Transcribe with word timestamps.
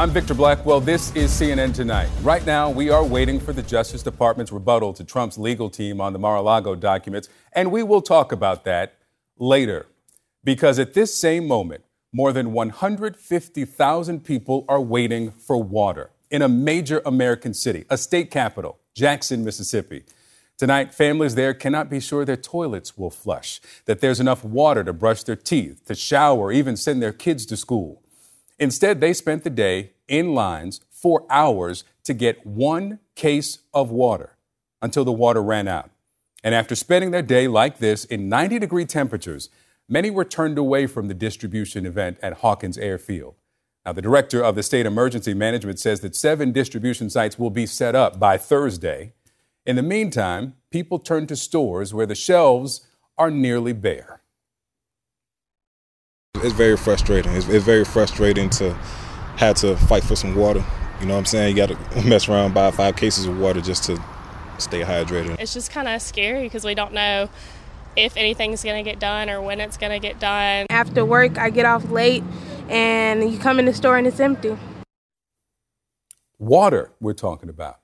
I'm 0.00 0.08
Victor 0.08 0.32
Blackwell. 0.32 0.80
This 0.80 1.14
is 1.14 1.30
CNN 1.30 1.74
Tonight. 1.74 2.08
Right 2.22 2.46
now, 2.46 2.70
we 2.70 2.88
are 2.88 3.04
waiting 3.04 3.38
for 3.38 3.52
the 3.52 3.62
Justice 3.62 4.02
Department's 4.02 4.50
rebuttal 4.50 4.94
to 4.94 5.04
Trump's 5.04 5.36
legal 5.36 5.68
team 5.68 6.00
on 6.00 6.14
the 6.14 6.18
Mar 6.18 6.36
a 6.36 6.40
Lago 6.40 6.74
documents, 6.74 7.28
and 7.52 7.70
we 7.70 7.82
will 7.82 8.00
talk 8.00 8.32
about 8.32 8.64
that 8.64 8.94
later. 9.36 9.84
Because 10.42 10.78
at 10.78 10.94
this 10.94 11.14
same 11.14 11.46
moment, 11.46 11.84
more 12.14 12.32
than 12.32 12.54
150,000 12.54 14.24
people 14.24 14.64
are 14.70 14.80
waiting 14.80 15.30
for 15.32 15.62
water 15.62 16.08
in 16.30 16.40
a 16.40 16.48
major 16.48 17.02
American 17.04 17.52
city, 17.52 17.84
a 17.90 17.98
state 17.98 18.30
capital, 18.30 18.78
Jackson, 18.94 19.44
Mississippi. 19.44 20.04
Tonight, 20.56 20.94
families 20.94 21.34
there 21.34 21.52
cannot 21.52 21.90
be 21.90 22.00
sure 22.00 22.24
their 22.24 22.38
toilets 22.38 22.96
will 22.96 23.10
flush, 23.10 23.60
that 23.84 24.00
there's 24.00 24.18
enough 24.18 24.46
water 24.46 24.82
to 24.82 24.94
brush 24.94 25.24
their 25.24 25.36
teeth, 25.36 25.84
to 25.84 25.94
shower, 25.94 26.50
even 26.50 26.74
send 26.74 27.02
their 27.02 27.12
kids 27.12 27.44
to 27.44 27.54
school. 27.54 28.00
Instead, 28.60 29.00
they 29.00 29.14
spent 29.14 29.42
the 29.42 29.50
day 29.50 29.92
in 30.06 30.34
lines 30.34 30.80
for 30.90 31.26
hours 31.30 31.82
to 32.04 32.12
get 32.12 32.46
one 32.46 33.00
case 33.16 33.58
of 33.72 33.90
water 33.90 34.36
until 34.82 35.04
the 35.04 35.10
water 35.10 35.42
ran 35.42 35.66
out. 35.66 35.90
And 36.44 36.54
after 36.54 36.74
spending 36.74 37.10
their 37.10 37.22
day 37.22 37.48
like 37.48 37.78
this 37.78 38.04
in 38.04 38.28
90 38.28 38.58
degree 38.58 38.84
temperatures, 38.84 39.48
many 39.88 40.10
were 40.10 40.24
turned 40.24 40.58
away 40.58 40.86
from 40.86 41.08
the 41.08 41.14
distribution 41.14 41.86
event 41.86 42.18
at 42.22 42.34
Hawkins 42.34 42.78
Airfield. 42.78 43.34
Now, 43.84 43.92
the 43.92 44.02
director 44.02 44.42
of 44.42 44.56
the 44.56 44.62
state 44.62 44.84
emergency 44.84 45.32
management 45.32 45.78
says 45.78 46.00
that 46.00 46.14
seven 46.14 46.52
distribution 46.52 47.08
sites 47.08 47.38
will 47.38 47.50
be 47.50 47.64
set 47.66 47.94
up 47.94 48.18
by 48.18 48.36
Thursday. 48.36 49.14
In 49.64 49.76
the 49.76 49.82
meantime, 49.82 50.54
people 50.70 50.98
turn 50.98 51.26
to 51.28 51.36
stores 51.36 51.94
where 51.94 52.06
the 52.06 52.14
shelves 52.14 52.86
are 53.16 53.30
nearly 53.30 53.72
bare. 53.72 54.19
It's 56.42 56.54
very 56.54 56.76
frustrating. 56.76 57.32
It's, 57.32 57.46
it's, 57.48 57.64
very 57.64 57.84
frustrating 57.84 58.48
to 58.50 58.72
have 59.36 59.56
to 59.56 59.76
fight 59.76 60.02
for 60.02 60.16
some 60.16 60.34
water. 60.34 60.64
You 60.98 61.06
know 61.06 61.14
what 61.14 61.20
I'm 61.20 61.26
saying? 61.26 61.56
You 61.56 61.66
got 61.66 61.68
to 61.68 62.02
mess 62.08 62.28
around, 62.28 62.54
buy 62.54 62.70
five 62.70 62.96
cases 62.96 63.26
of 63.26 63.38
water 63.38 63.60
just 63.60 63.84
to 63.84 64.02
stay 64.58 64.80
hydrated. 64.80 65.38
It's 65.38 65.52
just 65.52 65.70
kind 65.70 65.86
of 65.86 66.00
scary 66.00 66.44
because 66.44 66.64
we 66.64 66.74
don't 66.74 66.94
know 66.94 67.28
if 67.94 68.16
anything's 68.16 68.62
going 68.64 68.82
to 68.82 68.90
get 68.90 68.98
done 68.98 69.28
or 69.28 69.42
when 69.42 69.60
it's 69.60 69.76
going 69.76 69.92
to 69.92 69.98
get 69.98 70.18
done. 70.18 70.66
After 70.70 71.04
work, 71.04 71.36
I 71.36 71.50
get 71.50 71.66
off 71.66 71.90
late 71.90 72.24
and 72.70 73.30
you 73.30 73.38
come 73.38 73.58
in 73.58 73.66
the 73.66 73.74
store 73.74 73.98
and 73.98 74.06
it's 74.06 74.20
empty. 74.20 74.56
Water, 76.38 76.92
we're 77.00 77.12
talking 77.12 77.50
about. 77.50 77.80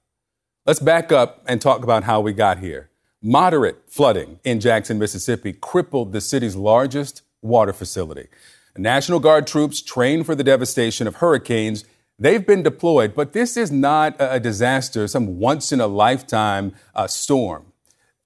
Let's 0.64 0.80
back 0.80 1.12
up 1.12 1.42
and 1.46 1.60
talk 1.60 1.84
about 1.84 2.04
how 2.04 2.20
we 2.20 2.32
got 2.32 2.60
here. 2.60 2.90
Moderate 3.22 3.82
flooding 3.86 4.40
in 4.44 4.60
Jackson, 4.60 4.98
Mississippi 4.98 5.52
crippled 5.52 6.12
the 6.12 6.22
city's 6.22 6.56
largest 6.56 7.22
water 7.46 7.72
facility. 7.72 8.28
National 8.76 9.20
Guard 9.20 9.46
troops 9.46 9.80
trained 9.80 10.26
for 10.26 10.34
the 10.34 10.44
devastation 10.44 11.06
of 11.06 11.16
hurricanes. 11.16 11.84
They've 12.18 12.46
been 12.46 12.62
deployed, 12.62 13.14
but 13.14 13.32
this 13.32 13.56
is 13.56 13.70
not 13.70 14.16
a 14.18 14.38
disaster, 14.38 15.06
some 15.08 15.38
once 15.38 15.72
in 15.72 15.80
a 15.80 15.86
lifetime 15.86 16.74
uh, 16.94 17.06
storm. 17.06 17.72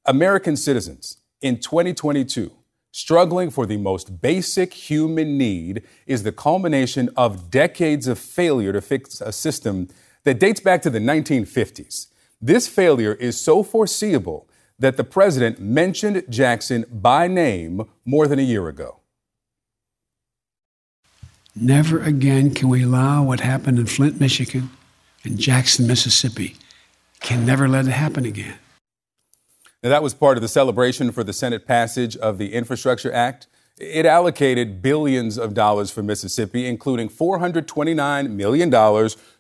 American 0.06 0.56
citizens 0.56 1.18
in 1.40 1.58
2022 1.58 2.50
struggling 2.92 3.50
for 3.50 3.66
the 3.66 3.76
most 3.76 4.20
basic 4.20 4.74
human 4.74 5.38
need 5.38 5.82
is 6.06 6.22
the 6.22 6.32
culmination 6.32 7.08
of 7.16 7.50
decades 7.50 8.06
of 8.08 8.18
failure 8.18 8.72
to 8.72 8.80
fix 8.80 9.20
a 9.20 9.32
system 9.32 9.88
that 10.24 10.40
dates 10.40 10.60
back 10.60 10.82
to 10.82 10.90
the 10.90 10.98
1950s. 10.98 12.08
This 12.40 12.66
failure 12.68 13.14
is 13.14 13.38
so 13.38 13.62
foreseeable 13.62 14.48
that 14.78 14.96
the 14.96 15.04
president 15.04 15.60
mentioned 15.60 16.24
Jackson 16.28 16.84
by 16.90 17.28
name 17.28 17.82
more 18.04 18.26
than 18.26 18.38
a 18.38 18.42
year 18.42 18.68
ago. 18.68 18.99
Never 21.56 22.00
again 22.00 22.54
can 22.54 22.68
we 22.68 22.84
allow 22.84 23.24
what 23.24 23.40
happened 23.40 23.78
in 23.78 23.86
Flint, 23.86 24.20
Michigan, 24.20 24.70
and 25.24 25.38
Jackson, 25.38 25.86
Mississippi. 25.86 26.56
Can 27.20 27.44
never 27.44 27.68
let 27.68 27.86
it 27.86 27.90
happen 27.90 28.24
again. 28.24 28.58
Now, 29.82 29.88
that 29.90 30.02
was 30.02 30.14
part 30.14 30.36
of 30.36 30.42
the 30.42 30.48
celebration 30.48 31.10
for 31.10 31.24
the 31.24 31.32
Senate 31.32 31.66
passage 31.66 32.16
of 32.16 32.38
the 32.38 32.52
Infrastructure 32.52 33.12
Act. 33.12 33.46
It 33.78 34.06
allocated 34.06 34.82
billions 34.82 35.38
of 35.38 35.54
dollars 35.54 35.90
for 35.90 36.02
Mississippi, 36.02 36.66
including 36.66 37.08
$429 37.08 38.30
million 38.30 38.70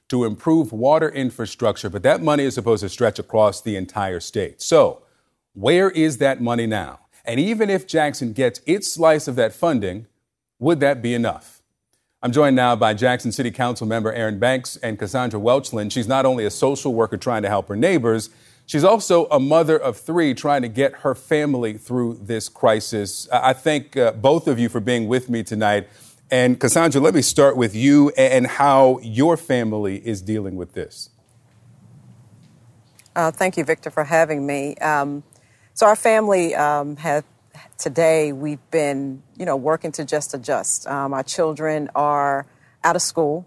to 0.08 0.24
improve 0.24 0.72
water 0.72 1.10
infrastructure, 1.10 1.90
but 1.90 2.02
that 2.02 2.22
money 2.22 2.44
is 2.44 2.54
supposed 2.54 2.82
to 2.82 2.88
stretch 2.88 3.18
across 3.18 3.60
the 3.60 3.76
entire 3.76 4.18
state. 4.18 4.60
So, 4.60 5.02
where 5.52 5.90
is 5.90 6.18
that 6.18 6.40
money 6.40 6.66
now? 6.66 7.00
And 7.24 7.38
even 7.38 7.70
if 7.70 7.86
Jackson 7.86 8.32
gets 8.32 8.60
its 8.66 8.92
slice 8.92 9.28
of 9.28 9.36
that 9.36 9.52
funding, 9.52 10.06
would 10.58 10.80
that 10.80 11.02
be 11.02 11.14
enough? 11.14 11.59
I'm 12.22 12.32
joined 12.32 12.54
now 12.54 12.76
by 12.76 12.92
Jackson 12.92 13.32
City 13.32 13.50
Council 13.50 13.86
member 13.86 14.12
Aaron 14.12 14.38
Banks 14.38 14.76
and 14.76 14.98
Cassandra 14.98 15.40
Welchlin. 15.40 15.90
She's 15.90 16.06
not 16.06 16.26
only 16.26 16.44
a 16.44 16.50
social 16.50 16.92
worker 16.92 17.16
trying 17.16 17.40
to 17.44 17.48
help 17.48 17.66
her 17.68 17.76
neighbors, 17.76 18.28
she's 18.66 18.84
also 18.84 19.24
a 19.28 19.40
mother 19.40 19.78
of 19.78 19.96
three 19.96 20.34
trying 20.34 20.60
to 20.60 20.68
get 20.68 20.96
her 20.96 21.14
family 21.14 21.78
through 21.78 22.18
this 22.20 22.50
crisis. 22.50 23.26
I 23.32 23.54
thank 23.54 23.96
uh, 23.96 24.12
both 24.12 24.48
of 24.48 24.58
you 24.58 24.68
for 24.68 24.80
being 24.80 25.08
with 25.08 25.30
me 25.30 25.42
tonight. 25.42 25.88
And 26.30 26.60
Cassandra, 26.60 27.00
let 27.00 27.14
me 27.14 27.22
start 27.22 27.56
with 27.56 27.74
you 27.74 28.10
and 28.10 28.46
how 28.46 28.98
your 29.02 29.38
family 29.38 30.06
is 30.06 30.20
dealing 30.20 30.56
with 30.56 30.74
this. 30.74 31.08
Uh, 33.16 33.30
thank 33.30 33.56
you, 33.56 33.64
Victor, 33.64 33.90
for 33.90 34.04
having 34.04 34.46
me. 34.46 34.76
Um, 34.76 35.22
so 35.72 35.86
our 35.86 35.96
family 35.96 36.54
um, 36.54 36.96
have 36.96 37.24
today 37.78 38.32
we've 38.32 38.70
been, 38.70 39.22
you 39.36 39.46
know, 39.46 39.56
working 39.56 39.92
to 39.92 40.04
just 40.04 40.34
adjust. 40.34 40.86
Um, 40.86 41.14
our 41.14 41.22
children 41.22 41.88
are 41.94 42.46
out 42.84 42.96
of 42.96 43.02
school, 43.02 43.46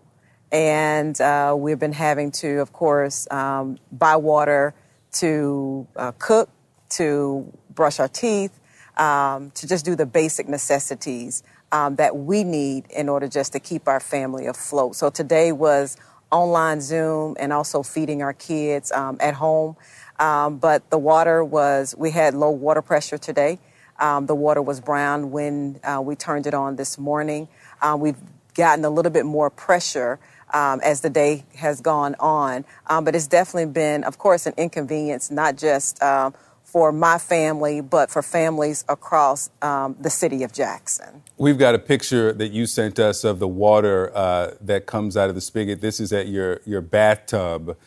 and 0.52 1.20
uh, 1.22 1.56
we've 1.58 1.80
been 1.80 1.94
having 1.94 2.32
to, 2.32 2.60
of 2.60 2.74
course, 2.74 3.28
um, 3.32 3.78
buy 3.92 4.16
water 4.16 4.74
to 5.14 5.88
uh, 5.96 6.12
cook, 6.18 6.50
to 6.90 7.52
brush 7.70 8.00
our 8.00 8.08
teeth, 8.08 8.60
um, 8.98 9.52
to 9.52 9.68
just 9.68 9.86
do 9.86 9.96
the 9.96 10.06
basic 10.06 10.48
necessities 10.48 11.44
um, 11.72 11.96
that 11.96 12.16
we 12.16 12.44
need 12.44 12.86
in 12.92 13.10
order 13.10 13.28
just 13.28 13.54
to 13.54 13.60
keep 13.60 13.88
our 13.88 14.00
family 14.00 14.46
afloat. 14.46 14.96
So 14.96 15.10
today 15.10 15.52
was 15.52 15.98
online 16.32 16.82
Zoom 16.82 17.36
and 17.40 17.54
also 17.54 17.84
feeding 17.84 18.22
our 18.22 18.34
kids 18.34 18.92
um, 18.92 19.18
at 19.20 19.34
home. 19.34 19.76
Um, 20.20 20.58
but 20.58 20.90
the 20.90 20.98
water 20.98 21.44
was, 21.44 21.96
we 21.98 22.12
had 22.12 22.34
low 22.34 22.52
water 22.52 22.82
pressure 22.82 23.18
today. 23.18 23.60
Um, 24.00 24.26
the 24.26 24.36
water 24.36 24.62
was 24.62 24.80
brown 24.80 25.32
when 25.32 25.80
uh, 25.84 26.02
we 26.04 26.16
turned 26.16 26.48
it 26.48 26.54
on 26.54 26.76
this 26.76 26.98
morning. 26.98 27.48
Uh, 27.82 27.96
we've 28.00 28.18
gotten 28.54 28.86
a 28.86 28.90
little 28.90 29.12
bit 29.12 29.26
more 29.26 29.50
pressure 29.50 30.20
um, 30.54 30.80
as 30.84 31.02
the 31.02 31.10
day 31.10 31.44
has 31.56 31.82
gone 31.82 32.16
on. 32.20 32.66
Um, 32.88 33.04
but 33.04 33.16
it's 33.16 33.28
definitely 33.28 33.72
been, 33.72 34.04
of 34.04 34.18
course, 34.18 34.46
an 34.46 34.54
inconvenience, 34.58 35.32
not 35.32 35.58
just 35.58 36.02
uh, 36.02 36.32
for 36.64 36.92
my 36.92 37.18
family, 37.18 37.82
but 37.82 38.10
for 38.10 38.22
families 38.22 38.86
across 38.88 39.50
um, 39.62 39.96
the 40.00 40.10
city 40.10 40.44
of 40.44 40.54
Jackson. 40.54 41.24
We've 41.38 41.58
got 41.58 41.76
a 41.76 41.80
picture 41.80 42.34
that 42.34 42.52
you 42.52 42.66
sent 42.66 43.00
us 43.00 43.24
of 43.24 43.40
the 43.40 43.48
water 43.48 44.12
uh, 44.16 44.52
that 44.62 44.86
comes 44.86 45.18
out 45.18 45.30
of 45.30 45.36
the 45.36 45.42
spigot. 45.42 45.82
This 45.82 46.00
is 46.00 46.14
at 46.14 46.28
your, 46.28 46.62
your 46.66 46.82
bathtub. 46.82 47.78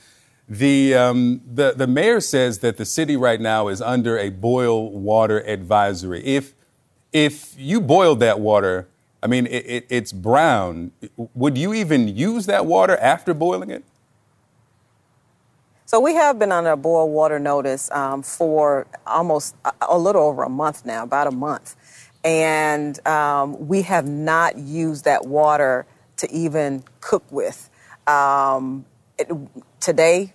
The, 0.48 0.94
um, 0.94 1.40
the, 1.44 1.72
the 1.72 1.86
mayor 1.86 2.20
says 2.20 2.60
that 2.60 2.76
the 2.76 2.84
city 2.84 3.16
right 3.16 3.40
now 3.40 3.68
is 3.68 3.82
under 3.82 4.16
a 4.16 4.30
boil 4.30 4.90
water 4.90 5.40
advisory. 5.40 6.24
If, 6.24 6.54
if 7.12 7.54
you 7.58 7.80
boiled 7.80 8.20
that 8.20 8.38
water, 8.38 8.88
I 9.22 9.26
mean, 9.26 9.46
it, 9.46 9.64
it, 9.66 9.86
it's 9.88 10.12
brown, 10.12 10.92
would 11.16 11.58
you 11.58 11.74
even 11.74 12.06
use 12.08 12.46
that 12.46 12.64
water 12.64 12.96
after 12.98 13.34
boiling 13.34 13.70
it? 13.70 13.84
So 15.86 16.00
we 16.00 16.14
have 16.14 16.38
been 16.38 16.50
on 16.50 16.66
a 16.66 16.76
boil 16.76 17.10
water 17.10 17.38
notice 17.38 17.90
um, 17.92 18.22
for 18.22 18.86
almost 19.06 19.54
a, 19.64 19.72
a, 19.82 19.98
little 19.98 20.22
over 20.22 20.42
a 20.42 20.48
month 20.48 20.84
now, 20.84 21.04
about 21.04 21.28
a 21.28 21.30
month. 21.30 21.76
And 22.24 23.04
um, 23.06 23.68
we 23.68 23.82
have 23.82 24.06
not 24.06 24.58
used 24.58 25.04
that 25.04 25.26
water 25.26 25.86
to 26.16 26.30
even 26.32 26.82
cook 27.00 27.22
with. 27.30 27.70
Um, 28.08 28.84
it, 29.16 29.30
today 29.80 30.32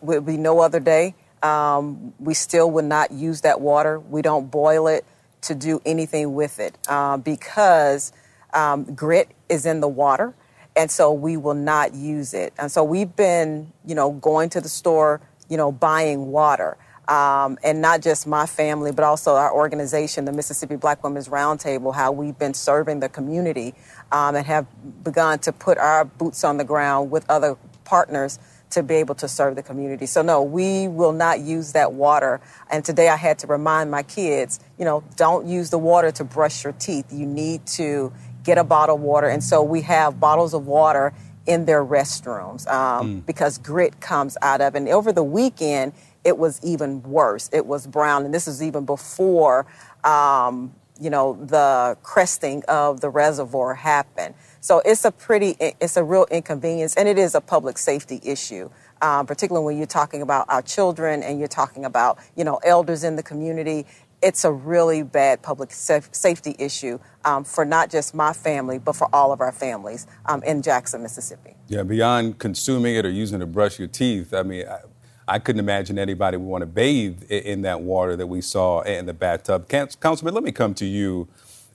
will 0.00 0.20
be 0.20 0.36
no 0.36 0.60
other 0.60 0.80
day. 0.80 1.14
Um, 1.42 2.12
we 2.18 2.34
still 2.34 2.70
would 2.72 2.84
not 2.84 3.10
use 3.12 3.40
that 3.42 3.60
water. 3.60 3.98
We 3.98 4.22
don't 4.22 4.50
boil 4.50 4.86
it 4.88 5.04
to 5.42 5.54
do 5.54 5.80
anything 5.86 6.34
with 6.34 6.60
it 6.60 6.76
uh, 6.88 7.16
because 7.16 8.12
um, 8.52 8.94
grit 8.94 9.30
is 9.48 9.64
in 9.66 9.80
the 9.80 9.88
water 9.88 10.34
and 10.76 10.90
so 10.90 11.12
we 11.12 11.36
will 11.36 11.54
not 11.54 11.94
use 11.94 12.34
it. 12.34 12.52
And 12.58 12.70
so 12.70 12.84
we've 12.84 13.14
been, 13.14 13.72
you 13.84 13.94
know, 13.94 14.12
going 14.12 14.50
to 14.50 14.60
the 14.60 14.68
store, 14.68 15.20
you 15.48 15.56
know, 15.56 15.72
buying 15.72 16.28
water. 16.28 16.76
Um, 17.08 17.58
and 17.64 17.82
not 17.82 18.02
just 18.02 18.24
my 18.28 18.46
family, 18.46 18.92
but 18.92 19.02
also 19.02 19.34
our 19.34 19.52
organization, 19.52 20.26
the 20.26 20.32
Mississippi 20.32 20.76
Black 20.76 21.02
Women's 21.02 21.28
Roundtable, 21.28 21.92
how 21.92 22.12
we've 22.12 22.38
been 22.38 22.54
serving 22.54 23.00
the 23.00 23.08
community 23.08 23.74
um, 24.12 24.36
and 24.36 24.46
have 24.46 24.66
begun 25.02 25.40
to 25.40 25.52
put 25.52 25.76
our 25.76 26.04
boots 26.04 26.44
on 26.44 26.56
the 26.56 26.64
ground 26.64 27.10
with 27.10 27.28
other 27.28 27.56
partners 27.84 28.38
to 28.70 28.82
be 28.82 28.94
able 28.94 29.14
to 29.16 29.28
serve 29.28 29.56
the 29.56 29.62
community. 29.62 30.06
So 30.06 30.22
no, 30.22 30.42
we 30.42 30.88
will 30.88 31.12
not 31.12 31.40
use 31.40 31.72
that 31.72 31.92
water. 31.92 32.40
And 32.70 32.84
today 32.84 33.08
I 33.08 33.16
had 33.16 33.38
to 33.40 33.46
remind 33.46 33.90
my 33.90 34.02
kids, 34.02 34.60
you 34.78 34.84
know, 34.84 35.02
don't 35.16 35.46
use 35.46 35.70
the 35.70 35.78
water 35.78 36.10
to 36.12 36.24
brush 36.24 36.64
your 36.64 36.72
teeth. 36.74 37.12
You 37.12 37.26
need 37.26 37.66
to 37.68 38.12
get 38.44 38.58
a 38.58 38.64
bottle 38.64 38.96
of 38.96 39.02
water. 39.02 39.28
And 39.28 39.42
so 39.42 39.62
we 39.62 39.82
have 39.82 40.20
bottles 40.20 40.54
of 40.54 40.66
water 40.66 41.12
in 41.46 41.64
their 41.64 41.84
restrooms 41.84 42.66
um, 42.68 43.22
mm. 43.22 43.26
because 43.26 43.58
grit 43.58 44.00
comes 44.00 44.36
out 44.40 44.60
of 44.60 44.74
it. 44.74 44.78
And 44.78 44.88
over 44.88 45.12
the 45.12 45.24
weekend, 45.24 45.92
it 46.24 46.38
was 46.38 46.60
even 46.62 47.02
worse. 47.02 47.48
It 47.52 47.66
was 47.66 47.86
brown, 47.86 48.24
and 48.24 48.34
this 48.34 48.46
is 48.46 48.62
even 48.62 48.84
before, 48.84 49.66
um, 50.04 50.74
you 51.00 51.08
know, 51.08 51.38
the 51.42 51.96
cresting 52.02 52.62
of 52.68 53.00
the 53.00 53.08
reservoir 53.08 53.74
happened. 53.74 54.34
So 54.60 54.82
it's 54.84 55.04
a 55.04 55.10
pretty, 55.10 55.56
it's 55.58 55.96
a 55.96 56.04
real 56.04 56.26
inconvenience, 56.30 56.94
and 56.96 57.08
it 57.08 57.18
is 57.18 57.34
a 57.34 57.40
public 57.40 57.78
safety 57.78 58.20
issue. 58.22 58.70
Um, 59.02 59.24
particularly 59.24 59.64
when 59.64 59.78
you're 59.78 59.86
talking 59.86 60.20
about 60.20 60.44
our 60.50 60.60
children 60.60 61.22
and 61.22 61.38
you're 61.38 61.48
talking 61.48 61.86
about, 61.86 62.18
you 62.36 62.44
know, 62.44 62.60
elders 62.62 63.02
in 63.02 63.16
the 63.16 63.22
community 63.22 63.86
it's 64.22 64.44
a 64.44 64.52
really 64.52 65.02
bad 65.02 65.42
public 65.42 65.70
safety 65.72 66.54
issue 66.58 66.98
um, 67.24 67.44
for 67.44 67.64
not 67.64 67.90
just 67.90 68.14
my 68.14 68.32
family, 68.32 68.78
but 68.78 68.94
for 68.96 69.08
all 69.12 69.32
of 69.32 69.40
our 69.40 69.52
families 69.52 70.06
um, 70.26 70.42
in 70.42 70.62
Jackson, 70.62 71.02
Mississippi. 71.02 71.56
Yeah, 71.68 71.82
beyond 71.82 72.38
consuming 72.38 72.96
it 72.96 73.06
or 73.06 73.10
using 73.10 73.36
it 73.36 73.40
to 73.40 73.46
brush 73.46 73.78
your 73.78 73.88
teeth, 73.88 74.34
I 74.34 74.42
mean, 74.42 74.66
I, 74.66 74.80
I 75.26 75.38
couldn't 75.38 75.60
imagine 75.60 75.98
anybody 75.98 76.36
would 76.36 76.46
want 76.46 76.62
to 76.62 76.66
bathe 76.66 77.22
in, 77.30 77.42
in 77.42 77.62
that 77.62 77.80
water 77.80 78.16
that 78.16 78.26
we 78.26 78.40
saw 78.40 78.80
in 78.82 79.06
the 79.06 79.14
bathtub. 79.14 79.68
Councilman, 79.68 80.34
let 80.34 80.44
me 80.44 80.52
come 80.52 80.74
to 80.74 80.86
you. 80.86 81.28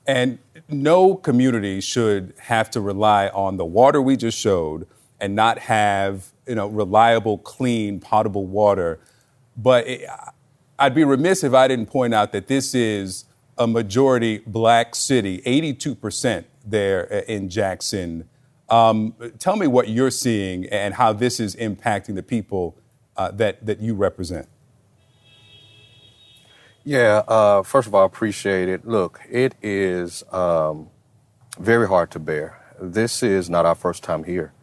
And 0.07 0.39
no 0.69 1.15
community 1.15 1.81
should 1.81 2.33
have 2.39 2.69
to 2.71 2.81
rely 2.81 3.27
on 3.29 3.57
the 3.57 3.65
water 3.65 4.01
we 4.01 4.15
just 4.15 4.37
showed 4.37 4.87
and 5.19 5.35
not 5.35 5.59
have 5.59 6.31
you 6.47 6.55
know 6.55 6.67
reliable, 6.67 7.37
clean, 7.39 7.99
potable 7.99 8.45
water. 8.45 8.99
But 9.57 9.87
it, 9.87 10.09
I'd 10.77 10.93
be 10.93 11.03
remiss 11.03 11.43
if 11.43 11.53
I 11.53 11.67
didn't 11.67 11.87
point 11.87 12.13
out 12.13 12.31
that 12.33 12.47
this 12.47 12.75
is 12.75 13.25
a 13.57 13.65
majority 13.65 14.39
black 14.39 14.95
city, 14.95 15.41
82% 15.45 16.43
there 16.65 17.03
in 17.03 17.49
Jackson. 17.49 18.27
Um, 18.67 19.15
tell 19.39 19.55
me 19.55 19.67
what 19.67 19.87
you're 19.89 20.11
seeing 20.11 20.65
and 20.65 20.93
how 20.95 21.13
this 21.13 21.39
is 21.39 21.55
impacting 21.55 22.15
the 22.15 22.23
people 22.23 22.77
uh, 23.15 23.31
that, 23.31 23.65
that 23.65 23.79
you 23.79 23.93
represent. 23.93 24.47
Yeah, 26.87 27.23
uh, 27.27 27.63
first 27.63 27.87
of 27.87 27.95
all, 27.95 28.03
I 28.03 28.05
appreciate 28.05 28.69
it. 28.69 28.87
Look, 28.87 29.19
it 29.27 29.55
is 29.63 30.23
um, 30.31 30.89
very 31.59 31.87
hard 31.87 32.11
to 32.11 32.19
bear. 32.19 32.61
This 32.79 33.23
is 33.23 33.49
not 33.49 33.65
our 33.65 33.73
first 33.73 34.03
time 34.03 34.23
here. 34.23 34.53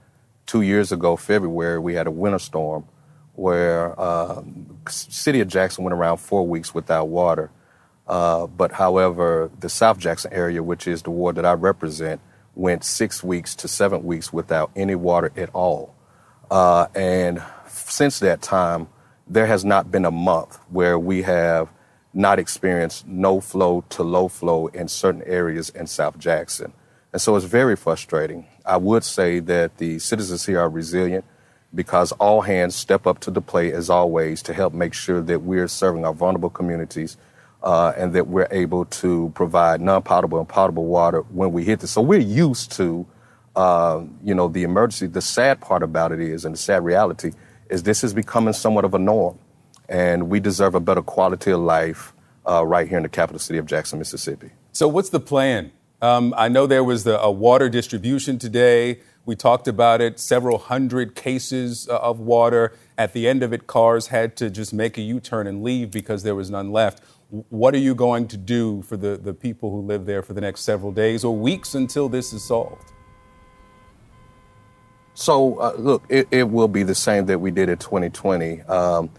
Two 0.46 0.62
years 0.62 0.92
ago, 0.92 1.16
February, 1.16 1.80
we 1.80 1.94
had 1.94 2.06
a 2.06 2.12
winter 2.12 2.38
storm 2.38 2.86
where 3.34 3.98
uh, 4.00 4.40
city 4.88 5.40
of 5.40 5.48
Jackson 5.48 5.82
went 5.82 5.94
around 5.94 6.18
four 6.18 6.46
weeks 6.46 6.72
without 6.72 7.08
water. 7.08 7.50
Uh, 8.06 8.46
but 8.46 8.70
however, 8.70 9.50
the 9.58 9.68
South 9.68 9.98
Jackson 9.98 10.32
area, 10.32 10.62
which 10.62 10.86
is 10.86 11.02
the 11.02 11.10
ward 11.10 11.34
that 11.34 11.44
I 11.44 11.54
represent, 11.54 12.20
went 12.54 12.84
six 12.84 13.24
weeks 13.24 13.56
to 13.56 13.66
seven 13.66 14.04
weeks 14.04 14.32
without 14.32 14.70
any 14.76 14.94
water 14.94 15.32
at 15.36 15.50
all. 15.54 15.92
Uh, 16.52 16.86
and 16.94 17.42
since 17.66 18.20
that 18.20 18.42
time, 18.42 18.86
there 19.26 19.46
has 19.46 19.64
not 19.64 19.90
been 19.90 20.04
a 20.04 20.12
month 20.12 20.60
where 20.68 20.96
we 20.96 21.22
have 21.22 21.68
not 22.14 22.38
experienced 22.38 23.06
no 23.06 23.40
flow 23.40 23.84
to 23.90 24.02
low 24.02 24.28
flow 24.28 24.66
in 24.68 24.88
certain 24.88 25.22
areas 25.22 25.70
in 25.70 25.86
South 25.86 26.18
Jackson. 26.18 26.72
And 27.12 27.20
so 27.20 27.36
it's 27.36 27.44
very 27.44 27.76
frustrating. 27.76 28.46
I 28.64 28.76
would 28.76 29.04
say 29.04 29.38
that 29.40 29.78
the 29.78 29.98
citizens 29.98 30.46
here 30.46 30.60
are 30.60 30.68
resilient 30.68 31.24
because 31.74 32.12
all 32.12 32.42
hands 32.42 32.74
step 32.74 33.06
up 33.06 33.18
to 33.20 33.30
the 33.30 33.40
plate 33.40 33.74
as 33.74 33.88
always 33.90 34.42
to 34.42 34.52
help 34.52 34.72
make 34.72 34.94
sure 34.94 35.20
that 35.22 35.40
we're 35.40 35.68
serving 35.68 36.04
our 36.04 36.12
vulnerable 36.12 36.50
communities 36.50 37.16
uh, 37.62 37.92
and 37.96 38.12
that 38.14 38.26
we're 38.26 38.48
able 38.50 38.84
to 38.86 39.32
provide 39.34 39.80
non-potable 39.80 40.38
and 40.38 40.48
potable 40.48 40.86
water 40.86 41.20
when 41.22 41.52
we 41.52 41.64
hit 41.64 41.80
this. 41.80 41.92
So 41.92 42.02
we're 42.02 42.20
used 42.20 42.72
to, 42.72 43.06
uh, 43.56 44.02
you 44.22 44.34
know, 44.34 44.48
the 44.48 44.64
emergency. 44.64 45.06
The 45.06 45.20
sad 45.22 45.60
part 45.60 45.82
about 45.82 46.12
it 46.12 46.20
is, 46.20 46.44
and 46.44 46.54
the 46.54 46.58
sad 46.58 46.84
reality 46.84 47.32
is, 47.70 47.82
this 47.84 48.04
is 48.04 48.12
becoming 48.12 48.52
somewhat 48.52 48.84
of 48.84 48.94
a 48.94 48.98
norm, 48.98 49.38
and 49.92 50.30
we 50.30 50.40
deserve 50.40 50.74
a 50.74 50.80
better 50.80 51.02
quality 51.02 51.50
of 51.50 51.60
life 51.60 52.14
uh, 52.48 52.64
right 52.64 52.88
here 52.88 52.96
in 52.96 53.02
the 53.02 53.10
capital 53.10 53.38
city 53.38 53.58
of 53.58 53.66
Jackson, 53.66 53.98
Mississippi. 53.98 54.50
So 54.72 54.88
what's 54.88 55.10
the 55.10 55.20
plan? 55.20 55.70
Um, 56.00 56.34
I 56.36 56.48
know 56.48 56.66
there 56.66 56.82
was 56.82 57.04
the, 57.04 57.20
a 57.20 57.30
water 57.30 57.68
distribution 57.68 58.38
today. 58.38 59.00
We 59.26 59.36
talked 59.36 59.68
about 59.68 60.00
it, 60.00 60.18
several 60.18 60.56
hundred 60.56 61.14
cases 61.14 61.88
uh, 61.88 61.98
of 61.98 62.18
water. 62.18 62.72
At 62.96 63.12
the 63.12 63.28
end 63.28 63.42
of 63.42 63.52
it, 63.52 63.66
cars 63.66 64.06
had 64.06 64.34
to 64.38 64.48
just 64.48 64.72
make 64.72 64.96
a 64.96 65.02
U 65.02 65.20
turn 65.20 65.46
and 65.46 65.62
leave 65.62 65.90
because 65.90 66.22
there 66.22 66.34
was 66.34 66.50
none 66.50 66.72
left. 66.72 67.04
What 67.28 67.74
are 67.74 67.78
you 67.78 67.94
going 67.94 68.28
to 68.28 68.38
do 68.38 68.80
for 68.82 68.96
the, 68.96 69.18
the 69.18 69.34
people 69.34 69.70
who 69.70 69.82
live 69.82 70.06
there 70.06 70.22
for 70.22 70.32
the 70.32 70.40
next 70.40 70.62
several 70.62 70.90
days 70.90 71.22
or 71.22 71.36
weeks 71.36 71.74
until 71.74 72.08
this 72.08 72.32
is 72.32 72.42
solved? 72.42 72.92
So, 75.14 75.58
uh, 75.58 75.74
look, 75.76 76.04
it, 76.08 76.26
it, 76.30 76.48
will 76.48 76.68
be 76.68 76.82
the 76.82 76.94
same 76.94 77.26
that 77.26 77.38
we 77.38 77.50
did 77.50 77.68
in 77.68 77.76
2020. 77.76 78.62
Um, 78.62 79.10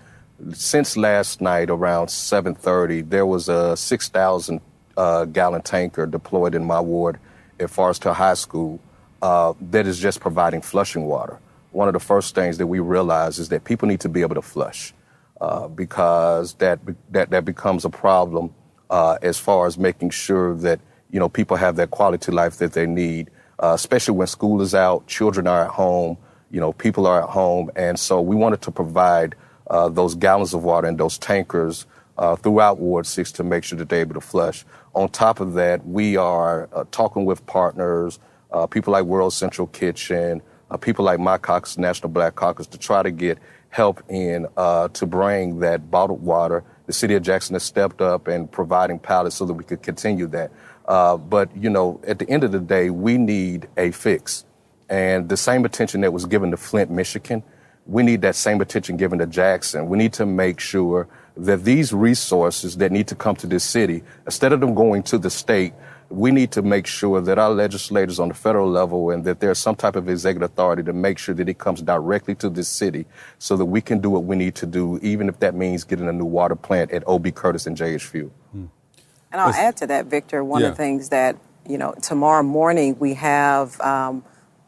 since 0.52 0.98
last 0.98 1.42
night 1.42 1.70
around 1.70 2.08
7:30, 2.08 3.10
there 3.10 3.26
was 3.26 3.50
a 3.50 3.78
6,000 3.78 4.62
uh, 4.98 5.26
gallon 5.26 5.62
tanker 5.62 6.06
deployed 6.06 6.56
in 6.56 6.64
my 6.64 6.80
ward 6.80 7.20
at 7.60 7.70
Forest 7.70 8.04
Hill 8.04 8.14
High 8.14 8.34
School 8.34 8.80
uh, 9.22 9.54
that 9.72 9.88
is 9.88 10.00
just 10.00 10.20
providing 10.20 10.62
flushing 10.62 11.06
water. 11.06 11.40
One 11.72 11.88
of 11.88 11.94
the 11.94 12.00
first 12.00 12.36
things 12.36 12.58
that 12.58 12.68
we 12.68 12.80
realize 12.80 13.40
is 13.40 13.50
that 13.50 13.64
people 13.64 13.88
need 13.88 14.02
to 14.02 14.10
be 14.10 14.22
able 14.22 14.36
to 14.36 14.42
flush 14.42 14.94
uh, 15.42 15.68
because 15.68 16.54
that, 16.56 16.80
that, 17.12 17.30
that 17.32 17.46
becomes 17.46 17.86
a 17.86 17.90
problem 17.90 18.54
uh, 18.90 19.18
as 19.22 19.40
far 19.40 19.66
as 19.66 19.78
making 19.78 20.12
sure 20.12 20.56
that 20.56 20.80
you 21.10 21.20
know 21.20 21.30
people 21.30 21.58
have 21.58 21.76
that 21.78 21.92
quality 21.92 22.32
life 22.32 22.58
that 22.58 22.74
they 22.74 22.86
need, 22.86 23.30
uh, 23.60 23.72
especially 23.74 24.16
when 24.16 24.28
school 24.28 24.62
is 24.62 24.76
out, 24.76 25.08
children 25.08 25.48
are 25.48 25.66
at 25.66 25.72
home, 25.72 26.18
you 26.52 26.60
know 26.60 26.74
people 26.74 27.08
are 27.08 27.24
at 27.24 27.30
home, 27.30 27.72
and 27.76 28.00
so 28.00 28.22
we 28.22 28.36
wanted 28.36 28.62
to 28.62 28.72
provide 28.72 29.36
uh, 29.68 29.90
those 29.90 30.16
gallons 30.16 30.54
of 30.54 30.64
water 30.64 30.88
and 30.88 30.98
those 30.98 31.18
tankers 31.18 31.86
uh, 32.18 32.36
throughout 32.36 32.80
Ward 32.80 33.06
6 33.06 33.32
to 33.34 33.44
make 33.44 33.64
sure 33.64 33.78
that 33.78 33.90
they're 33.90 34.02
able 34.02 34.16
to 34.16 34.22
flush. 34.22 34.66
On 34.94 35.10
top 35.10 35.40
of 35.40 35.54
that, 35.54 35.86
we 35.86 36.16
are 36.18 36.70
uh, 36.74 36.84
talking 36.92 37.26
with 37.26 37.46
partners, 37.46 38.20
uh, 38.52 38.68
people 38.68 38.94
like 38.94 39.06
World 39.06 39.34
Central 39.34 39.68
Kitchen, 39.68 40.42
uh, 40.70 40.78
people 40.78 41.06
like 41.06 41.20
My 41.20 41.38
Caucus, 41.38 41.78
National 41.78 42.10
Black 42.10 42.36
Caucus, 42.36 42.68
to 42.68 42.78
try 42.78 43.02
to 43.02 43.12
get 43.12 43.40
help 43.70 44.04
in 44.08 44.46
uh, 44.56 44.88
to 44.90 45.06
bring 45.08 45.60
that 45.60 45.90
bottled 45.90 46.22
water. 46.22 46.64
The 46.86 46.94
city 46.94 47.16
of 47.16 47.24
Jackson 47.24 47.56
has 47.56 47.64
stepped 47.64 48.02
up 48.02 48.28
and 48.28 48.52
providing 48.52 49.00
pallets 49.00 49.36
so 49.36 49.46
that 49.46 49.54
we 49.54 49.64
could 49.64 49.82
continue 49.82 50.28
that. 50.28 50.52
Uh, 50.88 51.18
but, 51.18 51.56
you 51.58 51.70
know, 51.70 52.00
at 52.06 52.20
the 52.20 52.30
end 52.30 52.44
of 52.44 52.52
the 52.52 52.60
day, 52.60 52.90
we 52.90 53.18
need 53.18 53.68
a 53.78 53.92
fix. 53.92 54.46
And 54.90 55.30
the 55.30 55.38
same 55.38 55.66
attention 55.66 56.02
that 56.02 56.14
was 56.14 56.26
given 56.26 56.52
to 56.52 56.58
Flint, 56.58 56.92
Michigan, 56.92 57.42
we 57.86 58.04
need 58.04 58.22
that 58.22 58.36
same 58.36 58.62
attention 58.62 58.98
given 58.98 59.20
to 59.20 59.26
Jackson. 59.26 59.90
We 59.90 59.98
need 59.98 60.14
to 60.14 60.26
make 60.26 60.60
sure 60.60 61.08
that 61.36 61.64
these 61.64 61.92
resources 61.94 62.78
that 62.78 62.92
need 62.92 63.08
to 63.08 63.16
come 63.16 63.36
to 63.38 63.48
this 63.48 63.64
city, 63.64 64.04
instead 64.26 64.54
of 64.54 64.60
them 64.60 64.74
going 64.74 65.04
to 65.04 65.18
the 65.18 65.30
state, 65.30 65.74
we 66.10 66.32
need 66.32 66.52
to 66.52 66.62
make 66.62 66.86
sure 66.86 67.20
that 67.22 67.40
our 67.40 67.50
legislators 67.50 68.20
on 68.20 68.28
the 68.28 68.34
federal 68.34 68.70
level 68.70 69.10
and 69.10 69.24
that 69.26 69.40
there's 69.40 69.58
some 69.58 69.76
type 69.76 69.96
of 69.96 70.08
executive 70.08 70.52
authority 70.52 70.84
to 70.84 70.94
make 70.94 71.18
sure 71.18 71.34
that 71.34 71.50
it 71.50 71.58
comes 71.58 71.82
directly 71.82 72.36
to 72.36 72.50
this 72.50 72.70
city 72.70 73.06
so 73.40 73.58
that 73.58 73.66
we 73.66 73.82
can 73.82 74.00
do 74.00 74.12
what 74.12 74.24
we 74.24 74.36
need 74.36 74.54
to 74.56 74.66
do, 74.66 75.00
even 75.02 75.28
if 75.28 75.40
that 75.40 75.56
means 75.56 75.84
getting 75.84 76.08
a 76.08 76.14
new 76.14 76.26
water 76.26 76.56
plant 76.56 76.92
at 76.92 77.06
OB 77.08 77.34
Curtis 77.34 77.66
and 77.66 77.76
JH 77.76 78.02
Few. 78.02 78.32
Hmm. 78.52 78.66
And 79.32 79.42
I'll 79.42 79.54
add 79.54 79.78
to 79.78 79.88
that, 79.88 80.06
Victor, 80.06 80.44
one 80.44 80.62
yeah. 80.62 80.68
of 80.68 80.74
the 80.74 80.78
things 80.78 81.10
that, 81.10 81.38
you 81.68 81.80
know, 81.80 81.96
tomorrow 82.04 82.44
morning 82.44 82.98
we 83.00 83.16
have, 83.16 83.82
um, 83.82 84.24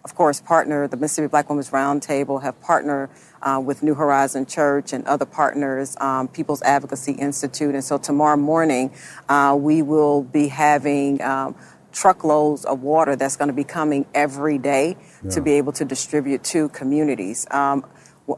of 0.05 0.13
course, 0.13 0.39
partner, 0.39 0.87
the 0.87 0.97
Mississippi 0.97 1.27
Black 1.27 1.49
Women's 1.49 1.71
Roundtable 1.71 2.43
have 2.43 2.61
partnered 2.61 3.09
uh, 3.41 3.59
with 3.59 3.81
New 3.81 3.95
Horizon 3.95 4.45
Church 4.45 4.93
and 4.93 5.03
other 5.07 5.25
partners, 5.25 5.97
um, 5.99 6.27
People's 6.27 6.61
Advocacy 6.61 7.13
Institute. 7.13 7.73
And 7.73 7.83
so 7.83 7.97
tomorrow 7.97 8.37
morning, 8.37 8.93
uh, 9.27 9.57
we 9.59 9.81
will 9.81 10.21
be 10.21 10.47
having 10.47 11.23
um, 11.23 11.55
truckloads 11.91 12.65
of 12.65 12.83
water 12.83 13.15
that's 13.15 13.35
going 13.35 13.47
to 13.47 13.53
be 13.53 13.63
coming 13.63 14.05
every 14.13 14.59
day 14.59 14.95
yeah. 15.23 15.31
to 15.31 15.41
be 15.41 15.53
able 15.53 15.71
to 15.71 15.83
distribute 15.83 16.43
to 16.43 16.69
communities. 16.69 17.47
Um, 17.49 17.83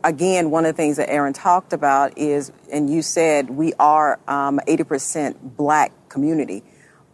again, 0.06 0.50
one 0.52 0.66
of 0.66 0.74
the 0.74 0.78
things 0.82 0.96
that 0.96 1.10
Aaron 1.10 1.34
talked 1.34 1.74
about 1.74 2.18
is, 2.18 2.54
and 2.72 2.90
you 2.90 3.02
said, 3.02 3.50
we 3.50 3.74
are 3.74 4.22
um, 4.30 4.62
80% 4.70 5.58
black 5.58 5.92
community 6.08 6.64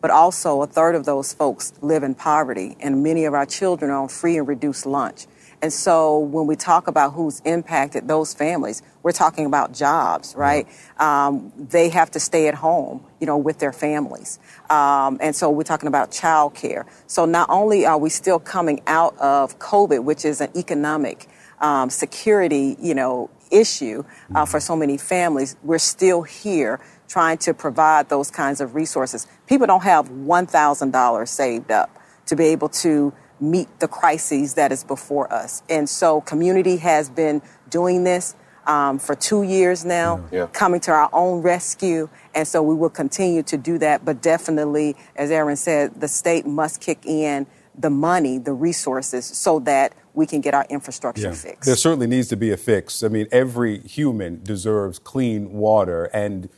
but 0.03 0.11
also 0.11 0.61
a 0.61 0.67
third 0.67 0.95
of 0.95 1.05
those 1.05 1.31
folks 1.31 1.71
live 1.79 2.03
in 2.03 2.13
poverty, 2.13 2.75
and 2.81 3.01
many 3.01 3.23
of 3.23 3.33
our 3.33 3.45
children 3.45 3.89
are 3.89 4.01
on 4.01 4.09
free 4.09 4.35
and 4.35 4.45
reduced 4.45 4.85
lunch. 4.85 5.27
And 5.61 5.71
so 5.71 6.19
when 6.19 6.45
we 6.45 6.57
talk 6.57 6.87
about 6.87 7.13
who's 7.13 7.39
impacted 7.45 8.05
those 8.05 8.33
families, 8.33 8.81
we're 9.01 9.13
talking 9.13 9.45
about 9.45 9.71
jobs, 9.71 10.35
right? 10.35 10.67
Um, 10.97 11.53
they 11.55 11.87
have 11.87 12.11
to 12.11 12.19
stay 12.19 12.49
at 12.49 12.53
home, 12.53 13.05
you 13.21 13.27
know, 13.27 13.37
with 13.37 13.59
their 13.59 13.71
families. 13.71 14.39
Um, 14.69 15.19
and 15.21 15.33
so 15.33 15.49
we're 15.49 15.63
talking 15.63 15.87
about 15.87 16.11
childcare. 16.11 16.85
So 17.07 17.23
not 17.23 17.49
only 17.49 17.85
are 17.85 17.97
we 17.97 18.09
still 18.09 18.39
coming 18.39 18.81
out 18.87 19.17
of 19.19 19.57
COVID, 19.59 20.03
which 20.03 20.25
is 20.25 20.41
an 20.41 20.49
economic 20.57 21.29
um, 21.61 21.89
security, 21.89 22.75
you 22.81 22.93
know, 22.93 23.29
issue 23.51 24.03
uh, 24.35 24.45
for 24.45 24.59
so 24.59 24.75
many 24.75 24.97
families, 24.97 25.55
we're 25.63 25.77
still 25.77 26.23
here 26.23 26.81
trying 27.13 27.37
to 27.37 27.53
provide 27.53 28.09
those 28.09 28.31
kinds 28.31 28.59
of 28.59 28.73
resources. 28.73 29.27
People 29.45 29.67
don't 29.67 29.83
have 29.83 30.09
$1,000 30.09 31.27
saved 31.27 31.69
up 31.69 31.95
to 32.25 32.35
be 32.35 32.45
able 32.45 32.69
to 32.69 33.13
meet 33.39 33.67
the 33.79 33.87
crises 33.87 34.55
that 34.55 34.71
is 34.71 34.83
before 34.83 35.31
us. 35.31 35.61
And 35.69 35.87
so 35.87 36.21
community 36.21 36.77
has 36.77 37.11
been 37.11 37.43
doing 37.69 38.03
this 38.03 38.33
um, 38.65 38.97
for 38.97 39.13
two 39.13 39.43
years 39.43 39.85
now, 39.85 40.25
yeah. 40.31 40.47
coming 40.53 40.79
to 40.81 40.91
our 40.91 41.09
own 41.13 41.43
rescue. 41.43 42.09
And 42.33 42.47
so 42.47 42.63
we 42.63 42.73
will 42.73 42.89
continue 42.89 43.43
to 43.43 43.57
do 43.57 43.77
that. 43.77 44.03
But 44.03 44.23
definitely, 44.23 44.95
as 45.15 45.29
Aaron 45.29 45.55
said, 45.55 46.01
the 46.01 46.07
state 46.07 46.47
must 46.47 46.81
kick 46.81 47.05
in 47.05 47.45
the 47.77 47.91
money, 47.91 48.39
the 48.39 48.53
resources, 48.53 49.25
so 49.25 49.59
that 49.59 49.93
we 50.15 50.25
can 50.25 50.41
get 50.41 50.55
our 50.55 50.65
infrastructure 50.67 51.29
yeah. 51.29 51.33
fixed. 51.33 51.67
There 51.67 51.75
certainly 51.75 52.07
needs 52.07 52.29
to 52.29 52.37
be 52.37 52.49
a 52.49 52.57
fix. 52.57 53.03
I 53.03 53.07
mean, 53.07 53.27
every 53.31 53.81
human 53.81 54.41
deserves 54.41 54.97
clean 54.97 55.53
water, 55.53 56.05
and 56.05 56.49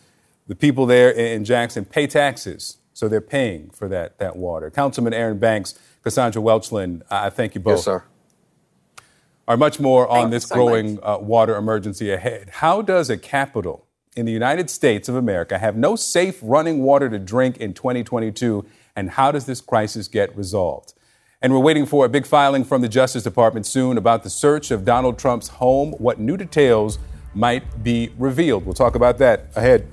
the 0.48 0.56
people 0.56 0.86
there 0.86 1.10
in 1.12 1.44
Jackson 1.44 1.86
pay 1.86 2.08
taxes, 2.08 2.78
so 2.94 3.08
they're 3.08 3.22
paying 3.22 3.70
for 3.72 3.88
that, 3.88 4.20
that 4.20 4.36
water. 4.36 4.70
Councilman 4.70 5.14
Aaron 5.14 5.40
Banks, 5.40 5.78
Cassandra 6.04 6.42
Welchlin, 6.42 7.02
I 7.10 7.30
thank 7.30 7.56
you 7.56 7.62
both. 7.62 7.78
Yes, 7.78 7.86
sir. 7.86 8.04
Are 9.48 9.58
much 9.58 9.80
more 9.80 10.08
on 10.08 10.32
this 10.32 10.46
so 10.46 10.56
growing 10.56 11.00
uh, 11.04 11.20
water 11.20 11.56
emergency 11.56 12.12
ahead. 12.12 12.50
How 12.50 12.82
does 12.82 13.12
a 13.12 13.18
capital 13.18 13.86
in 14.16 14.26
the 14.26 14.32
United 14.32 14.70
States 14.70 15.10
of 15.10 15.16
America 15.16 15.58
have 15.58 15.76
no 15.76 15.96
safe 15.96 16.40
running 16.42 16.82
water 16.82 17.10
to 17.10 17.20
drink 17.20 17.58
in 17.58 17.74
2022, 17.74 18.66
and 18.96 19.12
how 19.12 19.32
does 19.32 19.46
this 19.46 19.62
crisis 19.62 20.08
get 20.08 20.36
resolved? 20.36 20.94
And 21.42 21.54
we're 21.54 21.60
waiting 21.60 21.86
for 21.86 22.06
a 22.06 22.10
big 22.10 22.26
filing 22.26 22.64
from 22.64 22.82
the 22.82 22.88
Justice 22.88 23.24
Department 23.24 23.66
soon 23.66 23.98
about 23.98 24.24
the 24.24 24.30
search 24.30 24.72
of 24.72 24.86
Donald 24.86 25.20
Trump's 25.20 25.50
home. 25.50 25.92
What 25.94 26.20
new 26.20 26.38
details 26.38 26.98
might 27.36 27.84
be 27.84 28.10
revealed? 28.18 28.66
We'll 28.66 28.74
talk 28.74 28.96
about 28.96 29.18
that 29.20 29.48
ahead. 29.56 29.92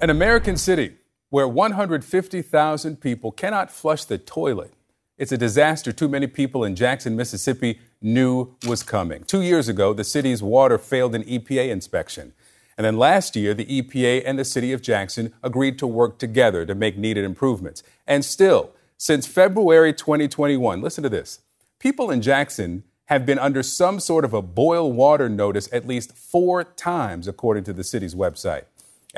An 0.00 0.10
American 0.10 0.56
city 0.56 0.94
where 1.30 1.48
150,000 1.48 3.00
people 3.00 3.32
cannot 3.32 3.68
flush 3.68 4.04
the 4.04 4.16
toilet. 4.16 4.72
It's 5.16 5.32
a 5.32 5.36
disaster 5.36 5.90
too 5.90 6.08
many 6.08 6.28
people 6.28 6.62
in 6.62 6.76
Jackson, 6.76 7.16
Mississippi 7.16 7.80
knew 8.00 8.54
was 8.64 8.84
coming. 8.84 9.24
Two 9.24 9.42
years 9.42 9.68
ago, 9.68 9.92
the 9.92 10.04
city's 10.04 10.40
water 10.40 10.78
failed 10.78 11.16
an 11.16 11.24
EPA 11.24 11.70
inspection. 11.70 12.32
And 12.76 12.84
then 12.84 12.96
last 12.96 13.34
year, 13.34 13.54
the 13.54 13.66
EPA 13.66 14.22
and 14.24 14.38
the 14.38 14.44
city 14.44 14.72
of 14.72 14.82
Jackson 14.82 15.34
agreed 15.42 15.80
to 15.80 15.86
work 15.88 16.18
together 16.18 16.64
to 16.64 16.76
make 16.76 16.96
needed 16.96 17.24
improvements. 17.24 17.82
And 18.06 18.24
still, 18.24 18.70
since 18.98 19.26
February 19.26 19.92
2021, 19.92 20.80
listen 20.80 21.02
to 21.02 21.08
this 21.08 21.40
people 21.80 22.08
in 22.12 22.22
Jackson 22.22 22.84
have 23.06 23.26
been 23.26 23.38
under 23.40 23.64
some 23.64 23.98
sort 23.98 24.24
of 24.24 24.32
a 24.32 24.42
boil 24.42 24.92
water 24.92 25.28
notice 25.28 25.68
at 25.72 25.88
least 25.88 26.12
four 26.12 26.62
times, 26.62 27.26
according 27.26 27.64
to 27.64 27.72
the 27.72 27.82
city's 27.82 28.14
website. 28.14 28.64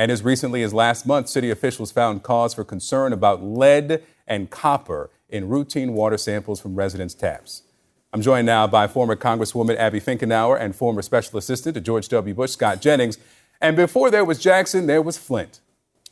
And 0.00 0.10
as 0.10 0.24
recently 0.24 0.62
as 0.62 0.72
last 0.72 1.04
month, 1.04 1.28
city 1.28 1.50
officials 1.50 1.92
found 1.92 2.22
cause 2.22 2.54
for 2.54 2.64
concern 2.64 3.12
about 3.12 3.44
lead 3.44 4.02
and 4.26 4.48
copper 4.48 5.10
in 5.28 5.46
routine 5.46 5.92
water 5.92 6.16
samples 6.16 6.58
from 6.58 6.74
residents' 6.74 7.12
taps. 7.12 7.64
I'm 8.10 8.22
joined 8.22 8.46
now 8.46 8.66
by 8.66 8.86
former 8.86 9.14
Congresswoman 9.14 9.76
Abby 9.76 10.00
Finkenauer 10.00 10.58
and 10.58 10.74
former 10.74 11.02
Special 11.02 11.38
Assistant 11.38 11.74
to 11.74 11.82
George 11.82 12.08
W. 12.08 12.32
Bush, 12.32 12.52
Scott 12.52 12.80
Jennings. 12.80 13.18
And 13.60 13.76
before 13.76 14.10
there 14.10 14.24
was 14.24 14.38
Jackson, 14.38 14.86
there 14.86 15.02
was 15.02 15.18
Flint. 15.18 15.60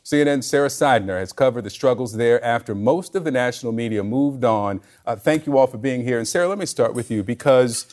CNN's 0.05 0.45
Sara 0.45 0.67
Sidner 0.67 1.17
has 1.19 1.33
covered 1.33 1.63
the 1.63 1.71
struggles 1.71 2.13
there 2.13 2.43
after 2.45 2.75
most 2.75 3.15
of 3.15 3.23
the 3.23 3.31
national 3.31 3.71
media 3.71 4.03
moved 4.03 4.43
on. 4.43 4.81
Uh, 5.03 5.15
thank 5.15 5.47
you 5.47 5.57
all 5.57 5.65
for 5.65 5.79
being 5.79 6.03
here. 6.03 6.19
And 6.19 6.27
Sara, 6.27 6.47
let 6.47 6.59
me 6.59 6.67
start 6.67 6.93
with 6.93 7.09
you 7.09 7.23
because 7.23 7.87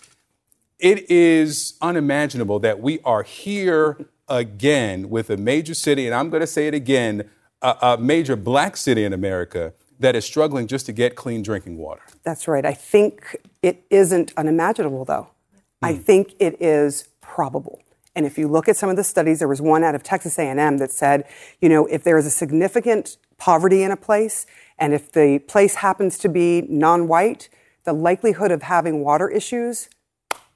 it 0.78 1.10
is 1.10 1.78
unimaginable 1.80 2.58
that 2.58 2.80
we 2.80 3.00
are 3.02 3.22
here 3.22 3.96
again 4.28 5.09
with 5.11 5.30
a 5.30 5.37
major 5.37 5.75
city, 5.75 6.06
and 6.06 6.14
I'm 6.14 6.30
going 6.30 6.40
to 6.40 6.47
say 6.47 6.66
it 6.66 6.75
again, 6.75 7.28
a, 7.62 7.76
a 7.83 7.99
major 7.99 8.37
black 8.37 8.76
city 8.76 9.04
in 9.04 9.12
America 9.12 9.73
that 9.99 10.14
is 10.14 10.25
struggling 10.25 10.66
just 10.66 10.87
to 10.87 10.92
get 10.92 11.16
clean 11.16 11.42
drinking 11.42 11.78
water. 11.78 12.02
That's 12.23 12.47
right. 12.47 12.64
I 12.64 12.75
think 12.75 13.37
it 13.62 13.85
isn't 13.90 14.33
unimaginable, 14.37 15.04
though. 15.04 15.28
Mm. 15.54 15.61
I 15.88 15.95
hmm. 15.95 16.02
think 16.02 16.35
it 16.38 16.61
is 16.61 17.09
probable. 17.21 17.80
And 18.14 18.25
if 18.25 18.38
you 18.38 18.49
look 18.49 18.68
at 18.68 18.76
some 18.76 18.88
of 18.88 18.97
the 18.97 19.04
studies, 19.04 19.40
there 19.40 19.49
was 19.49 19.61
one 19.61 19.85
out 19.85 19.95
of 19.95 20.02
Texas 20.02 20.38
A&M 20.38 20.78
that 20.78 20.90
said, 20.90 21.25
you 21.61 21.68
know, 21.68 21.87
if 21.87 22.02
there 22.02 22.16
is 22.16 22.25
a 22.25 22.30
significant 22.30 23.18
poverty 23.37 23.83
in 23.83 23.90
a 23.90 23.97
place, 23.97 24.47
and 24.78 24.95
if 24.95 25.12
the 25.12 25.38
place 25.40 25.76
happens 25.76 26.18
to 26.18 26.28
be 26.28 26.62
non-white, 26.68 27.50
the 27.85 27.92
likelihood 27.92 28.50
of 28.50 28.62
having 28.62 29.02
water 29.02 29.28
issues 29.28 29.90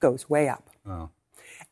goes 0.00 0.28
way 0.28 0.48
up. 0.48 0.70
Oh. 0.86 1.10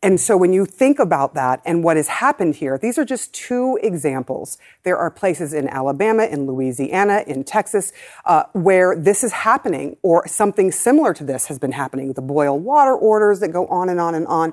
And 0.01 0.21
so 0.21 0.37
when 0.37 0.53
you 0.53 0.65
think 0.65 1.01
about 1.01 1.35
that 1.35 1.61
and 1.65 1.83
what 1.83 1.97
has 1.97 2.07
happened 2.07 2.55
here, 2.57 2.79
these 2.79 2.99
are 2.99 3.05
just 3.05 3.35
two 3.35 3.81
examples. 3.83 4.57
There 4.85 4.97
are 4.97 5.11
places 5.11 5.53
in 5.53 5.69
Alabama, 5.69 6.25
in 6.25 6.47
Louisiana, 6.47 7.25
in 7.27 7.43
Texas, 7.43 7.93
uh, 8.25 8.45
where 8.53 8.95
this 8.95 9.25
is 9.25 9.33
happening 9.33 9.97
or 10.03 10.27
something 10.29 10.71
similar 10.71 11.13
to 11.15 11.25
this 11.25 11.47
has 11.47 11.59
been 11.59 11.73
happening. 11.73 12.13
The 12.13 12.23
boil 12.23 12.57
water 12.61 12.95
orders 12.95 13.41
that 13.41 13.49
go 13.49 13.67
on 13.67 13.89
and 13.89 13.99
on 13.99 14.15
and 14.15 14.27
on. 14.29 14.53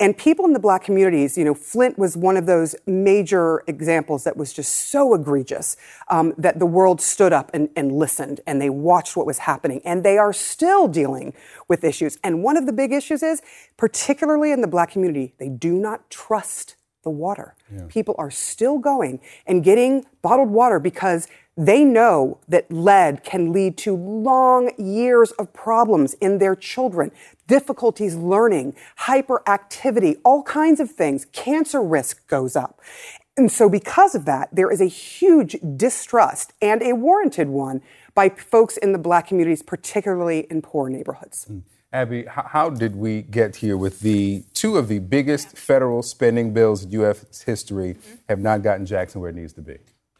And 0.00 0.16
people 0.16 0.46
in 0.46 0.54
the 0.54 0.58
black 0.58 0.82
communities, 0.82 1.36
you 1.36 1.44
know, 1.44 1.52
Flint 1.52 1.98
was 1.98 2.16
one 2.16 2.38
of 2.38 2.46
those 2.46 2.74
major 2.86 3.62
examples 3.66 4.24
that 4.24 4.34
was 4.34 4.52
just 4.52 4.90
so 4.90 5.12
egregious 5.12 5.76
um, 6.08 6.32
that 6.38 6.58
the 6.58 6.64
world 6.64 7.02
stood 7.02 7.34
up 7.34 7.50
and, 7.52 7.68
and 7.76 7.92
listened 7.92 8.40
and 8.46 8.62
they 8.62 8.70
watched 8.70 9.14
what 9.14 9.26
was 9.26 9.38
happening. 9.38 9.82
And 9.84 10.02
they 10.02 10.16
are 10.16 10.32
still 10.32 10.88
dealing 10.88 11.34
with 11.68 11.84
issues. 11.84 12.18
And 12.24 12.42
one 12.42 12.56
of 12.56 12.64
the 12.64 12.72
big 12.72 12.92
issues 12.92 13.22
is, 13.22 13.42
particularly 13.76 14.52
in 14.52 14.62
the 14.62 14.68
black 14.68 14.90
community, 14.90 15.34
they 15.38 15.50
do 15.50 15.74
not 15.74 16.08
trust 16.08 16.76
the 17.02 17.10
water. 17.10 17.54
Yeah. 17.72 17.84
People 17.88 18.14
are 18.18 18.30
still 18.30 18.78
going 18.78 19.20
and 19.46 19.62
getting 19.62 20.06
bottled 20.22 20.50
water 20.50 20.78
because 20.78 21.28
they 21.56 21.84
know 21.84 22.38
that 22.48 22.72
lead 22.72 23.22
can 23.22 23.52
lead 23.52 23.76
to 23.78 23.94
long 23.94 24.70
years 24.78 25.30
of 25.32 25.52
problems 25.52 26.14
in 26.14 26.38
their 26.38 26.56
children, 26.56 27.10
difficulties 27.50 28.14
learning, 28.14 28.76
hyperactivity, 29.00 30.16
all 30.24 30.44
kinds 30.44 30.78
of 30.78 30.88
things. 30.88 31.26
Cancer 31.32 31.82
risk 31.82 32.26
goes 32.28 32.54
up. 32.54 32.80
And 33.36 33.50
so 33.50 33.68
because 33.68 34.14
of 34.14 34.24
that, 34.24 34.48
there 34.52 34.70
is 34.70 34.80
a 34.80 34.86
huge 34.86 35.56
distrust 35.76 36.52
and 36.62 36.80
a 36.80 36.92
warranted 36.92 37.48
one 37.48 37.82
by 38.14 38.28
folks 38.28 38.76
in 38.76 38.92
the 38.92 38.98
black 38.98 39.26
communities, 39.26 39.62
particularly 39.62 40.46
in 40.48 40.62
poor 40.62 40.88
neighborhoods. 40.88 41.46
Mm. 41.50 41.62
Abby, 41.92 42.24
how 42.28 42.70
did 42.70 42.94
we 42.94 43.22
get 43.22 43.56
here 43.56 43.76
with 43.76 43.98
the 43.98 44.44
two 44.54 44.76
of 44.76 44.86
the 44.86 45.00
biggest 45.00 45.58
federal 45.58 46.04
spending 46.04 46.52
bills 46.52 46.84
in 46.84 46.92
U.S. 46.92 47.42
history 47.42 47.94
mm-hmm. 47.94 48.14
have 48.28 48.38
not 48.38 48.62
gotten 48.62 48.86
Jackson 48.86 49.20
where 49.20 49.30
it 49.30 49.34
needs 49.34 49.54
to 49.54 49.60
be? 49.60 49.78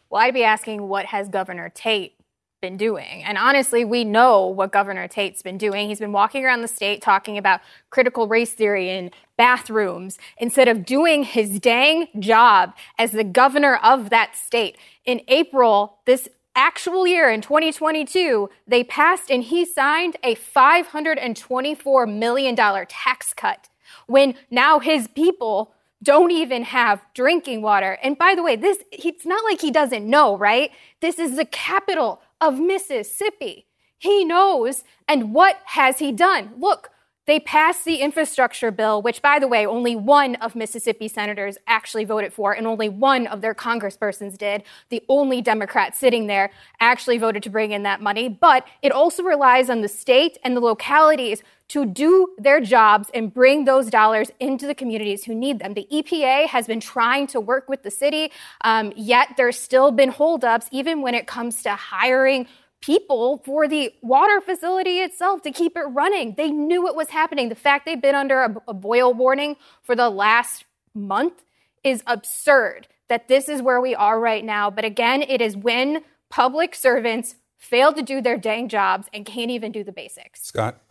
Well, 0.09 0.21
I'd 0.21 0.33
be 0.33 0.43
asking 0.43 0.89
what 0.89 1.05
has 1.05 1.29
Governor 1.29 1.69
Tate 1.69 2.15
been 2.61 2.77
doing? 2.77 3.23
And 3.23 3.39
honestly, 3.39 3.83
we 3.83 4.03
know 4.03 4.45
what 4.45 4.71
Governor 4.71 5.07
Tate's 5.07 5.41
been 5.41 5.57
doing. 5.57 5.89
He's 5.89 5.99
been 5.99 6.11
walking 6.11 6.45
around 6.45 6.61
the 6.61 6.67
state 6.67 7.01
talking 7.01 7.37
about 7.37 7.59
critical 7.89 8.27
race 8.27 8.53
theory 8.53 8.89
in 8.89 9.09
bathrooms 9.35 10.19
instead 10.37 10.67
of 10.67 10.85
doing 10.85 11.23
his 11.23 11.59
dang 11.59 12.07
job 12.19 12.75
as 12.99 13.11
the 13.11 13.23
governor 13.23 13.77
of 13.77 14.11
that 14.11 14.35
state. 14.35 14.77
In 15.05 15.21
April, 15.27 15.97
this 16.05 16.29
actual 16.55 17.07
year 17.07 17.31
in 17.31 17.41
2022, 17.41 18.47
they 18.67 18.83
passed 18.83 19.31
and 19.31 19.43
he 19.43 19.65
signed 19.65 20.17
a 20.23 20.35
$524 20.35 22.15
million 22.19 22.55
tax 22.55 23.33
cut 23.33 23.69
when 24.05 24.35
now 24.51 24.79
his 24.79 25.07
people 25.07 25.73
don't 26.03 26.31
even 26.31 26.63
have 26.63 27.01
drinking 27.15 27.61
water. 27.61 27.97
And 28.03 28.17
by 28.17 28.35
the 28.35 28.43
way, 28.43 28.55
this 28.55 28.77
it's 28.91 29.25
not 29.25 29.43
like 29.43 29.61
he 29.61 29.71
doesn't 29.71 30.07
know, 30.07 30.37
right? 30.37 30.71
This 30.99 31.19
is 31.19 31.35
the 31.35 31.45
capital 31.45 32.21
of 32.41 32.59
Mississippi. 32.59 33.67
He 33.97 34.25
knows. 34.25 34.83
And 35.07 35.33
what 35.33 35.59
has 35.65 35.99
he 35.99 36.11
done? 36.11 36.53
Look, 36.57 36.89
they 37.27 37.39
passed 37.39 37.85
the 37.85 37.97
infrastructure 37.97 38.71
bill, 38.71 39.01
which, 39.01 39.21
by 39.21 39.37
the 39.37 39.47
way, 39.47 39.65
only 39.65 39.95
one 39.95 40.35
of 40.35 40.55
Mississippi 40.55 41.07
senators 41.07 41.55
actually 41.67 42.03
voted 42.03 42.33
for, 42.33 42.51
and 42.51 42.65
only 42.65 42.89
one 42.89 43.27
of 43.27 43.41
their 43.41 43.53
congresspersons 43.53 44.39
did. 44.39 44.63
The 44.89 45.03
only 45.07 45.39
Democrat 45.39 45.95
sitting 45.95 46.25
there 46.25 46.49
actually 46.79 47.19
voted 47.19 47.43
to 47.43 47.49
bring 47.51 47.71
in 47.71 47.83
that 47.83 48.01
money. 48.01 48.27
But 48.27 48.65
it 48.81 48.91
also 48.91 49.21
relies 49.21 49.69
on 49.69 49.81
the 49.81 49.87
state 49.87 50.39
and 50.43 50.57
the 50.57 50.61
localities 50.61 51.43
to 51.71 51.85
do 51.85 52.27
their 52.37 52.59
jobs 52.59 53.09
and 53.13 53.33
bring 53.33 53.63
those 53.63 53.89
dollars 53.89 54.29
into 54.41 54.67
the 54.67 54.75
communities 54.75 55.23
who 55.23 55.33
need 55.33 55.59
them. 55.59 55.73
The 55.73 55.87
EPA 55.89 56.47
has 56.47 56.67
been 56.67 56.81
trying 56.81 57.27
to 57.27 57.39
work 57.39 57.69
with 57.69 57.83
the 57.83 57.91
city, 57.91 58.29
um, 58.65 58.91
yet 58.97 59.29
there's 59.37 59.57
still 59.57 59.91
been 59.91 60.09
holdups, 60.09 60.67
even 60.71 61.01
when 61.01 61.15
it 61.15 61.27
comes 61.27 61.63
to 61.63 61.75
hiring 61.75 62.45
people 62.81 63.41
for 63.45 63.69
the 63.69 63.93
water 64.01 64.41
facility 64.41 64.99
itself 64.99 65.43
to 65.43 65.51
keep 65.51 65.77
it 65.77 65.83
running. 65.83 66.33
They 66.35 66.51
knew 66.51 66.87
it 66.87 66.95
was 66.95 67.09
happening. 67.09 67.47
The 67.47 67.55
fact 67.55 67.85
they've 67.85 68.01
been 68.01 68.15
under 68.15 68.41
a, 68.41 68.55
a 68.67 68.73
boil 68.73 69.13
warning 69.13 69.55
for 69.81 69.95
the 69.95 70.09
last 70.09 70.65
month 70.93 71.41
is 71.85 72.03
absurd 72.05 72.89
that 73.07 73.29
this 73.29 73.47
is 73.47 73.61
where 73.61 73.79
we 73.79 73.95
are 73.95 74.19
right 74.19 74.43
now. 74.43 74.69
But 74.69 74.83
again, 74.83 75.21
it 75.21 75.41
is 75.41 75.55
when 75.55 76.03
public 76.29 76.75
servants 76.75 77.35
fail 77.55 77.93
to 77.93 78.01
do 78.01 78.19
their 78.19 78.37
dang 78.37 78.67
jobs 78.67 79.07
and 79.13 79.25
can't 79.25 79.51
even 79.51 79.71
do 79.71 79.85
the 79.85 79.93
basics. 79.93 80.43
Scott? 80.43 80.81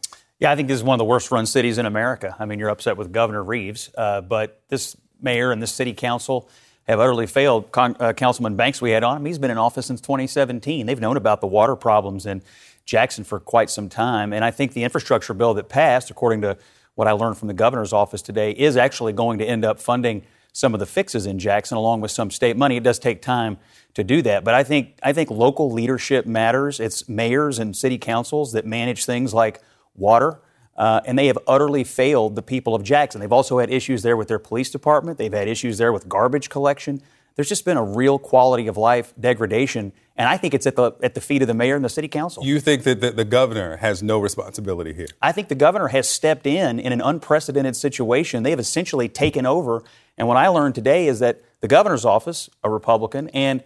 Yeah, 0.41 0.51
I 0.51 0.57
think 0.57 0.69
this 0.69 0.77
is 0.77 0.83
one 0.83 0.95
of 0.95 0.99
the 0.99 1.05
worst 1.05 1.31
run 1.31 1.45
cities 1.45 1.77
in 1.77 1.85
America. 1.85 2.35
I 2.39 2.47
mean, 2.47 2.59
you're 2.59 2.71
upset 2.71 2.97
with 2.97 3.13
Governor 3.13 3.45
Reeves, 3.45 3.91
uh, 3.97 4.23
but 4.23 4.63
this 4.69 4.97
mayor 5.21 5.53
and 5.53 5.63
this 5.63 5.71
city 5.71 5.93
council 5.93 6.49
have 6.89 6.99
utterly 6.99 7.27
failed. 7.27 7.71
Con- 7.73 7.95
uh, 8.01 8.15
Councilman 8.15 8.57
Banks, 8.57 8.81
we 8.81 8.91
had 8.91 9.05
on 9.05 9.19
him, 9.19 9.27
he's 9.27 9.39
been 9.39 9.51
in 9.51 9.59
office 9.59 9.85
since 9.85 10.01
2017. 10.01 10.87
They've 10.87 10.99
known 10.99 11.19
about 11.19 11.43
the 11.43 11.47
water 11.47 11.77
problems 11.77 12.25
in 12.25 12.41
Jackson 12.87 13.23
for 13.23 13.39
quite 13.39 13.69
some 13.69 13.91
time. 13.91 14.33
And 14.33 14.43
I 14.43 14.51
think 14.51 14.73
the 14.73 14.83
infrastructure 14.83 15.35
bill 15.35 15.53
that 15.55 15.69
passed, 15.69 16.11
according 16.11 16.41
to 16.41 16.57
what 16.95 17.07
I 17.07 17.13
learned 17.13 17.37
from 17.37 17.49
the 17.49 17.55
governor's 17.55 17.93
office 17.93 18.23
today, 18.23 18.53
is 18.53 18.79
actually 18.79 19.13
going 19.13 19.41
to 19.41 19.45
end 19.45 19.67
up 19.67 19.79
funding 19.79 20.23
some 20.53 20.73
of 20.73 20.81
the 20.81 20.87
fixes 20.87 21.27
in 21.27 21.39
Jackson 21.39 21.77
along 21.77 22.01
with 22.01 22.11
some 22.11 22.31
state 22.31 22.57
money. 22.57 22.79
It 22.79 22.83
does 22.83 22.99
take 22.99 23.21
time 23.21 23.59
to 23.93 24.03
do 24.03 24.23
that, 24.23 24.43
but 24.43 24.55
I 24.55 24.65
think 24.65 24.99
I 25.03 25.13
think 25.13 25.31
local 25.31 25.71
leadership 25.71 26.25
matters. 26.25 26.81
It's 26.81 27.09
mayors 27.09 27.59
and 27.59 27.77
city 27.77 27.99
councils 27.99 28.53
that 28.53 28.65
manage 28.65 29.05
things 29.05 29.35
like 29.35 29.61
water. 29.95 30.41
Uh, 30.77 31.01
and 31.05 31.19
they 31.19 31.27
have 31.27 31.39
utterly 31.47 31.85
failed 31.85 32.37
the 32.37 32.43
people 32.43 32.75
of 32.75 32.83
Jackson. 32.83 33.21
They've 33.21 33.33
also 33.33 33.59
had 33.59 33.71
issues 33.71 34.03
there 34.03 34.17
with 34.17 34.29
their 34.29 34.39
police 34.39 34.71
department. 34.71 35.19
They've 35.19 35.33
had 35.33 35.47
issues 35.47 35.77
there 35.77 35.93
with 35.93 36.09
garbage 36.09 36.49
collection. 36.49 37.03
There's 37.37 37.49
just 37.49 37.65
been 37.65 37.77
a 37.77 37.85
real 37.85 38.19
quality 38.19 38.67
of 38.67 38.77
life 38.77 39.13
degradation, 39.19 39.93
and 40.17 40.29
I 40.29 40.37
think 40.37 40.53
it's 40.53 40.67
at 40.67 40.77
the 40.77 40.93
at 41.03 41.15
the 41.15 41.21
feet 41.21 41.43
of 41.43 41.49
the 41.49 41.55
mayor 41.55 41.77
and 41.77 41.85
the 41.85 41.89
city 41.89 42.09
council. 42.09 42.45
You 42.45 42.61
think 42.61 42.83
that 42.83 43.01
the, 43.01 43.13
the 43.13 43.25
governor 43.25 43.77
has 43.77 44.03
no 44.03 44.19
responsibility 44.19 44.93
here? 44.93 45.07
I 45.23 45.33
think 45.33 45.49
the 45.49 45.55
governor 45.55 45.89
has 45.89 46.09
stepped 46.09 46.47
in 46.47 46.79
in 46.79 46.93
an 46.93 47.01
unprecedented 47.01 47.77
situation. 47.77 48.43
They 48.43 48.51
have 48.51 48.61
essentially 48.61 49.09
taken 49.09 49.47
over. 49.47 49.83
And 50.19 50.29
what 50.29 50.37
I 50.37 50.49
learned 50.49 50.75
today 50.75 51.07
is 51.07 51.21
that 51.21 51.43
the 51.61 51.69
governor's 51.69 52.05
office, 52.05 52.51
a 52.63 52.69
Republican, 52.69 53.29
and 53.31 53.63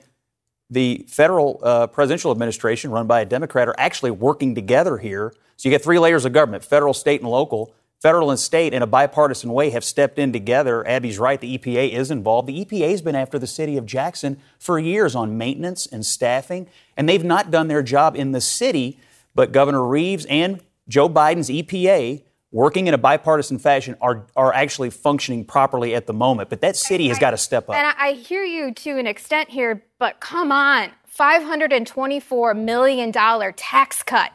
the 0.75 1.07
federal 1.09 1.61
uh, 1.63 1.87
presidential 1.87 2.31
administration, 2.31 2.91
run 2.91 3.07
by 3.07 3.21
a 3.21 3.25
Democrat, 3.25 3.69
are 3.69 3.75
actually 3.79 4.11
working 4.11 4.55
together 4.55 4.99
here. 4.99 5.33
So 5.57 5.69
you 5.69 5.75
get 5.75 5.83
three 5.83 5.99
layers 5.99 6.25
of 6.25 6.33
government 6.33 6.65
federal, 6.65 6.93
state, 6.93 7.21
and 7.21 7.31
local. 7.31 7.73
Federal 8.03 8.31
and 8.31 8.39
state, 8.39 8.75
in 8.75 8.83
a 8.83 8.87
bipartisan 8.87 9.51
way, 9.51 9.71
have 9.71 9.83
stepped 9.83 10.19
in 10.19 10.31
together. 10.31 10.87
Abby's 10.87 11.19
right, 11.19 11.41
the 11.41 11.57
EPA 11.57 11.91
is 11.91 12.11
involved. 12.11 12.47
The 12.49 12.63
EPA 12.63 12.91
has 12.91 13.01
been 13.01 13.15
after 13.15 13.39
the 13.39 13.47
city 13.47 13.79
of 13.79 13.87
Jackson 13.87 14.39
for 14.59 14.79
years 14.79 15.15
on 15.15 15.39
maintenance 15.39 15.87
and 15.87 16.05
staffing, 16.05 16.69
and 16.99 17.09
they've 17.09 17.25
not 17.25 17.51
done 17.51 17.69
their 17.69 17.83
job 17.83 18.15
in 18.15 18.33
the 18.33 18.43
city. 18.43 18.99
But 19.35 19.53
Governor 19.53 19.87
Reeves 19.87 20.27
and 20.27 20.61
Joe 20.87 21.09
Biden's 21.09 21.49
EPA 21.49 22.23
working 22.55 22.87
in 22.87 22.95
a 22.95 22.99
bipartisan 22.99 23.59
fashion 23.59 23.97
are, 24.01 24.25
are 24.37 24.55
actually 24.55 24.89
functioning 24.89 25.45
properly 25.45 25.93
at 25.93 26.07
the 26.07 26.13
moment. 26.13 26.49
But 26.49 26.61
that 26.61 26.77
city 26.77 27.09
has 27.09 27.19
got 27.19 27.33
to 27.33 27.37
step 27.37 27.69
up. 27.69 27.75
And 27.75 27.85
I, 27.85 28.11
I 28.11 28.13
hear 28.13 28.45
you 28.45 28.73
to 28.73 28.97
an 28.97 29.09
extent 29.09 29.51
here, 29.51 29.85
but 29.99 30.21
come 30.21 30.53
on. 30.53 30.91
$524 31.19 32.57
million 32.57 33.13
tax 33.57 34.03
cut. 34.05 34.31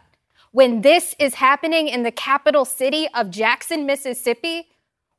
When 0.52 0.82
this 0.82 1.16
is 1.18 1.36
happening 1.36 1.88
in 1.88 2.04
the 2.04 2.12
capital 2.12 2.66
city 2.66 3.08
of 3.14 3.30
Jackson, 3.30 3.86
Mississippi, 3.86 4.68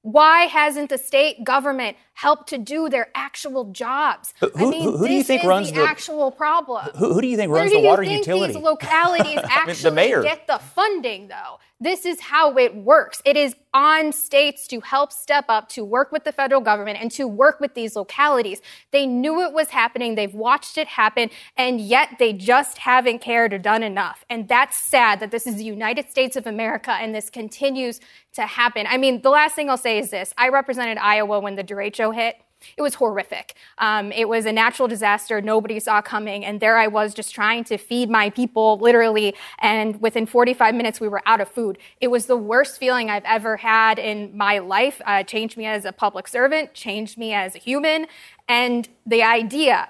why 0.03 0.43
hasn't 0.43 0.91
the 0.91 0.99
state 0.99 1.45
government 1.45 1.97
helped 2.13 2.49
to 2.51 2.59
do 2.59 2.91
their 2.91 3.09
actual 3.15 3.71
jobs? 3.73 4.35
Who, 4.41 4.51
I 4.55 4.71
mean, 4.71 4.83
who, 4.83 4.97
who 4.99 5.09
do 5.09 5.15
you 5.15 5.23
think 5.23 5.43
is 5.43 5.49
runs 5.49 5.73
the, 5.73 5.83
actual 5.83 6.31
problem? 6.31 6.87
Who, 6.97 7.15
who 7.15 7.21
do 7.21 7.29
you 7.29 7.37
think 7.37 7.53
runs 7.53 7.71
Where 7.71 7.81
the 7.81 7.87
water 7.87 8.03
do 8.03 8.11
you 8.11 8.17
think 8.17 8.27
utility? 8.27 8.55
These 8.55 8.63
localities 8.73 9.39
actually 9.45 9.75
the 9.75 9.91
mayor. 9.91 10.23
get 10.23 10.47
the 10.47 10.59
funding, 10.59 11.29
though. 11.29 11.59
This 11.83 12.05
is 12.05 12.21
how 12.21 12.59
it 12.59 12.77
works. 12.77 13.23
It 13.25 13.39
is 13.39 13.57
on 13.73 14.13
states 14.13 14.67
to 14.67 14.81
help 14.81 15.13
step 15.13 15.47
up, 15.49 15.71
to 15.71 15.83
work 15.83 16.13
with 16.13 16.25
the 16.25 16.33
federal 16.33 16.61
government, 16.61 16.99
and 17.01 17.11
to 17.13 17.27
work 17.27 17.59
with 17.59 17.73
these 17.73 17.97
localities. 17.97 18.61
They 18.91 19.07
knew 19.07 19.41
it 19.41 19.55
was 19.55 19.71
happening. 19.71 20.15
They've 20.15 20.35
watched 20.35 20.77
it 20.77 20.89
happen, 20.89 21.31
and 21.57 21.81
yet 21.81 22.17
they 22.19 22.35
just 22.35 22.79
haven't 22.79 23.21
cared 23.21 23.55
or 23.55 23.59
done 23.59 23.83
enough. 23.83 24.27
And 24.29 24.47
that's 24.47 24.79
sad 24.79 25.21
that 25.21 25.31
this 25.31 25.47
is 25.47 25.57
the 25.57 25.65
United 25.65 26.11
States 26.11 26.37
of 26.37 26.47
America 26.47 26.91
and 26.91 27.15
this 27.15 27.31
continues 27.31 27.99
to 28.35 28.43
happen. 28.43 28.87
I 28.87 28.99
mean, 28.99 29.23
the 29.23 29.31
last 29.31 29.55
thing 29.55 29.71
I'll 29.71 29.79
say 29.79 29.99
is 29.99 30.11
this 30.11 30.35
I 30.37 30.51
represented 30.51 30.99
Iowa 30.99 31.41
when 31.41 31.57
the 31.57 31.65
derecho 31.65 32.15
hit. 32.15 32.37
It 32.77 32.83
was 32.83 32.95
horrific. 32.95 33.55
Um, 33.79 34.13
it 34.13 34.29
was 34.29 34.47
a 34.47 34.53
natural 34.53 34.89
disaster 34.89 35.41
nobody 35.41 35.81
saw 35.81 36.03
coming. 36.03 36.45
And 36.45 36.61
there 36.61 36.77
I 36.77 36.87
was 36.87 37.15
just 37.15 37.35
trying 37.35 37.65
to 37.65 37.79
feed 37.79 38.11
my 38.11 38.31
people, 38.31 38.79
literally. 38.79 39.35
And 39.59 40.01
within 40.01 40.27
45 40.27 40.75
minutes, 40.75 41.01
we 41.01 41.09
were 41.09 41.23
out 41.27 41.41
of 41.41 41.49
food. 41.49 41.79
It 42.01 42.09
was 42.09 42.27
the 42.27 42.37
worst 42.37 42.79
feeling 42.79 43.11
I've 43.11 43.25
ever 43.25 43.59
had 43.59 43.99
in 43.99 44.37
my 44.37 44.59
life. 44.59 45.01
Uh, 45.05 45.23
changed 45.23 45.57
me 45.57 45.67
as 45.67 45.85
a 45.85 45.93
public 45.93 46.29
servant, 46.29 46.75
changed 46.75 47.19
me 47.19 47.33
as 47.33 47.55
a 47.55 47.59
human. 47.59 48.07
And 48.49 48.89
the 49.07 49.23
idea 49.23 49.89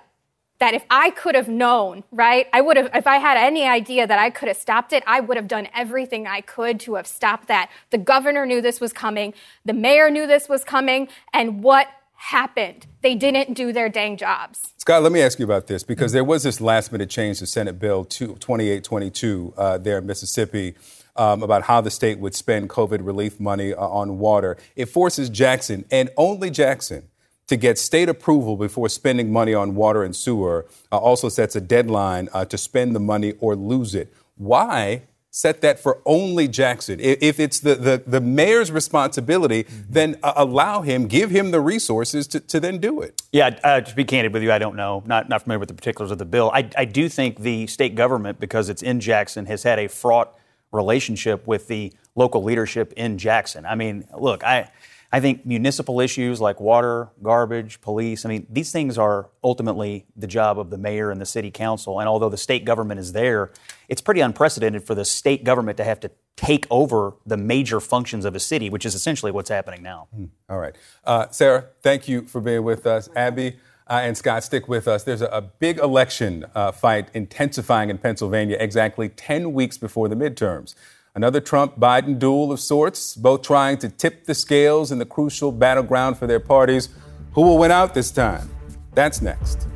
that 0.61 0.75
if 0.75 0.85
I 0.91 1.11
could 1.11 1.35
have 1.35 1.49
known, 1.49 2.05
right, 2.13 2.47
I 2.53 2.61
would 2.61 2.77
have, 2.77 2.91
if 2.95 3.07
I 3.07 3.17
had 3.17 3.39
any 3.39 3.65
idea 3.65 4.07
that 4.07 4.19
I 4.19 4.29
could 4.29 4.47
have 4.47 4.59
stopped 4.59 4.93
it, 4.93 5.03
I 5.07 5.19
would 5.19 5.39
have 5.39 5.49
done 5.49 5.69
everything 5.75 6.27
I 6.27 6.43
could 6.43 6.79
to 6.81 6.95
have 6.95 7.07
stopped 7.07 7.49
that. 7.49 7.71
The 7.89 7.99
governor 7.99 8.45
knew 8.45 8.61
this 8.61 8.79
was 8.79 8.93
coming. 8.93 9.33
The 9.65 9.73
mayor 9.73 10.11
knew 10.11 10.27
this 10.27 10.51
was 10.51 10.63
coming. 10.63 11.09
And 11.33 11.63
what 11.63 11.89
happened. 12.21 12.87
They 13.01 13.15
didn't 13.15 13.55
do 13.55 13.73
their 13.73 13.89
dang 13.89 14.19
jobs. 14.19 14.75
Scott, 14.77 15.03
let 15.03 15.11
me 15.11 15.23
ask 15.23 15.39
you 15.39 15.45
about 15.47 15.69
this 15.69 15.83
because 15.83 16.13
there 16.13 16.23
was 16.23 16.43
this 16.43 16.61
last 16.61 16.93
minute 16.93 17.09
change 17.09 17.39
to 17.39 17.47
Senate 17.47 17.79
Bill 17.79 18.05
2822 18.05 19.55
uh, 19.57 19.79
there 19.79 19.99
in 19.99 20.07
Mississippi 20.07 20.75
um, 21.17 21.43
about 21.43 21.63
how 21.63 21.81
the 21.81 21.91
state 21.91 22.19
would 22.19 22.35
spend 22.35 22.69
COVID 22.69 23.05
relief 23.07 23.41
money 23.41 23.73
uh, 23.73 23.81
on 23.81 24.19
water. 24.19 24.59
It 24.77 24.87
forces 24.87 25.31
Jackson 25.31 25.87
and 25.91 26.11
only 26.19 26.51
Jackson 26.51 27.09
to 27.47 27.57
get 27.57 27.79
state 27.79 28.11
approval 28.11 28.57
before 28.57 28.91
spending 28.91 29.33
money 29.33 29.55
on 29.55 29.75
water 29.75 30.05
and 30.05 30.15
sewer. 30.15 30.67
Uh, 30.93 30.99
also 30.99 31.31
sets 31.31 31.57
a 31.57 31.61
deadline 31.61 32.29
uh, 32.35 32.45
to 32.45 32.59
spend 32.59 32.95
the 32.95 33.01
money 33.01 33.33
or 33.41 33.57
lose 33.57 33.95
it. 33.95 34.13
Why 34.37 35.03
set 35.31 35.61
that 35.61 35.79
for 35.79 36.03
only 36.05 36.49
Jackson. 36.49 36.99
If 37.01 37.39
it's 37.39 37.61
the, 37.61 37.77
the, 37.77 38.03
the 38.07 38.21
mayor's 38.21 38.73
responsibility, 38.73 39.65
mm-hmm. 39.65 39.93
then 39.93 40.17
uh, 40.23 40.33
allow 40.37 40.83
him, 40.83 41.07
give 41.07 41.31
him 41.31 41.53
the 41.53 41.61
resources 41.61 42.27
to, 42.29 42.41
to 42.41 42.59
then 42.59 42.79
do 42.79 43.01
it. 43.01 43.23
Yeah, 43.33 43.59
uh, 43.63 43.81
to 43.81 43.95
be 43.95 44.05
candid 44.05 44.33
with 44.33 44.43
you, 44.43 44.51
I 44.53 44.59
don't 44.59 44.77
know. 44.77 45.03
Not, 45.07 45.29
not 45.29 45.43
familiar 45.43 45.61
with 45.61 45.69
the 45.69 45.75
particulars 45.75 46.11
of 46.11 46.19
the 46.19 46.25
bill. 46.25 46.51
I, 46.53 46.69
I 46.77 46.85
do 46.85 47.09
think 47.09 47.41
the 47.41 47.67
state 47.69 47.95
government, 47.95 48.41
because 48.41 48.69
it's 48.69 48.83
in 48.83 48.99
Jackson, 49.01 49.47
has 49.47 49.63
had 49.63 49.79
a 49.79 49.89
fraught 49.89 50.37
relationship 50.73 51.47
with 51.47 51.69
the 51.69 51.93
local 52.17 52.43
leadership 52.43 52.93
in 52.97 53.19
Jackson. 53.19 53.65
I 53.67 53.75
mean, 53.75 54.05
look, 54.19 54.45
I. 54.45 54.71
I 55.13 55.19
think 55.19 55.45
municipal 55.45 56.01
issues 56.01 56.41
like 56.41 56.61
water, 56.61 57.09
garbage, 57.23 57.81
police, 57.81 58.25
I 58.25 58.29
mean, 58.29 58.47
these 58.49 58.71
things 58.71 58.97
are 58.97 59.29
ultimately 59.43 60.07
the 60.17 60.29
job 60.29 60.59
of 60.59 60.71
the 60.71 60.79
mayor 60.79 61.11
and 61.11 61.21
the 61.21 61.27
city 61.27 61.51
council. 61.51 61.99
And 61.99 62.09
although 62.09 62.29
the 62.29 62.37
state 62.37 62.65
government 62.65 63.01
is 63.01 63.13
there, 63.13 63.51
it's 63.89 64.01
pretty 64.01 64.21
unprecedented 64.21 64.85
for 64.85 64.95
the 64.95 65.05
state 65.05 65.43
government 65.43 65.79
to 65.79 65.85
have 65.85 65.99
to 66.01 66.11
take 66.37 66.67
over 66.71 67.15
the 67.27 67.37
major 67.37 67.81
functions 67.81 68.25
of 68.25 68.37
a 68.37 68.41
city, 68.41 68.71
which 68.71 68.87
is 68.87 68.95
essentially 68.95 69.33
what's 69.33 69.51
happening 69.51 69.83
now. 69.83 70.07
Mm. 70.17 70.29
All 70.49 70.59
right. 70.59 70.77
Uh, 71.05 71.29
Sara, 71.31 71.67
thank 71.83 72.09
you 72.09 72.23
for 72.23 72.41
being 72.41 72.63
with 72.63 72.87
us. 72.87 73.09
Abby, 73.17 73.57
uh, 73.89 74.01
and 74.05 74.17
Scott, 74.17 74.45
stick 74.45 74.69
with 74.69 74.87
us. 74.87 75.03
There's 75.03 75.23
a, 75.23 75.27
a 75.27 75.43
big 75.43 75.81
election 75.81 76.47
uh, 76.55 76.71
fight 76.71 77.09
intensifying 77.13 77.91
in 77.91 77.99
Pennsylvania 77.99 78.57
exactly 78.61 79.09
10 79.09 79.53
weeks 79.53 79.77
before 79.77 80.09
the 80.09 80.15
midterms. 80.15 80.77
Another 81.13 81.41
Trump 81.41 81.77
Biden 81.77 82.21
duel 82.21 82.53
of 82.53 82.61
sorts, 82.61 83.17
both 83.17 83.43
trying 83.43 83.79
to 83.79 83.89
tip 83.89 84.27
the 84.27 84.35
scales 84.35 84.93
in 84.93 84.99
the 84.99 85.05
crucial 85.05 85.51
battleground 85.51 86.17
for 86.17 86.29
their 86.29 86.39
parties. 86.39 86.89
Who 87.33 87.43
will 87.43 87.59
win 87.59 87.73
out 87.73 87.95
this 87.95 88.13
time? 88.13 88.49
That's 88.95 89.21
next. 89.21 89.67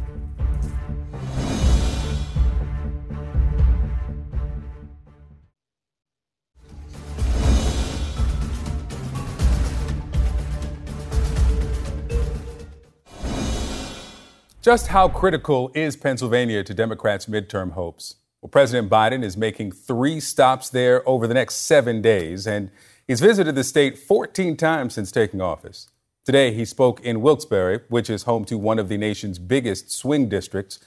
Just 14.62 14.86
how 14.86 15.08
critical 15.08 15.70
is 15.74 15.96
Pennsylvania 15.96 16.62
to 16.62 16.72
Democrats' 16.72 17.26
midterm 17.26 17.72
hopes? 17.72 18.14
Well, 18.44 18.50
President 18.50 18.90
Biden 18.90 19.24
is 19.24 19.38
making 19.38 19.72
three 19.72 20.20
stops 20.20 20.68
there 20.68 21.02
over 21.08 21.26
the 21.26 21.32
next 21.32 21.54
seven 21.66 22.02
days, 22.02 22.46
and 22.46 22.70
he's 23.06 23.20
visited 23.20 23.54
the 23.54 23.64
state 23.64 23.96
14 23.96 24.58
times 24.58 24.92
since 24.92 25.10
taking 25.10 25.40
office. 25.40 25.88
Today, 26.26 26.52
he 26.52 26.66
spoke 26.66 27.00
in 27.00 27.22
Wilkes-Barre, 27.22 27.84
which 27.88 28.10
is 28.10 28.24
home 28.24 28.44
to 28.44 28.58
one 28.58 28.78
of 28.78 28.90
the 28.90 28.98
nation's 28.98 29.38
biggest 29.38 29.90
swing 29.90 30.28
districts. 30.28 30.78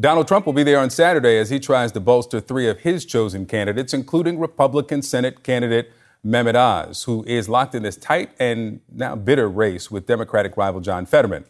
Donald 0.00 0.26
Trump 0.26 0.46
will 0.46 0.54
be 0.54 0.62
there 0.62 0.78
on 0.78 0.88
Saturday 0.88 1.36
as 1.36 1.50
he 1.50 1.60
tries 1.60 1.92
to 1.92 2.00
bolster 2.00 2.40
three 2.40 2.66
of 2.66 2.78
his 2.78 3.04
chosen 3.04 3.44
candidates, 3.44 3.92
including 3.92 4.38
Republican 4.38 5.02
Senate 5.02 5.42
candidate 5.42 5.92
Mehmet 6.24 6.54
Oz, 6.54 7.02
who 7.02 7.24
is 7.24 7.46
locked 7.46 7.74
in 7.74 7.82
this 7.82 7.98
tight 7.98 8.30
and 8.40 8.80
now 8.90 9.16
bitter 9.16 9.50
race 9.50 9.90
with 9.90 10.06
Democratic 10.06 10.56
rival 10.56 10.80
John 10.80 11.04
Fetterman. 11.04 11.44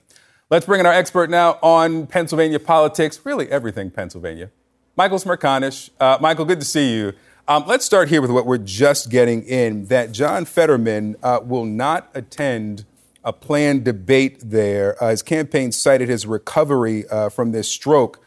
Let's 0.51 0.67
bring 0.67 0.81
in 0.81 0.87
our 0.87 0.93
expert 0.93 1.31
now 1.31 1.61
on 1.63 2.09
Pennsylvania 2.09 2.59
politics, 2.59 3.21
really 3.23 3.49
everything 3.49 3.93
Pennsylvania. 3.93 4.51
Michael 4.95 5.19
Smerconish. 5.19 5.89
Uh, 5.99 6.19
Michael, 6.21 6.45
good 6.45 6.61
to 6.61 6.67
see 6.67 6.95
you. 6.95 7.13
Um, 7.49 7.65
let's 7.67 7.85
start 7.85 8.09
here 8.09 8.21
with 8.21 8.31
what 8.31 8.45
we're 8.45 8.59
just 8.59 9.11
getting 9.11 9.43
in 9.43 9.87
that 9.87 10.13
John 10.13 10.45
Fetterman 10.45 11.17
uh, 11.23 11.41
will 11.43 11.65
not 11.65 12.11
attend 12.15 12.85
a 13.25 13.33
planned 13.33 13.85
debate 13.85 14.39
there. 14.45 15.03
Uh, 15.03 15.09
his 15.09 15.23
campaign 15.23 15.73
cited 15.73 16.09
his 16.09 16.27
recovery 16.27 17.09
uh, 17.09 17.31
from 17.31 17.53
this 17.53 17.69
stroke. 17.69 18.23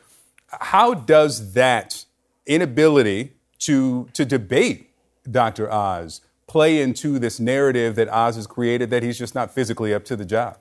How 0.48 0.94
does 0.94 1.54
that 1.54 2.06
inability 2.48 3.34
to, 3.60 4.10
to 4.14 4.26
debate 4.26 4.90
Dr. 5.30 5.72
Oz 5.72 6.22
play 6.48 6.82
into 6.82 7.20
this 7.20 7.40
narrative 7.40 7.96
that 7.96 8.10
Oz 8.10 8.38
has 8.38 8.48
created 8.48 8.90
that 8.90 9.04
he's 9.04 9.18
just 9.18 9.36
not 9.36 9.54
physically 9.54 9.94
up 9.94 10.04
to 10.06 10.16
the 10.16 10.26
job? 10.26 10.58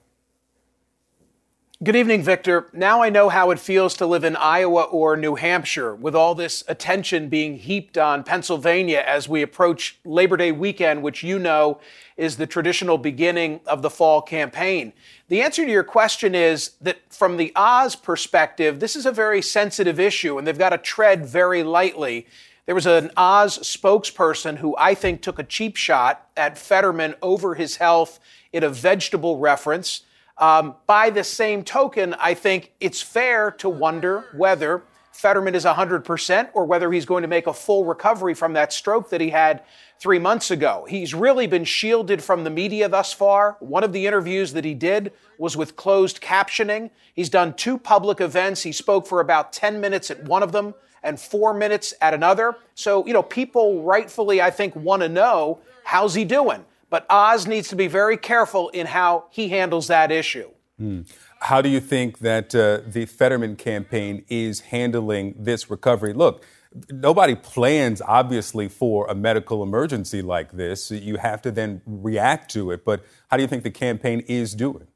Good 1.85 1.97
evening, 1.97 2.23
Victor. 2.23 2.71
Now 2.73 3.03
I 3.03 3.11
know 3.11 3.29
how 3.29 3.51
it 3.51 3.59
feels 3.59 3.93
to 3.99 4.07
live 4.07 4.25
in 4.25 4.37
Iowa 4.37 4.85
or 4.85 5.19
New 5.19 5.35
Hampshire 5.35 5.95
with 5.95 6.15
all 6.15 6.35
this 6.35 6.65
attention 6.67 7.29
being 7.29 7.59
heaped 7.59 7.99
on 7.99 8.25
Pennsylvania 8.25 9.05
as 9.07 9.29
we 9.29 9.43
approach 9.43 9.99
Labor 10.03 10.39
Day 10.39 10.51
weekend, 10.51 11.03
which 11.03 11.23
you 11.23 11.39
know 11.39 11.79
is 12.17 12.39
the 12.39 12.47
traditional 12.47 12.97
beginning 12.97 13.61
of 13.67 13.83
the 13.83 13.91
fall 13.91 14.23
campaign. 14.23 14.95
The 15.29 15.43
answer 15.43 15.67
to 15.67 15.71
your 15.71 15.85
question 15.85 16.35
is 16.35 16.71
that 16.81 17.01
from 17.13 17.37
the 17.37 17.53
Oz 17.55 17.97
perspective, 17.97 18.81
this 18.81 18.97
is 18.97 19.05
a 19.05 19.13
very 19.13 19.43
sensitive 19.43 20.01
issue 20.01 20.39
and 20.39 20.47
they've 20.47 20.57
got 20.57 20.71
to 20.71 20.79
tread 20.79 21.27
very 21.27 21.63
lightly. 21.63 22.27
There 22.65 22.75
was 22.75 22.87
an 22.87 23.11
Oz 23.15 23.59
spokesperson 23.59 24.57
who 24.57 24.75
I 24.79 24.95
think 24.95 25.21
took 25.21 25.39
a 25.39 25.45
cheap 25.45 25.77
shot 25.77 26.31
at 26.35 26.57
Fetterman 26.57 27.15
over 27.21 27.57
his 27.57 27.77
health 27.77 28.21
in 28.55 28.65
a 28.65 28.71
vegetable 28.71 29.37
reference. 29.37 30.04
Um, 30.39 30.75
by 30.87 31.11
the 31.11 31.25
same 31.25 31.63
token, 31.63 32.15
I 32.15 32.35
think 32.35 32.73
it's 32.81 33.01
fair 33.01 33.53
to 33.53 33.69
wonder 33.69 34.27
whether 34.37 34.83
Fetterman 35.13 35.55
is 35.55 35.65
100% 35.65 36.49
or 36.55 36.65
whether 36.65 36.91
he's 36.91 37.07
going 37.07 37.23
to 37.23 37.29
make 37.29 37.47
a 37.47 37.55
full 37.55 37.85
recovery 37.85 38.35
from 38.35 38.53
that 38.55 38.73
stroke 38.73 39.11
that 39.11 39.21
he 39.21 39.31
had 39.31 39.63
three 40.01 40.19
months 40.19 40.51
ago. 40.51 40.87
He's 40.89 41.15
really 41.15 41.47
been 41.47 41.65
shielded 41.65 42.23
from 42.23 42.43
the 42.43 42.51
media 42.51 42.89
thus 42.89 43.13
far. 43.13 43.57
One 43.61 43.85
of 43.85 43.93
the 43.93 44.09
interviews 44.09 44.53
that 44.55 44.65
he 44.65 44.75
did 44.75 45.13
was 45.39 45.57
with 45.57 45.77
closed 45.77 46.21
captioning. 46.21 46.91
He's 47.15 47.29
done 47.29 47.55
two 47.55 47.79
public 47.79 48.21
events. 48.21 48.65
He 48.65 48.73
spoke 48.73 49.07
for 49.07 49.21
about 49.21 49.53
10 49.53 49.81
minutes 49.81 50.11
at 50.11 50.25
one 50.25 50.43
of 50.43 50.51
them 50.51 50.75
and 51.05 51.21
four 51.21 51.55
minutes 51.55 51.95
at 52.01 52.13
another. 52.13 52.57
So, 52.75 53.07
you 53.07 53.13
know, 53.13 53.23
people 53.23 53.83
rightfully, 53.85 54.43
I 54.43 54.51
think, 54.51 54.75
want 54.75 55.03
to 55.03 55.09
know 55.09 55.61
how's 55.85 56.15
he 56.15 56.25
doing? 56.25 56.65
But 56.95 57.07
Oz 57.11 57.49
needs 57.49 57.67
to 57.71 57.75
be 57.75 57.89
very 57.89 58.17
careful 58.17 58.69
in 58.69 58.87
how 58.87 59.25
he 59.31 59.49
handles 59.49 59.89
that 59.89 60.13
issue. 60.13 60.49
Hmm. 60.79 61.01
How 61.41 61.61
do 61.61 61.69
you 61.69 61.81
think 61.81 62.21
that 62.21 62.55
uh, 62.55 62.89
the 62.89 63.05
Fetterman 63.07 63.57
campaign 63.57 64.25
is 64.29 64.61
handling 64.61 65.35
this 65.37 65.69
recovery? 65.69 66.13
Look, 66.13 66.45
nobody 66.89 67.35
plans, 67.35 68.01
obviously, 68.01 68.69
for 68.69 69.09
a 69.09 69.15
medical 69.17 69.61
emergency 69.61 70.23
like 70.23 70.53
this. 70.53 70.93
You 70.93 71.17
have 71.17 71.43
to 71.43 71.51
then 71.51 71.83
react 71.85 72.53
to 72.53 72.71
it. 72.71 72.85
But 72.85 73.05
how 73.29 73.39
do 73.39 73.43
you 73.43 73.49
think 73.49 73.65
the 73.65 73.73
campaign 73.73 74.21
is 74.29 74.55
doing? 74.55 74.87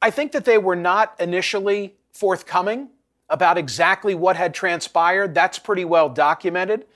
I 0.00 0.12
think 0.12 0.30
that 0.30 0.44
they 0.44 0.58
were 0.58 0.76
not 0.76 1.16
initially 1.18 1.96
forthcoming 2.12 2.90
about 3.28 3.58
exactly 3.58 4.14
what 4.14 4.36
had 4.36 4.54
transpired. 4.54 5.34
That's 5.34 5.58
pretty 5.58 5.84
well 5.84 6.08
documented 6.08 6.86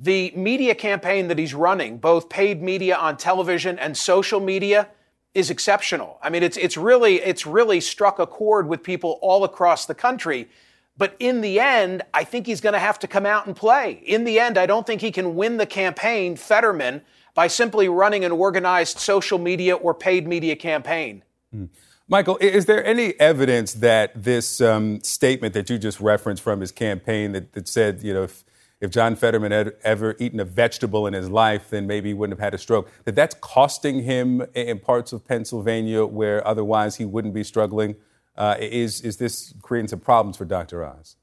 the 0.00 0.32
media 0.34 0.74
campaign 0.74 1.28
that 1.28 1.38
he's 1.38 1.52
running, 1.52 1.98
both 1.98 2.30
paid 2.30 2.62
media 2.62 2.96
on 2.96 3.18
television 3.18 3.78
and 3.78 3.96
social 3.96 4.40
media, 4.40 4.88
is 5.34 5.50
exceptional. 5.50 6.18
I 6.22 6.30
mean, 6.30 6.42
it's 6.42 6.56
it's 6.56 6.76
really 6.76 7.16
it's 7.20 7.46
really 7.46 7.80
struck 7.80 8.18
a 8.18 8.26
chord 8.26 8.66
with 8.66 8.82
people 8.82 9.18
all 9.22 9.44
across 9.44 9.86
the 9.86 9.94
country. 9.94 10.48
But 10.96 11.14
in 11.18 11.40
the 11.40 11.60
end, 11.60 12.02
I 12.12 12.24
think 12.24 12.46
he's 12.46 12.60
going 12.60 12.72
to 12.72 12.78
have 12.78 12.98
to 12.98 13.06
come 13.06 13.24
out 13.24 13.46
and 13.46 13.54
play. 13.54 14.02
In 14.04 14.24
the 14.24 14.38
end, 14.40 14.58
I 14.58 14.66
don't 14.66 14.86
think 14.86 15.00
he 15.00 15.10
can 15.10 15.34
win 15.34 15.56
the 15.56 15.64
campaign, 15.64 16.36
Fetterman, 16.36 17.02
by 17.34 17.46
simply 17.46 17.88
running 17.88 18.24
an 18.24 18.32
organized 18.32 18.98
social 18.98 19.38
media 19.38 19.76
or 19.76 19.94
paid 19.94 20.26
media 20.26 20.56
campaign. 20.56 21.22
Hmm. 21.52 21.66
Michael, 22.08 22.38
is 22.40 22.66
there 22.66 22.84
any 22.84 23.18
evidence 23.20 23.74
that 23.74 24.20
this 24.20 24.60
um, 24.60 25.00
statement 25.02 25.54
that 25.54 25.70
you 25.70 25.78
just 25.78 26.00
referenced 26.00 26.42
from 26.42 26.60
his 26.60 26.72
campaign 26.72 27.32
that, 27.32 27.52
that 27.52 27.68
said, 27.68 28.02
you 28.02 28.12
know, 28.12 28.24
if 28.24 28.44
if 28.80 28.90
John 28.90 29.14
Fetterman 29.14 29.52
had 29.52 29.74
ever 29.82 30.16
eaten 30.18 30.40
a 30.40 30.44
vegetable 30.44 31.06
in 31.06 31.12
his 31.12 31.28
life, 31.28 31.68
then 31.70 31.86
maybe 31.86 32.10
he 32.10 32.14
wouldn't 32.14 32.38
have 32.38 32.44
had 32.44 32.54
a 32.54 32.58
stroke. 32.58 32.90
That 33.04 33.14
that's 33.14 33.34
costing 33.40 34.02
him 34.02 34.46
in 34.54 34.78
parts 34.78 35.12
of 35.12 35.26
Pennsylvania 35.26 36.06
where 36.06 36.46
otherwise 36.46 36.96
he 36.96 37.04
wouldn't 37.04 37.34
be 37.34 37.44
struggling. 37.44 37.96
Uh, 38.36 38.56
is 38.58 39.02
is 39.02 39.18
this 39.18 39.52
creating 39.60 39.88
some 39.88 40.00
problems 40.00 40.36
for 40.36 40.46
Dr. 40.46 40.84
Oz? 40.84 41.16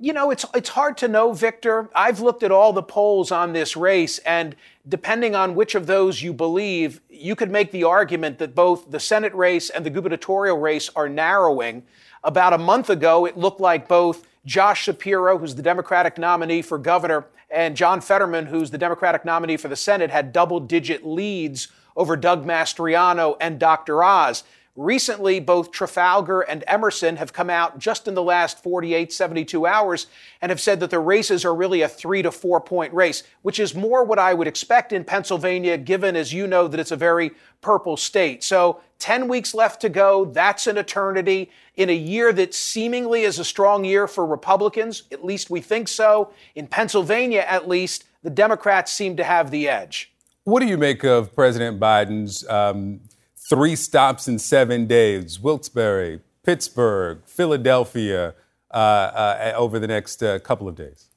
You 0.00 0.12
know, 0.12 0.30
it's 0.30 0.46
it's 0.54 0.70
hard 0.70 0.96
to 0.98 1.08
know, 1.08 1.32
Victor. 1.32 1.90
I've 1.94 2.20
looked 2.20 2.42
at 2.42 2.50
all 2.50 2.72
the 2.72 2.82
polls 2.82 3.30
on 3.30 3.52
this 3.52 3.76
race, 3.76 4.18
and 4.20 4.56
depending 4.88 5.34
on 5.34 5.54
which 5.54 5.74
of 5.74 5.86
those 5.86 6.22
you 6.22 6.32
believe, 6.32 7.00
you 7.10 7.36
could 7.36 7.50
make 7.50 7.70
the 7.70 7.84
argument 7.84 8.38
that 8.38 8.54
both 8.54 8.90
the 8.90 8.98
Senate 8.98 9.34
race 9.34 9.68
and 9.68 9.84
the 9.84 9.90
gubernatorial 9.90 10.58
race 10.58 10.90
are 10.96 11.08
narrowing. 11.08 11.84
About 12.24 12.54
a 12.54 12.58
month 12.58 12.88
ago, 12.88 13.26
it 13.26 13.36
looked 13.36 13.60
like 13.60 13.86
both 13.86 14.26
Josh 14.46 14.82
Shapiro, 14.82 15.38
who's 15.38 15.54
the 15.54 15.62
Democratic 15.62 16.18
nominee 16.18 16.62
for 16.62 16.78
governor, 16.78 17.26
and 17.50 17.76
John 17.76 18.00
Fetterman, 18.00 18.46
who's 18.46 18.70
the 18.70 18.78
Democratic 18.78 19.24
nominee 19.24 19.56
for 19.56 19.68
the 19.68 19.76
Senate, 19.76 20.10
had 20.10 20.32
double 20.32 20.60
digit 20.60 21.06
leads 21.06 21.68
over 21.96 22.16
Doug 22.16 22.44
Mastriano 22.44 23.36
and 23.40 23.58
Dr. 23.58 24.02
Oz. 24.02 24.44
Recently, 24.76 25.38
both 25.38 25.70
Trafalgar 25.70 26.40
and 26.40 26.64
Emerson 26.66 27.14
have 27.16 27.32
come 27.32 27.48
out 27.48 27.78
just 27.78 28.08
in 28.08 28.14
the 28.14 28.22
last 28.22 28.60
48, 28.60 29.12
72 29.12 29.66
hours 29.66 30.08
and 30.42 30.50
have 30.50 30.60
said 30.60 30.80
that 30.80 30.90
the 30.90 30.98
races 30.98 31.44
are 31.44 31.54
really 31.54 31.82
a 31.82 31.88
three 31.88 32.22
to 32.22 32.32
four 32.32 32.60
point 32.60 32.92
race, 32.92 33.22
which 33.42 33.60
is 33.60 33.76
more 33.76 34.02
what 34.02 34.18
I 34.18 34.34
would 34.34 34.48
expect 34.48 34.92
in 34.92 35.04
Pennsylvania, 35.04 35.78
given, 35.78 36.16
as 36.16 36.32
you 36.32 36.48
know, 36.48 36.66
that 36.66 36.80
it's 36.80 36.90
a 36.90 36.96
very 36.96 37.30
purple 37.60 37.96
state. 37.96 38.42
So 38.42 38.80
10 38.98 39.28
weeks 39.28 39.54
left 39.54 39.80
to 39.82 39.88
go. 39.88 40.24
That's 40.24 40.66
an 40.66 40.76
eternity. 40.76 41.52
In 41.76 41.88
a 41.88 41.94
year 41.94 42.32
that 42.32 42.52
seemingly 42.52 43.22
is 43.22 43.38
a 43.38 43.44
strong 43.44 43.84
year 43.84 44.08
for 44.08 44.26
Republicans, 44.26 45.04
at 45.12 45.24
least 45.24 45.50
we 45.50 45.60
think 45.60 45.86
so. 45.86 46.32
In 46.56 46.66
Pennsylvania, 46.66 47.44
at 47.46 47.68
least, 47.68 48.06
the 48.24 48.30
Democrats 48.30 48.92
seem 48.92 49.16
to 49.18 49.24
have 49.24 49.52
the 49.52 49.68
edge. 49.68 50.12
What 50.42 50.60
do 50.60 50.66
you 50.66 50.78
make 50.78 51.04
of 51.04 51.32
President 51.32 51.78
Biden's 51.78 52.46
um, 52.48 53.00
three 53.48 53.76
stops 53.76 54.28
in 54.28 54.38
seven 54.38 54.86
days 54.86 55.40
Wilkes-Barre, 55.40 56.20
Pittsburgh, 56.42 57.22
Philadelphia 57.26 58.34
uh, 58.70 58.74
uh, 58.74 59.52
over 59.56 59.78
the 59.78 59.86
next 59.86 60.22
uh, 60.22 60.38
couple 60.40 60.68
of 60.68 60.74
days? 60.74 61.08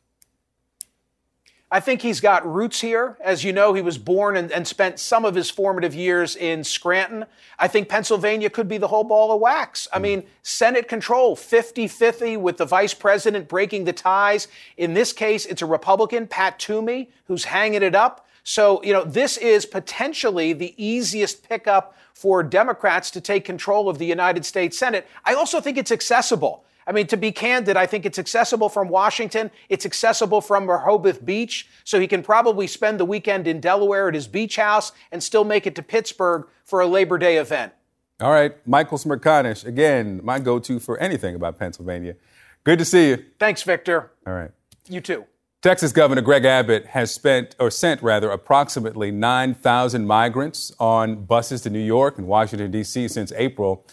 I 1.69 1.81
think 1.81 2.01
he's 2.01 2.21
got 2.21 2.49
roots 2.49 2.79
here. 2.79 3.17
As 3.21 3.43
you 3.43 3.51
know, 3.51 3.73
he 3.73 3.81
was 3.81 3.97
born 3.97 4.37
and, 4.37 4.49
and, 4.53 4.65
spent 4.65 4.99
some 4.99 5.25
of 5.25 5.35
his 5.35 5.49
formative 5.49 5.93
years 5.93 6.37
in 6.37 6.63
Scranton. 6.63 7.25
I 7.59 7.67
think 7.67 7.89
Pennsylvania 7.89 8.49
could 8.49 8.69
be 8.69 8.77
the 8.77 8.87
whole 8.87 9.03
ball 9.03 9.33
of 9.33 9.41
wax. 9.41 9.85
I 9.91 9.99
mean, 9.99 10.23
Senate 10.43 10.87
control, 10.87 11.35
50 11.35 11.89
50 11.89 12.37
with 12.37 12.55
the 12.55 12.65
vice 12.65 12.93
president 12.93 13.49
breaking 13.49 13.83
the 13.83 13.91
ties. 13.91 14.47
In 14.77 14.93
this 14.93 15.11
case, 15.11 15.45
it's 15.45 15.61
a 15.61 15.65
Republican, 15.65 16.25
Pat 16.25 16.57
Toomey, 16.57 17.09
who's 17.25 17.43
hanging 17.43 17.83
it 17.83 17.95
up. 17.95 18.26
So, 18.47 18.81
you 18.81 18.93
know, 18.93 19.03
this 19.03 19.35
is 19.35 19.65
potentially 19.65 20.53
the 20.53 20.73
easiest 20.81 21.47
pickup 21.49 21.97
for 22.13 22.41
Democrats 22.43 23.11
to 23.11 23.19
take 23.19 23.43
control 23.43 23.89
of 23.89 23.97
the 23.97 24.05
United 24.05 24.45
States 24.45 24.79
Senate. 24.79 25.05
I 25.25 25.33
also 25.33 25.59
think 25.59 25.77
it's 25.77 25.91
accessible. 25.91 26.63
I 26.87 26.93
mean, 26.93 27.07
to 27.07 27.17
be 27.17 27.33
candid, 27.33 27.75
I 27.75 27.85
think 27.85 28.05
it's 28.05 28.17
accessible 28.17 28.69
from 28.69 28.87
Washington. 28.87 29.51
It's 29.67 29.85
accessible 29.85 30.39
from 30.39 30.69
Rehoboth 30.71 31.25
Beach. 31.25 31.67
So 31.83 31.99
he 31.99 32.07
can 32.07 32.23
probably 32.23 32.67
spend 32.67 33.01
the 33.01 33.05
weekend 33.05 33.49
in 33.49 33.59
Delaware 33.59 34.07
at 34.07 34.13
his 34.13 34.29
beach 34.29 34.55
house 34.55 34.93
and 35.11 35.21
still 35.21 35.43
make 35.43 35.67
it 35.67 35.75
to 35.75 35.83
Pittsburgh 35.83 36.47
for 36.63 36.79
a 36.79 36.87
Labor 36.87 37.17
Day 37.17 37.35
event. 37.35 37.73
All 38.21 38.31
right. 38.31 38.65
Michael 38.65 38.97
Smerconish, 38.97 39.65
again, 39.65 40.21
my 40.23 40.39
go 40.39 40.57
to 40.57 40.79
for 40.79 40.97
anything 40.99 41.35
about 41.35 41.59
Pennsylvania. 41.59 42.15
Good 42.63 42.79
to 42.79 42.85
see 42.85 43.09
you. 43.09 43.25
Thanks, 43.39 43.63
Victor. 43.63 44.13
All 44.25 44.33
right. 44.33 44.51
You 44.87 45.01
too. 45.01 45.25
Texas 45.63 45.91
Governor 45.91 46.21
Greg 46.21 46.45
Abbott 46.45 46.85
has 46.87 47.11
spent 47.11 47.55
or 47.59 47.71
sent 47.71 48.03
rather 48.03 48.29
approximately 48.29 49.09
9,000 49.09 50.05
migrants 50.05 50.71
on 50.79 51.25
buses 51.25 51.61
to 51.61 51.71
New 51.71 51.83
York 51.83 52.19
and 52.19 52.27
Washington 52.27 52.69
D.C. 52.69 53.07
since 53.07 53.31
April. 53.35 53.83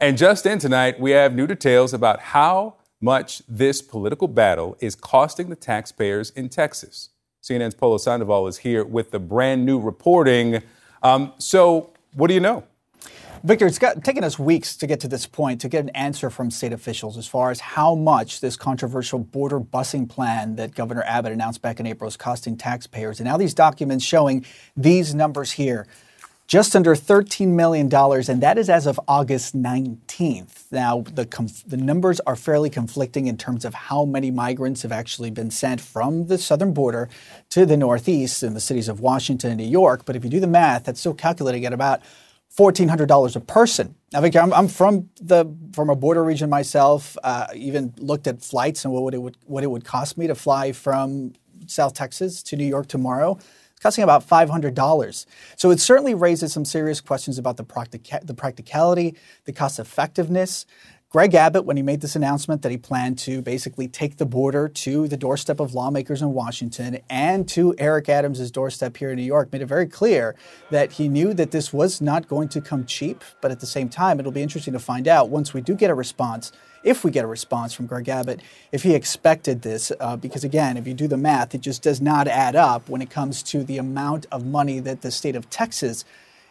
And 0.00 0.18
just 0.18 0.46
in 0.46 0.58
tonight, 0.58 0.98
we 0.98 1.12
have 1.12 1.32
new 1.32 1.46
details 1.46 1.94
about 1.94 2.18
how 2.18 2.74
much 3.00 3.40
this 3.48 3.80
political 3.80 4.26
battle 4.26 4.76
is 4.80 4.96
costing 4.96 5.48
the 5.48 5.54
taxpayers 5.54 6.30
in 6.30 6.48
Texas. 6.48 7.10
CNN's 7.40 7.74
Polo 7.74 7.98
Sandoval 7.98 8.48
is 8.48 8.58
here 8.58 8.84
with 8.84 9.12
the 9.12 9.20
brand 9.20 9.64
new 9.64 9.78
reporting. 9.78 10.60
Um, 11.04 11.34
so, 11.38 11.92
what 12.14 12.28
do 12.28 12.34
you 12.34 12.40
know? 12.40 12.64
Victor, 13.44 13.66
it's 13.66 13.80
got, 13.80 14.04
taken 14.04 14.22
us 14.22 14.38
weeks 14.38 14.76
to 14.76 14.86
get 14.86 15.00
to 15.00 15.08
this 15.08 15.26
point 15.26 15.60
to 15.62 15.68
get 15.68 15.82
an 15.82 15.90
answer 15.90 16.30
from 16.30 16.48
state 16.48 16.72
officials 16.72 17.18
as 17.18 17.26
far 17.26 17.50
as 17.50 17.58
how 17.58 17.96
much 17.96 18.40
this 18.40 18.54
controversial 18.54 19.18
border 19.18 19.58
busing 19.58 20.08
plan 20.08 20.54
that 20.56 20.76
Governor 20.76 21.02
Abbott 21.02 21.32
announced 21.32 21.60
back 21.60 21.80
in 21.80 21.86
April 21.86 22.06
is 22.06 22.16
costing 22.16 22.56
taxpayers. 22.56 23.18
And 23.18 23.28
now 23.28 23.36
these 23.36 23.52
documents 23.52 24.04
showing 24.04 24.46
these 24.76 25.12
numbers 25.12 25.52
here. 25.52 25.88
Just 26.46 26.76
under 26.76 26.94
$13 26.94 27.48
million, 27.48 27.92
and 27.92 28.42
that 28.42 28.58
is 28.58 28.68
as 28.68 28.86
of 28.86 29.00
August 29.08 29.56
19th. 29.56 30.70
Now, 30.70 31.00
the, 31.00 31.24
conf- 31.24 31.64
the 31.66 31.78
numbers 31.78 32.20
are 32.20 32.36
fairly 32.36 32.70
conflicting 32.70 33.26
in 33.26 33.38
terms 33.38 33.64
of 33.64 33.74
how 33.74 34.04
many 34.04 34.30
migrants 34.30 34.82
have 34.82 34.92
actually 34.92 35.30
been 35.30 35.50
sent 35.50 35.80
from 35.80 36.26
the 36.26 36.38
southern 36.38 36.74
border 36.74 37.08
to 37.50 37.64
the 37.64 37.76
northeast 37.76 38.42
in 38.42 38.54
the 38.54 38.60
cities 38.60 38.88
of 38.88 39.00
Washington 39.00 39.50
and 39.50 39.60
New 39.60 39.66
York. 39.66 40.04
But 40.04 40.14
if 40.14 40.22
you 40.22 40.30
do 40.30 40.40
the 40.40 40.46
math, 40.46 40.84
that's 40.84 41.00
still 41.00 41.14
calculating 41.14 41.64
at 41.64 41.72
about 41.72 42.02
$1,400 42.56 43.36
a 43.36 43.40
person. 43.40 43.94
Now, 44.12 44.22
I'm, 44.22 44.52
I'm, 44.52 44.68
from 44.68 45.08
the 45.20 45.46
from 45.72 45.88
a 45.88 45.96
border 45.96 46.22
region 46.22 46.50
myself. 46.50 47.16
Uh, 47.24 47.46
even 47.54 47.94
looked 47.96 48.26
at 48.26 48.42
flights 48.42 48.84
and 48.84 48.92
what 48.92 49.02
would 49.04 49.14
it 49.14 49.22
would 49.22 49.36
what 49.46 49.64
it 49.64 49.70
would 49.70 49.84
cost 49.84 50.18
me 50.18 50.26
to 50.26 50.34
fly 50.34 50.72
from 50.72 51.32
South 51.66 51.94
Texas 51.94 52.42
to 52.44 52.56
New 52.56 52.66
York 52.66 52.88
tomorrow. 52.88 53.38
It's 53.72 53.80
costing 53.80 54.04
about 54.04 54.28
$500. 54.28 55.26
So 55.56 55.70
it 55.70 55.80
certainly 55.80 56.14
raises 56.14 56.52
some 56.52 56.64
serious 56.64 57.00
questions 57.00 57.38
about 57.38 57.56
the, 57.56 57.64
practica- 57.64 58.24
the 58.24 58.34
practicality, 58.34 59.16
the 59.44 59.52
cost 59.52 59.78
effectiveness. 59.78 60.66
Greg 61.12 61.34
Abbott, 61.34 61.66
when 61.66 61.76
he 61.76 61.82
made 61.82 62.00
this 62.00 62.16
announcement 62.16 62.62
that 62.62 62.70
he 62.70 62.78
planned 62.78 63.18
to 63.18 63.42
basically 63.42 63.86
take 63.86 64.16
the 64.16 64.24
border 64.24 64.66
to 64.66 65.06
the 65.08 65.16
doorstep 65.18 65.60
of 65.60 65.74
lawmakers 65.74 66.22
in 66.22 66.32
Washington 66.32 67.00
and 67.10 67.46
to 67.50 67.74
Eric 67.76 68.08
Adams' 68.08 68.50
doorstep 68.50 68.96
here 68.96 69.10
in 69.10 69.16
New 69.16 69.22
York, 69.22 69.52
made 69.52 69.60
it 69.60 69.66
very 69.66 69.86
clear 69.86 70.34
that 70.70 70.92
he 70.92 71.08
knew 71.08 71.34
that 71.34 71.50
this 71.50 71.70
was 71.70 72.00
not 72.00 72.28
going 72.28 72.48
to 72.48 72.62
come 72.62 72.86
cheap. 72.86 73.22
But 73.42 73.50
at 73.50 73.60
the 73.60 73.66
same 73.66 73.90
time, 73.90 74.20
it'll 74.20 74.32
be 74.32 74.40
interesting 74.40 74.72
to 74.72 74.78
find 74.78 75.06
out 75.06 75.28
once 75.28 75.52
we 75.52 75.60
do 75.60 75.74
get 75.74 75.90
a 75.90 75.94
response, 75.94 76.50
if 76.82 77.04
we 77.04 77.10
get 77.10 77.26
a 77.26 77.28
response 77.28 77.74
from 77.74 77.84
Greg 77.84 78.08
Abbott, 78.08 78.40
if 78.72 78.82
he 78.82 78.94
expected 78.94 79.60
this. 79.60 79.92
Uh, 80.00 80.16
because 80.16 80.44
again, 80.44 80.78
if 80.78 80.86
you 80.86 80.94
do 80.94 81.08
the 81.08 81.18
math, 81.18 81.54
it 81.54 81.60
just 81.60 81.82
does 81.82 82.00
not 82.00 82.26
add 82.26 82.56
up 82.56 82.88
when 82.88 83.02
it 83.02 83.10
comes 83.10 83.42
to 83.42 83.64
the 83.64 83.76
amount 83.76 84.24
of 84.32 84.46
money 84.46 84.80
that 84.80 85.02
the 85.02 85.10
state 85.10 85.36
of 85.36 85.50
Texas 85.50 86.06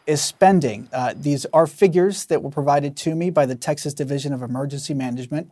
is 0.08 0.24
spending. 0.24 0.90
Uh, 0.92 1.14
these 1.16 1.46
are 1.54 1.68
figures 1.68 2.26
that 2.26 2.42
were 2.42 2.50
provided 2.50 2.96
to 2.98 3.16
me 3.16 3.30
by 3.30 3.46
the 3.46 3.56
Texas 3.56 3.94
Division 3.94 4.34
of 4.34 4.42
Emergency 4.42 4.94
Management. 4.94 5.52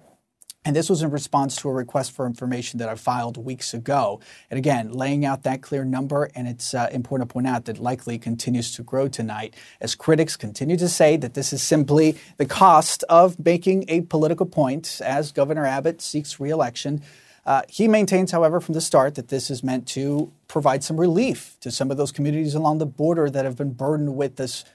And 0.66 0.76
this 0.76 0.90
was 0.90 1.02
in 1.02 1.10
response 1.10 1.56
to 1.58 1.70
a 1.70 1.74
request 1.74 2.12
for 2.12 2.26
information 2.26 2.80
that 2.80 2.90
I 2.90 2.96
filed 2.96 3.38
weeks 3.38 3.74
ago. 3.74 4.20
And 4.52 4.58
again, 4.58 4.92
laying 4.92 5.24
out 5.24 5.44
that 5.44 5.62
clear 5.62 5.86
number, 5.86 6.30
and 6.36 6.50
it's 6.50 6.74
uh, 6.74 6.90
important 6.92 7.30
to 7.30 7.34
point 7.34 7.48
out 7.48 7.64
that 7.66 7.80
likely 7.80 8.18
continues 8.18 8.76
to 8.76 8.84
grow 8.84 9.08
tonight 9.08 9.56
as 9.80 9.96
critics 9.96 10.36
continue 10.36 10.76
to 10.76 10.90
say 10.90 11.16
that 11.16 11.34
this 11.34 11.54
is 11.54 11.64
simply 11.64 12.18
the 12.36 12.46
cost 12.46 13.06
of 13.08 13.40
making 13.44 13.86
a 13.88 14.02
political 14.02 14.46
point 14.46 15.00
as 15.04 15.32
Governor 15.32 15.66
Abbott 15.66 16.02
seeks 16.02 16.42
reelection. 16.42 17.02
Uh, 17.46 17.62
he 17.68 17.88
maintains, 17.88 18.32
however, 18.32 18.60
from 18.60 18.74
the 18.74 18.82
start 18.82 19.16
that 19.16 19.30
this 19.30 19.50
is 19.50 19.64
meant 19.64 19.88
to 19.88 20.32
provide 20.48 20.84
some 20.84 21.00
relief 21.00 21.58
to 21.62 21.72
some 21.72 21.90
of 21.92 21.98
those 21.98 22.12
communities 22.12 22.56
along 22.56 22.78
the 22.78 22.86
border 22.86 23.30
that 23.30 23.46
have 23.46 23.56
been 23.56 23.72
burdened 23.72 24.16
with 24.16 24.36
this 24.36 24.66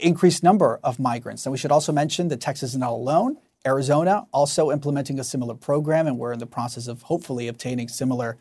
increased 0.00 0.42
number 0.42 0.80
of 0.82 0.98
migrants. 0.98 1.46
And 1.46 1.52
we 1.52 1.58
should 1.58 1.72
also 1.72 1.92
mention 1.92 2.28
that 2.28 2.40
Texas 2.40 2.70
is 2.70 2.76
not 2.76 2.90
alone. 2.90 3.38
Arizona 3.66 4.26
also 4.32 4.70
implementing 4.70 5.18
a 5.18 5.24
similar 5.24 5.54
program, 5.54 6.06
and 6.06 6.18
we're 6.18 6.32
in 6.32 6.38
the 6.38 6.46
process 6.46 6.86
of 6.86 7.02
hopefully 7.02 7.48
obtaining 7.48 7.88
similar 7.88 8.36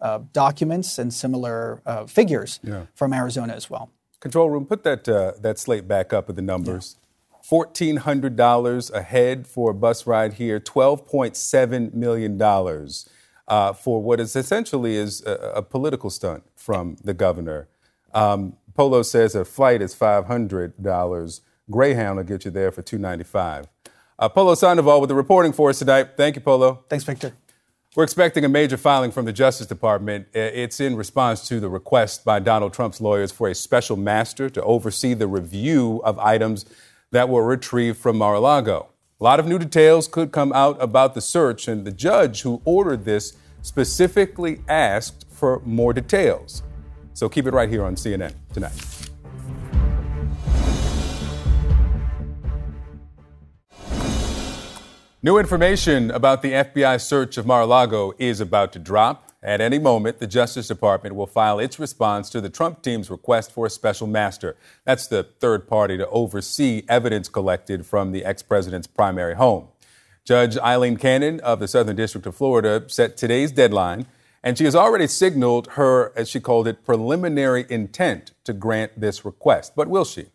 uh, 0.00 0.20
documents 0.32 0.98
and 0.98 1.12
similar 1.12 1.80
uh, 1.86 2.04
figures 2.06 2.60
yeah. 2.62 2.82
from 2.94 3.12
Arizona 3.12 3.54
as 3.54 3.70
well. 3.70 3.90
Control 4.20 4.50
room, 4.50 4.66
put 4.66 4.82
that 4.84 5.08
uh, 5.08 5.32
that 5.40 5.58
slate 5.58 5.86
back 5.88 6.12
up 6.12 6.28
of 6.28 6.36
the 6.36 6.42
numbers. 6.42 6.96
Yeah. 6.96 7.05
$1,400 7.48 8.90
a 8.92 9.02
head 9.02 9.46
for 9.46 9.70
a 9.70 9.74
bus 9.74 10.06
ride 10.06 10.34
here, 10.34 10.58
$12.7 10.58 11.94
million 11.94 12.42
uh, 13.48 13.72
for 13.72 14.02
what 14.02 14.18
is 14.18 14.34
essentially 14.34 14.96
is 14.96 15.24
a, 15.24 15.52
a 15.56 15.62
political 15.62 16.10
stunt 16.10 16.42
from 16.56 16.96
the 17.04 17.14
governor. 17.14 17.68
Um, 18.12 18.56
Polo 18.74 19.02
says 19.02 19.34
a 19.34 19.44
flight 19.44 19.80
is 19.80 19.94
$500. 19.94 21.40
Greyhound 21.70 22.16
will 22.16 22.24
get 22.24 22.44
you 22.44 22.50
there 22.50 22.72
for 22.72 22.82
$295. 22.82 23.66
Uh, 24.18 24.28
Polo 24.28 24.54
Sandoval 24.54 25.00
with 25.00 25.08
the 25.08 25.14
reporting 25.14 25.52
for 25.52 25.70
us 25.70 25.78
tonight. 25.78 26.10
Thank 26.16 26.36
you, 26.36 26.40
Polo. 26.40 26.84
Thanks, 26.88 27.04
Victor. 27.04 27.32
We're 27.94 28.04
expecting 28.04 28.44
a 28.44 28.48
major 28.48 28.76
filing 28.76 29.10
from 29.10 29.24
the 29.24 29.32
Justice 29.32 29.66
Department. 29.66 30.26
Uh, 30.34 30.40
it's 30.40 30.80
in 30.80 30.96
response 30.96 31.46
to 31.48 31.60
the 31.60 31.68
request 31.68 32.24
by 32.24 32.40
Donald 32.40 32.74
Trump's 32.74 33.00
lawyers 33.00 33.30
for 33.30 33.48
a 33.48 33.54
special 33.54 33.96
master 33.96 34.50
to 34.50 34.62
oversee 34.62 35.14
the 35.14 35.28
review 35.28 36.02
of 36.04 36.18
items 36.18 36.66
that 37.12 37.28
were 37.28 37.44
retrieved 37.44 37.98
from 37.98 38.18
Mar 38.18 38.34
a 38.34 38.40
Lago. 38.40 38.88
A 39.20 39.24
lot 39.24 39.40
of 39.40 39.46
new 39.46 39.58
details 39.58 40.08
could 40.08 40.32
come 40.32 40.52
out 40.52 40.76
about 40.80 41.14
the 41.14 41.20
search, 41.20 41.68
and 41.68 41.86
the 41.86 41.92
judge 41.92 42.42
who 42.42 42.60
ordered 42.64 43.04
this 43.04 43.34
specifically 43.62 44.60
asked 44.68 45.24
for 45.30 45.60
more 45.64 45.92
details. 45.92 46.62
So 47.14 47.28
keep 47.28 47.46
it 47.46 47.54
right 47.54 47.68
here 47.68 47.84
on 47.84 47.94
CNN 47.94 48.34
tonight. 48.52 48.74
New 55.22 55.38
information 55.38 56.10
about 56.10 56.42
the 56.42 56.52
FBI 56.52 57.00
search 57.00 57.36
of 57.36 57.46
Mar 57.46 57.62
a 57.62 57.66
Lago 57.66 58.12
is 58.18 58.40
about 58.40 58.72
to 58.74 58.78
drop. 58.78 59.25
At 59.46 59.60
any 59.60 59.78
moment, 59.78 60.18
the 60.18 60.26
Justice 60.26 60.66
Department 60.66 61.14
will 61.14 61.28
file 61.28 61.60
its 61.60 61.78
response 61.78 62.28
to 62.30 62.40
the 62.40 62.50
Trump 62.50 62.82
team's 62.82 63.08
request 63.08 63.52
for 63.52 63.64
a 63.64 63.70
special 63.70 64.08
master. 64.08 64.56
That's 64.84 65.06
the 65.06 65.22
third 65.22 65.68
party 65.68 65.96
to 65.98 66.08
oversee 66.08 66.82
evidence 66.88 67.28
collected 67.28 67.86
from 67.86 68.10
the 68.10 68.24
ex 68.24 68.42
president's 68.42 68.88
primary 68.88 69.36
home. 69.36 69.68
Judge 70.24 70.58
Aileen 70.58 70.96
Cannon 70.96 71.38
of 71.40 71.60
the 71.60 71.68
Southern 71.68 71.94
District 71.94 72.26
of 72.26 72.34
Florida 72.34 72.86
set 72.88 73.16
today's 73.16 73.52
deadline, 73.52 74.06
and 74.42 74.58
she 74.58 74.64
has 74.64 74.74
already 74.74 75.06
signaled 75.06 75.68
her, 75.74 76.12
as 76.16 76.28
she 76.28 76.40
called 76.40 76.66
it, 76.66 76.84
preliminary 76.84 77.66
intent 77.70 78.32
to 78.42 78.52
grant 78.52 79.00
this 79.00 79.24
request. 79.24 79.76
But 79.76 79.86
will 79.86 80.04
she? 80.04 80.26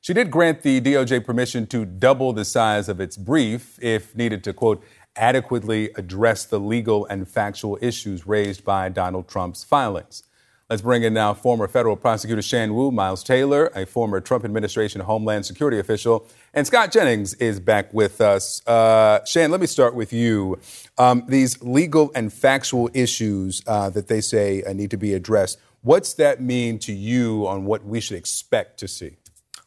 She 0.00 0.12
did 0.12 0.30
grant 0.30 0.62
the 0.62 0.80
DOJ 0.80 1.24
permission 1.24 1.66
to 1.68 1.84
double 1.84 2.32
the 2.32 2.44
size 2.44 2.88
of 2.88 3.00
its 3.00 3.16
brief 3.16 3.82
if 3.82 4.14
needed 4.14 4.44
to, 4.44 4.52
quote, 4.52 4.84
adequately 5.16 5.90
address 5.96 6.44
the 6.44 6.60
legal 6.60 7.06
and 7.06 7.28
factual 7.28 7.78
issues 7.80 8.26
raised 8.26 8.64
by 8.64 8.88
Donald 8.88 9.28
Trump's 9.28 9.64
filings. 9.64 10.22
Let's 10.70 10.80
bring 10.80 11.02
in 11.02 11.12
now 11.12 11.34
former 11.34 11.68
federal 11.68 11.94
prosecutor 11.94 12.40
Shan 12.40 12.74
Wu, 12.74 12.90
Miles 12.90 13.22
Taylor, 13.22 13.70
a 13.74 13.84
former 13.84 14.18
Trump 14.18 14.46
administration 14.46 15.02
Homeland 15.02 15.44
Security 15.44 15.78
official, 15.78 16.26
and 16.54 16.66
Scott 16.66 16.90
Jennings 16.90 17.34
is 17.34 17.60
back 17.60 17.92
with 17.92 18.20
us. 18.22 18.66
Uh, 18.66 19.22
Shan, 19.26 19.50
let 19.50 19.60
me 19.60 19.66
start 19.66 19.94
with 19.94 20.12
you. 20.12 20.58
Um, 20.96 21.24
these 21.28 21.62
legal 21.62 22.10
and 22.14 22.32
factual 22.32 22.88
issues 22.94 23.62
uh, 23.66 23.90
that 23.90 24.08
they 24.08 24.22
say 24.22 24.62
uh, 24.62 24.72
need 24.72 24.90
to 24.90 24.96
be 24.96 25.12
addressed, 25.12 25.58
what's 25.82 26.14
that 26.14 26.40
mean 26.40 26.78
to 26.78 26.94
you 26.94 27.46
on 27.46 27.66
what 27.66 27.84
we 27.84 28.00
should 28.00 28.16
expect 28.16 28.80
to 28.80 28.88
see? 28.88 29.16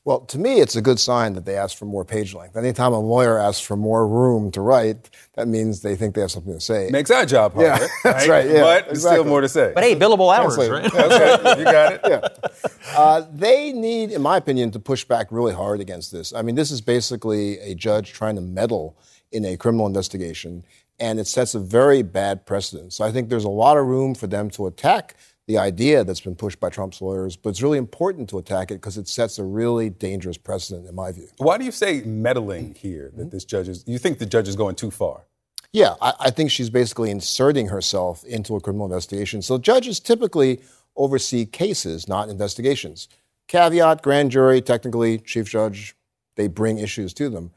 Well, 0.07 0.21
to 0.21 0.39
me, 0.39 0.61
it's 0.61 0.77
a 0.77 0.81
good 0.81 1.01
sign 1.01 1.33
that 1.33 1.43
they 1.43 1.57
ask 1.57 1.77
for 1.77 1.83
more 1.83 2.05
page 2.05 2.33
length. 2.33 2.55
Anytime 2.55 2.93
a 2.93 2.99
lawyer 2.99 3.37
asks 3.37 3.59
for 3.59 3.75
more 3.75 4.07
room 4.07 4.51
to 4.51 4.61
write, 4.61 5.09
that 5.33 5.49
means 5.49 5.81
they 5.81 5.97
think 5.97 6.15
they 6.15 6.21
have 6.21 6.31
something 6.31 6.53
to 6.53 6.61
say. 6.61 6.87
Makes 6.89 7.11
our 7.11 7.25
job 7.25 7.53
harder. 7.55 7.83
Yeah, 7.83 7.87
that's 8.05 8.25
right. 8.25 8.49
Yeah, 8.49 8.61
but 8.61 8.85
there's 8.85 9.01
still 9.01 9.25
more 9.25 9.41
to 9.41 9.49
say. 9.49 9.73
But 9.75 9.83
hey, 9.83 9.97
billable 9.97 10.33
hours, 10.33 10.55
Translate. 10.55 10.93
right? 10.93 11.11
Okay, 11.11 11.59
you 11.59 11.65
got 11.65 11.91
it. 11.91 12.01
Yeah. 12.07 12.97
Uh, 12.97 13.25
they 13.33 13.73
need, 13.73 14.11
in 14.11 14.21
my 14.21 14.37
opinion, 14.37 14.71
to 14.71 14.79
push 14.79 15.03
back 15.03 15.27
really 15.29 15.53
hard 15.53 15.81
against 15.81 16.13
this. 16.13 16.33
I 16.33 16.41
mean, 16.41 16.55
this 16.55 16.71
is 16.71 16.79
basically 16.79 17.59
a 17.59 17.75
judge 17.75 18.13
trying 18.13 18.35
to 18.35 18.41
meddle 18.41 18.97
in 19.33 19.43
a 19.43 19.57
criminal 19.57 19.87
investigation, 19.87 20.63
and 21.01 21.19
it 21.19 21.27
sets 21.27 21.53
a 21.53 21.59
very 21.59 22.01
bad 22.01 22.45
precedent. 22.45 22.93
So 22.93 23.03
I 23.03 23.11
think 23.11 23.27
there's 23.27 23.43
a 23.43 23.49
lot 23.49 23.75
of 23.75 23.85
room 23.85 24.15
for 24.15 24.27
them 24.27 24.49
to 24.51 24.67
attack 24.67 25.17
the 25.47 25.57
idea 25.57 26.03
that's 26.03 26.19
been 26.19 26.36
pushed 26.36 26.60
by 26.60 26.69
Trump's 26.69 27.01
lawyers, 27.01 27.38
but 27.38 27.49
it's 27.49 27.62
really 27.62 27.77
important 27.77 28.29
to 28.29 28.38
attack 28.38 28.69
it 28.69 28.75
because 28.75 28.97
it 28.97 29.07
sets 29.07 29.39
a 29.39 29.43
really 29.43 29.89
dangerous 29.89 30.38
precedent, 30.38 30.88
in 30.88 30.93
my 30.93 31.12
view. 31.12 31.29
Why 31.38 31.57
do 31.57 31.63
you 31.63 31.71
say 31.71 32.01
meddling 32.01 32.73
mm-hmm. 32.73 32.88
here? 32.88 33.12
That 33.15 33.23
mm-hmm. 33.23 33.29
this 33.29 33.45
judge 33.45 33.69
is? 33.69 33.83
You 33.88 33.97
think 33.97 34.19
the 34.19 34.25
judge 34.25 34.47
is 34.47 34.57
going 34.57 34.75
too 34.75 34.91
far? 34.91 35.25
Yeah, 35.71 35.95
I, 36.01 36.13
I 36.19 36.29
think 36.31 36.51
she's 36.51 36.69
basically 36.69 37.12
inserting 37.12 37.67
herself 37.67 38.23
into 38.25 38.55
a 38.55 38.62
criminal 38.62 38.86
investigation. 38.86 39.41
So 39.41 39.57
judges 39.57 39.99
typically 39.99 40.62
oversee 40.95 41.45
cases, 41.45 42.07
not 42.07 42.29
investigations. 42.29 43.07
Caveat, 43.47 44.01
grand 44.01 44.31
jury, 44.31 44.62
technically, 44.62 45.17
chief 45.19 45.49
judge, 45.49 45.95
they 46.36 46.47
bring 46.47 46.77
issues 46.77 47.13
to 47.15 47.29
them. 47.29 47.51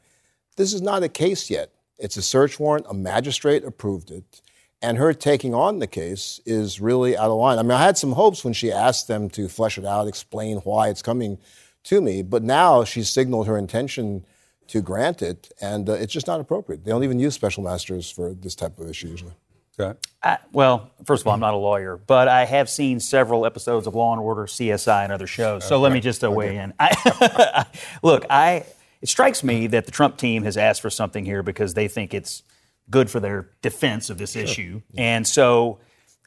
This 0.55 0.73
is 0.73 0.81
not 0.81 1.03
a 1.03 1.09
case 1.09 1.49
yet. 1.49 1.71
It's 1.97 2.17
a 2.17 2.21
search 2.21 2.59
warrant. 2.59 2.85
A 2.89 2.93
magistrate 2.93 3.65
approved 3.65 4.11
it. 4.11 4.41
And 4.81 4.97
her 4.97 5.13
taking 5.13 5.53
on 5.53 5.79
the 5.79 5.87
case 5.87 6.39
is 6.45 6.81
really 6.81 7.15
out 7.15 7.29
of 7.29 7.37
line. 7.37 7.59
I 7.59 7.61
mean, 7.61 7.71
I 7.71 7.83
had 7.83 7.97
some 7.97 8.13
hopes 8.13 8.43
when 8.43 8.53
she 8.53 8.71
asked 8.71 9.07
them 9.07 9.29
to 9.31 9.47
flesh 9.47 9.77
it 9.77 9.85
out, 9.85 10.07
explain 10.07 10.57
why 10.57 10.89
it's 10.89 11.03
coming 11.03 11.37
to 11.83 12.01
me. 12.01 12.23
But 12.23 12.43
now 12.43 12.83
she's 12.83 13.09
signaled 13.09 13.47
her 13.47 13.57
intention 13.57 14.25
to 14.67 14.81
grant 14.81 15.21
it, 15.21 15.51
and 15.59 15.89
uh, 15.89 15.93
it's 15.93 16.13
just 16.13 16.27
not 16.27 16.39
appropriate. 16.39 16.85
They 16.85 16.91
don't 16.91 17.03
even 17.03 17.19
use 17.19 17.35
special 17.35 17.63
masters 17.63 18.09
for 18.09 18.33
this 18.33 18.55
type 18.55 18.79
of 18.79 18.89
issue 18.89 19.09
usually. 19.09 19.33
Scott? 19.73 19.97
I, 20.23 20.37
well, 20.51 20.91
first 21.05 21.23
of 21.23 21.27
all, 21.27 21.33
I'm 21.33 21.39
not 21.39 21.53
a 21.53 21.57
lawyer, 21.57 21.97
but 21.97 22.27
I 22.27 22.45
have 22.45 22.69
seen 22.69 22.99
several 22.99 23.45
episodes 23.45 23.87
of 23.87 23.95
Law 23.95 24.13
and 24.13 24.21
Order, 24.21 24.43
CSI, 24.43 25.03
and 25.03 25.13
other 25.13 25.27
shows. 25.27 25.67
So 25.67 25.79
let 25.79 25.91
me 25.91 25.99
just 25.99 26.23
uh, 26.23 26.31
weigh 26.31 26.57
in. 26.57 26.73
I, 26.79 27.65
look, 28.01 28.25
I 28.29 28.65
it 29.01 29.09
strikes 29.09 29.43
me 29.43 29.67
that 29.67 29.85
the 29.85 29.91
Trump 29.91 30.17
team 30.17 30.43
has 30.43 30.57
asked 30.57 30.81
for 30.81 30.89
something 30.89 31.25
here 31.25 31.41
because 31.41 31.73
they 31.73 31.87
think 31.87 32.13
it's 32.13 32.43
good 32.91 33.09
for 33.09 33.19
their 33.19 33.49
defense 33.61 34.09
of 34.09 34.17
this 34.17 34.35
issue. 34.35 34.81
And 34.97 35.25
so, 35.27 35.79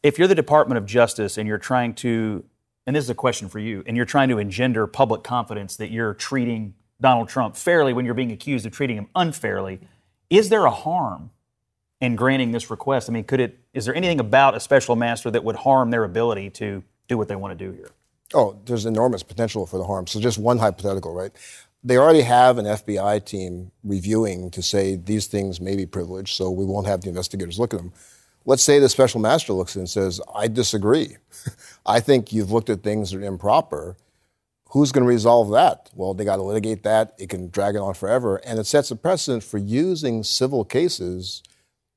if 0.02 0.18
you're 0.18 0.28
the 0.28 0.34
Department 0.34 0.78
of 0.78 0.86
Justice 0.86 1.38
and 1.38 1.46
you're 1.46 1.58
trying 1.58 1.94
to, 1.96 2.44
and 2.86 2.96
this 2.96 3.04
is 3.04 3.10
a 3.10 3.14
question 3.14 3.48
for 3.48 3.58
you, 3.58 3.82
and 3.86 3.96
you're 3.96 4.06
trying 4.06 4.28
to 4.30 4.38
engender 4.38 4.86
public 4.86 5.22
confidence 5.22 5.76
that 5.76 5.90
you're 5.90 6.14
treating 6.14 6.74
Donald 7.00 7.28
Trump 7.28 7.56
fairly 7.56 7.92
when 7.92 8.04
you're 8.04 8.14
being 8.14 8.32
accused 8.32 8.66
of 8.66 8.72
treating 8.72 8.96
him 8.96 9.08
unfairly, 9.14 9.80
is 10.30 10.48
there 10.48 10.64
a 10.64 10.70
harm 10.70 11.30
in 12.00 12.16
granting 12.16 12.52
this 12.52 12.70
request? 12.70 13.08
I 13.08 13.12
mean, 13.12 13.24
could 13.24 13.40
it? 13.40 13.58
Is 13.72 13.84
there 13.84 13.94
anything 13.94 14.20
about 14.20 14.56
a 14.56 14.60
special 14.60 14.96
master 14.96 15.30
that 15.30 15.44
would 15.44 15.56
harm 15.56 15.90
their 15.90 16.04
ability 16.04 16.50
to 16.50 16.82
do 17.08 17.18
what 17.18 17.28
they 17.28 17.36
want 17.36 17.58
to 17.58 17.64
do 17.64 17.72
here? 17.72 17.90
Oh, 18.32 18.58
there's 18.64 18.86
enormous 18.86 19.22
potential 19.22 19.66
for 19.66 19.78
the 19.78 19.84
harm. 19.84 20.06
So 20.06 20.20
just 20.20 20.38
one 20.38 20.58
hypothetical, 20.58 21.12
right? 21.12 21.32
They 21.86 21.98
already 21.98 22.22
have 22.22 22.56
an 22.56 22.64
FBI 22.64 23.24
team 23.26 23.70
reviewing 23.82 24.50
to 24.52 24.62
say 24.62 24.96
these 24.96 25.26
things 25.26 25.60
may 25.60 25.76
be 25.76 25.84
privileged, 25.84 26.34
so 26.34 26.50
we 26.50 26.64
won't 26.64 26.86
have 26.86 27.02
the 27.02 27.10
investigators 27.10 27.58
look 27.58 27.74
at 27.74 27.80
them. 27.80 27.92
let's 28.46 28.62
say 28.62 28.78
the 28.78 28.88
special 28.88 29.20
master 29.20 29.52
looks 29.52 29.76
and 29.76 29.88
says, 29.88 30.20
I 30.34 30.48
disagree. 30.48 31.16
I 31.86 32.00
think 32.00 32.32
you've 32.32 32.50
looked 32.50 32.70
at 32.70 32.82
things 32.82 33.10
that 33.10 33.18
are 33.18 33.24
improper. 33.24 33.96
Who's 34.70 34.92
going 34.92 35.04
to 35.04 35.08
resolve 35.08 35.50
that? 35.52 35.90
Well, 35.94 36.14
they 36.14 36.24
got 36.24 36.36
to 36.36 36.42
litigate 36.42 36.82
that. 36.84 37.14
It 37.18 37.28
can 37.28 37.50
drag 37.50 37.74
it 37.74 37.78
on 37.78 37.94
forever. 37.94 38.36
And 38.36 38.58
it 38.58 38.66
sets 38.66 38.90
a 38.90 38.96
precedent 38.96 39.44
for 39.44 39.58
using 39.58 40.22
civil 40.24 40.64
cases 40.64 41.42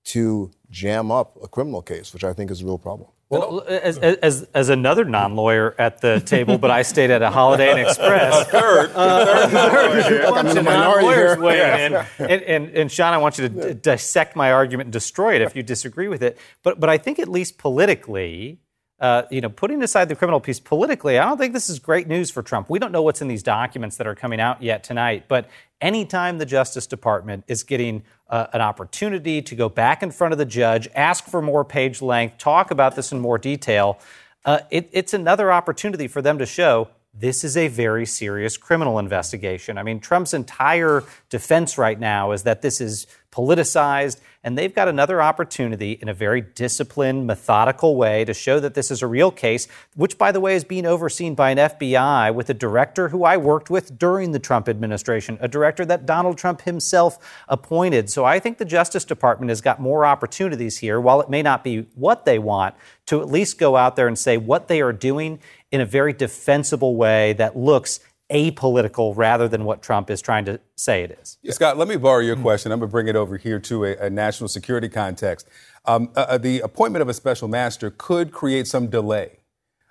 to 0.05 0.51
jam 0.69 1.11
up 1.11 1.37
a 1.41 1.47
criminal 1.47 1.81
case, 1.81 2.13
which 2.13 2.23
I 2.23 2.33
think 2.33 2.51
is 2.51 2.61
a 2.61 2.65
real 2.65 2.77
problem. 2.77 3.09
Well, 3.29 3.61
as, 3.67 3.97
as, 3.97 4.47
as 4.53 4.69
another 4.69 5.03
non 5.03 5.35
lawyer 5.35 5.75
at 5.77 5.99
the 5.99 6.21
table, 6.21 6.57
but 6.57 6.71
I 6.71 6.83
stayed 6.83 7.11
at 7.11 7.21
a 7.21 7.29
Holiday 7.29 7.71
Inn 7.71 7.77
Express. 7.79 8.47
third, 8.47 8.91
uh, 8.95 9.49
third. 9.49 10.23
a 10.23 10.31
bunch 10.31 10.47
I'm 10.47 10.55
the 10.55 10.63
minority 10.63 11.07
non-lawyers 11.07 11.31
here. 11.33 11.41
weighing 11.41 11.93
in. 11.93 12.05
And, 12.19 12.41
and, 12.43 12.69
and 12.77 12.91
Shan, 12.91 13.13
I 13.13 13.17
want 13.17 13.37
you 13.37 13.49
to 13.49 13.73
d- 13.73 13.79
dissect 13.81 14.37
my 14.37 14.53
argument 14.53 14.87
and 14.87 14.93
destroy 14.93 15.35
it 15.35 15.41
if 15.41 15.57
you 15.57 15.63
disagree 15.63 16.07
with 16.07 16.23
it. 16.23 16.37
But, 16.63 16.79
but 16.79 16.89
I 16.89 16.97
think 16.97 17.19
at 17.19 17.27
least 17.27 17.57
politically, 17.57 18.59
uh, 19.01 19.23
you 19.29 19.41
know, 19.41 19.49
putting 19.49 19.83
aside 19.83 20.07
the 20.07 20.15
criminal 20.15 20.39
piece 20.39 20.61
politically, 20.61 21.19
I 21.19 21.25
don't 21.25 21.37
think 21.37 21.53
this 21.53 21.69
is 21.69 21.79
great 21.79 22.07
news 22.07 22.31
for 22.31 22.41
Trump. 22.41 22.69
We 22.69 22.79
don't 22.79 22.93
know 22.93 23.01
what's 23.01 23.21
in 23.21 23.27
these 23.27 23.43
documents 23.43 23.97
that 23.97 24.07
are 24.07 24.15
coming 24.15 24.39
out 24.39 24.63
yet 24.63 24.85
tonight, 24.85 25.25
but 25.27 25.49
anytime 25.81 26.37
the 26.37 26.45
Justice 26.45 26.87
Department 26.87 27.43
is 27.47 27.63
getting 27.63 28.03
uh, 28.29 28.47
an 28.53 28.61
opportunity 28.61 29.41
to 29.41 29.55
go 29.55 29.69
back 29.69 30.03
in 30.03 30.11
front 30.11 30.33
of 30.33 30.37
the 30.37 30.45
judge, 30.45 30.87
ask 30.95 31.25
for 31.25 31.41
more 31.41 31.63
page 31.63 32.01
length, 32.01 32.37
talk 32.37 32.71
about 32.71 32.95
this 32.95 33.11
in 33.11 33.19
more 33.19 33.37
detail, 33.37 33.99
uh, 34.45 34.59
it, 34.69 34.89
it's 34.91 35.13
another 35.13 35.51
opportunity 35.51 36.07
for 36.07 36.21
them 36.21 36.37
to 36.37 36.45
show 36.45 36.87
this 37.13 37.43
is 37.43 37.57
a 37.57 37.67
very 37.67 38.05
serious 38.05 38.57
criminal 38.57 38.99
investigation. 38.99 39.77
I 39.77 39.83
mean, 39.83 39.99
Trump's 39.99 40.33
entire 40.33 41.03
defense 41.29 41.77
right 41.77 41.99
now 41.99 42.31
is 42.31 42.43
that 42.43 42.61
this 42.61 42.79
is 42.79 43.07
politicized, 43.37 44.19
and 44.43 44.57
they've 44.57 44.73
got 44.73 44.87
another 44.87 45.21
opportunity 45.21 45.91
in 46.01 46.09
a 46.09 46.13
very 46.13 46.41
disciplined, 46.41 47.27
methodical 47.27 47.95
way 47.95 48.25
to 48.25 48.33
show 48.33 48.59
that 48.59 48.73
this 48.73 48.89
is 48.89 49.03
a 49.03 49.07
real 49.07 49.29
case, 49.29 49.67
which, 49.95 50.17
by 50.17 50.31
the 50.31 50.39
way, 50.39 50.55
is 50.55 50.63
being 50.63 50.87
overseen 50.87 51.35
by 51.35 51.51
an 51.51 51.57
FBI 51.57 52.33
with 52.33 52.49
a 52.49 52.53
director 52.55 53.09
who 53.09 53.23
I 53.23 53.37
worked 53.37 53.69
with 53.69 53.99
during 53.99 54.31
the 54.31 54.39
Trump 54.39 54.67
administration, 54.67 55.37
a 55.39 55.47
director 55.47 55.85
that 55.85 56.07
Donald 56.07 56.37
Trump 56.39 56.61
himself 56.61 57.19
appointed. 57.47 58.09
So 58.09 58.25
I 58.25 58.39
think 58.39 58.57
the 58.57 58.65
Justice 58.65 59.05
Department 59.05 59.49
has 59.49 59.61
got 59.61 59.79
more 59.79 60.03
opportunities 60.03 60.79
here, 60.79 60.99
while 60.99 61.21
it 61.21 61.29
may 61.29 61.43
not 61.43 61.63
be 61.63 61.85
what 61.93 62.25
they 62.25 62.39
want, 62.39 62.73
to 63.05 63.21
at 63.21 63.29
least 63.29 63.59
go 63.59 63.75
out 63.75 63.95
there 63.95 64.07
and 64.07 64.17
say 64.17 64.37
what 64.37 64.67
they 64.67 64.81
are 64.81 64.93
doing 64.93 65.39
in 65.71 65.79
a 65.79 65.85
very 65.85 66.13
defensible 66.13 66.95
way 66.95 67.33
that 67.33 67.55
looks 67.55 67.99
apolitical 68.31 69.13
rather 69.15 69.47
than 69.47 69.63
what 69.63 69.81
Trump 69.81 70.09
is 70.09 70.21
trying 70.21 70.45
to 70.45 70.59
say 70.75 71.03
it 71.03 71.17
is. 71.21 71.37
Scott, 71.53 71.77
let 71.77 71.87
me 71.87 71.95
borrow 71.95 72.19
your 72.19 72.35
question. 72.35 72.71
I'm 72.71 72.79
going 72.79 72.89
to 72.89 72.91
bring 72.91 73.07
it 73.07 73.15
over 73.15 73.37
here 73.37 73.59
to 73.59 73.85
a, 73.85 73.97
a 73.97 74.09
national 74.09 74.49
security 74.49 74.89
context. 74.89 75.47
Um, 75.85 76.09
uh, 76.15 76.25
uh, 76.29 76.37
the 76.37 76.59
appointment 76.59 77.01
of 77.01 77.09
a 77.09 77.13
special 77.13 77.47
master 77.47 77.89
could 77.89 78.31
create 78.31 78.67
some 78.67 78.87
delay. 78.87 79.39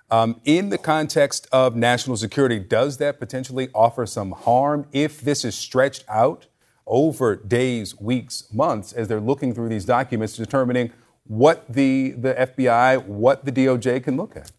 Um, 0.09 0.39
in 0.45 0.69
the 0.69 0.77
context 0.77 1.47
of 1.51 1.75
national 1.75 2.15
security, 2.15 2.59
does 2.59 2.97
that 2.97 3.19
potentially 3.19 3.69
offer 3.73 4.05
some 4.05 4.31
harm 4.31 4.87
if 4.93 5.19
this 5.19 5.43
is 5.43 5.55
stretched 5.55 6.05
out 6.07 6.47
over 6.85 7.35
days, 7.35 7.99
weeks, 7.99 8.47
months, 8.53 8.93
as 8.93 9.09
they're 9.09 9.19
looking 9.19 9.53
through 9.53 9.67
these 9.67 9.83
documents, 9.83 10.37
determining 10.37 10.93
what 11.27 11.65
the, 11.71 12.11
the 12.11 12.33
FBI, 12.33 13.05
what 13.05 13.45
the 13.45 13.51
DOJ 13.51 14.03
can 14.03 14.17
look 14.17 14.35
at? 14.35 14.51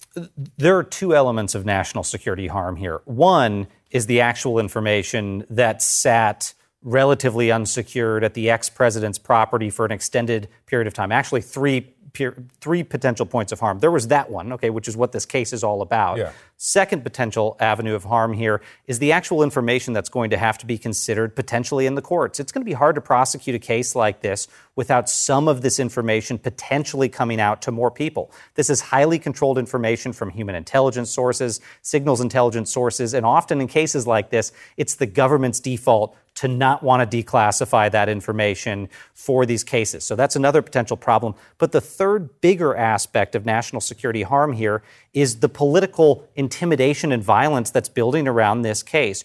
There 0.56 0.76
are 0.76 0.82
two 0.82 1.14
elements 1.14 1.54
of 1.54 1.64
national 1.64 2.04
security 2.04 2.46
harm 2.48 2.76
here. 2.76 3.00
One 3.04 3.68
is 3.90 4.06
the 4.06 4.20
actual 4.20 4.58
information 4.58 5.44
that 5.48 5.82
sat 5.82 6.54
relatively 6.82 7.50
unsecured 7.50 8.22
at 8.22 8.34
the 8.34 8.50
ex 8.50 8.70
president's 8.70 9.18
property 9.18 9.70
for 9.70 9.84
an 9.84 9.92
extended 9.92 10.48
period 10.66 10.86
of 10.86 10.94
time. 10.94 11.10
Actually, 11.10 11.40
three 11.40 11.94
three 12.60 12.82
potential 12.82 13.26
points 13.26 13.52
of 13.52 13.60
harm. 13.60 13.78
There 13.78 13.90
was 13.90 14.08
that 14.08 14.30
one, 14.30 14.52
okay, 14.52 14.70
which 14.70 14.88
is 14.88 14.96
what 14.96 15.12
this 15.12 15.26
case 15.26 15.52
is 15.52 15.64
all 15.64 15.82
about. 15.82 16.18
Yeah. 16.18 16.32
Second 16.56 17.04
potential 17.04 17.56
avenue 17.60 17.94
of 17.94 18.04
harm 18.04 18.32
here 18.32 18.60
is 18.86 18.98
the 18.98 19.12
actual 19.12 19.42
information 19.42 19.92
that's 19.92 20.08
going 20.08 20.30
to 20.30 20.36
have 20.36 20.58
to 20.58 20.66
be 20.66 20.76
considered 20.76 21.36
potentially 21.36 21.86
in 21.86 21.94
the 21.94 22.02
courts. 22.02 22.40
It's 22.40 22.50
going 22.50 22.62
to 22.62 22.68
be 22.68 22.72
hard 22.72 22.96
to 22.96 23.00
prosecute 23.00 23.54
a 23.54 23.60
case 23.60 23.94
like 23.94 24.22
this 24.22 24.48
without 24.74 25.08
some 25.08 25.46
of 25.46 25.62
this 25.62 25.78
information 25.78 26.38
potentially 26.38 27.08
coming 27.08 27.40
out 27.40 27.62
to 27.62 27.70
more 27.70 27.90
people. 27.90 28.32
This 28.54 28.70
is 28.70 28.80
highly 28.80 29.18
controlled 29.18 29.58
information 29.58 30.12
from 30.12 30.30
human 30.30 30.54
intelligence 30.54 31.10
sources, 31.10 31.60
signals 31.82 32.20
intelligence 32.20 32.72
sources, 32.72 33.14
and 33.14 33.24
often 33.24 33.60
in 33.60 33.68
cases 33.68 34.06
like 34.06 34.30
this, 34.30 34.52
it's 34.76 34.96
the 34.96 35.06
government's 35.06 35.60
default 35.60 36.16
to 36.38 36.46
not 36.46 36.84
want 36.84 37.10
to 37.10 37.22
declassify 37.22 37.90
that 37.90 38.08
information 38.08 38.88
for 39.12 39.44
these 39.44 39.64
cases. 39.64 40.04
So 40.04 40.14
that's 40.14 40.36
another 40.36 40.62
potential 40.62 40.96
problem. 40.96 41.34
But 41.58 41.72
the 41.72 41.80
third 41.80 42.40
bigger 42.40 42.76
aspect 42.76 43.34
of 43.34 43.44
national 43.44 43.80
security 43.80 44.22
harm 44.22 44.52
here 44.52 44.84
is 45.12 45.40
the 45.40 45.48
political 45.48 46.28
intimidation 46.36 47.10
and 47.10 47.24
violence 47.24 47.70
that's 47.70 47.88
building 47.88 48.28
around 48.28 48.62
this 48.62 48.84
case. 48.84 49.24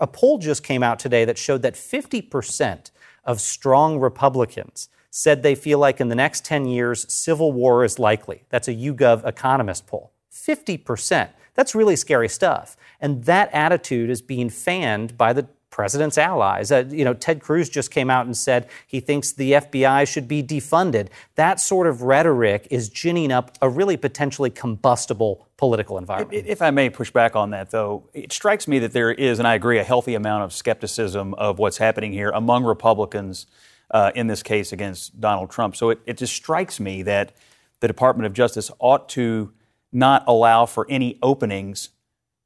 A 0.00 0.06
poll 0.06 0.38
just 0.38 0.64
came 0.64 0.82
out 0.82 0.98
today 0.98 1.26
that 1.26 1.36
showed 1.36 1.60
that 1.60 1.74
50% 1.74 2.92
of 3.24 3.42
strong 3.42 3.98
Republicans 3.98 4.88
said 5.10 5.42
they 5.42 5.54
feel 5.54 5.78
like 5.78 6.00
in 6.00 6.08
the 6.08 6.14
next 6.14 6.46
10 6.46 6.64
years, 6.64 7.12
civil 7.12 7.52
war 7.52 7.84
is 7.84 7.98
likely. 7.98 8.44
That's 8.48 8.68
a 8.68 8.74
YouGov 8.74 9.26
economist 9.26 9.86
poll. 9.86 10.12
50%. 10.32 11.28
That's 11.52 11.74
really 11.74 11.96
scary 11.96 12.30
stuff. 12.30 12.74
And 13.02 13.24
that 13.24 13.52
attitude 13.52 14.08
is 14.08 14.22
being 14.22 14.48
fanned 14.48 15.18
by 15.18 15.34
the 15.34 15.46
president's 15.78 16.18
allies. 16.18 16.72
Uh, 16.72 16.84
you 16.88 17.04
know, 17.04 17.14
Ted 17.14 17.40
Cruz 17.40 17.68
just 17.68 17.92
came 17.92 18.10
out 18.10 18.26
and 18.26 18.36
said 18.36 18.68
he 18.88 18.98
thinks 18.98 19.30
the 19.30 19.52
FBI 19.52 20.08
should 20.08 20.26
be 20.26 20.42
defunded. 20.42 21.06
That 21.36 21.60
sort 21.60 21.86
of 21.86 22.02
rhetoric 22.02 22.66
is 22.68 22.88
ginning 22.88 23.30
up 23.30 23.56
a 23.62 23.68
really 23.68 23.96
potentially 23.96 24.50
combustible 24.50 25.46
political 25.56 25.96
environment. 25.96 26.46
If 26.48 26.62
I 26.62 26.72
may 26.72 26.90
push 26.90 27.12
back 27.12 27.36
on 27.36 27.50
that, 27.50 27.70
though, 27.70 28.08
it 28.12 28.32
strikes 28.32 28.66
me 28.66 28.80
that 28.80 28.92
there 28.92 29.12
is, 29.12 29.38
and 29.38 29.46
I 29.46 29.54
agree, 29.54 29.78
a 29.78 29.84
healthy 29.84 30.16
amount 30.16 30.42
of 30.42 30.52
skepticism 30.52 31.32
of 31.34 31.60
what's 31.60 31.78
happening 31.78 32.10
here 32.10 32.30
among 32.30 32.64
Republicans 32.64 33.46
uh, 33.92 34.10
in 34.16 34.26
this 34.26 34.42
case 34.42 34.72
against 34.72 35.20
Donald 35.20 35.48
Trump. 35.48 35.76
So 35.76 35.90
it, 35.90 36.00
it 36.06 36.16
just 36.16 36.34
strikes 36.34 36.80
me 36.80 37.04
that 37.04 37.36
the 37.78 37.86
Department 37.86 38.26
of 38.26 38.32
Justice 38.32 38.72
ought 38.80 39.08
to 39.10 39.52
not 39.92 40.24
allow 40.26 40.66
for 40.66 40.86
any 40.90 41.20
openings 41.22 41.90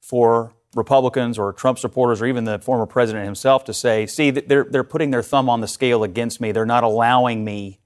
for 0.02 0.52
Republicans 0.74 1.38
or 1.38 1.52
Trump 1.52 1.78
supporters 1.78 2.22
or 2.22 2.26
even 2.26 2.44
the 2.44 2.58
former 2.58 2.86
president 2.86 3.24
himself 3.24 3.64
to 3.64 3.74
say, 3.74 4.06
see, 4.06 4.30
they're, 4.30 4.64
they're 4.64 4.84
putting 4.84 5.10
their 5.10 5.22
thumb 5.22 5.50
on 5.50 5.60
the 5.60 5.68
scale 5.68 6.02
against 6.02 6.40
me. 6.40 6.52
They're 6.52 6.64
not 6.64 6.82
allowing 6.84 7.44
me 7.44 7.78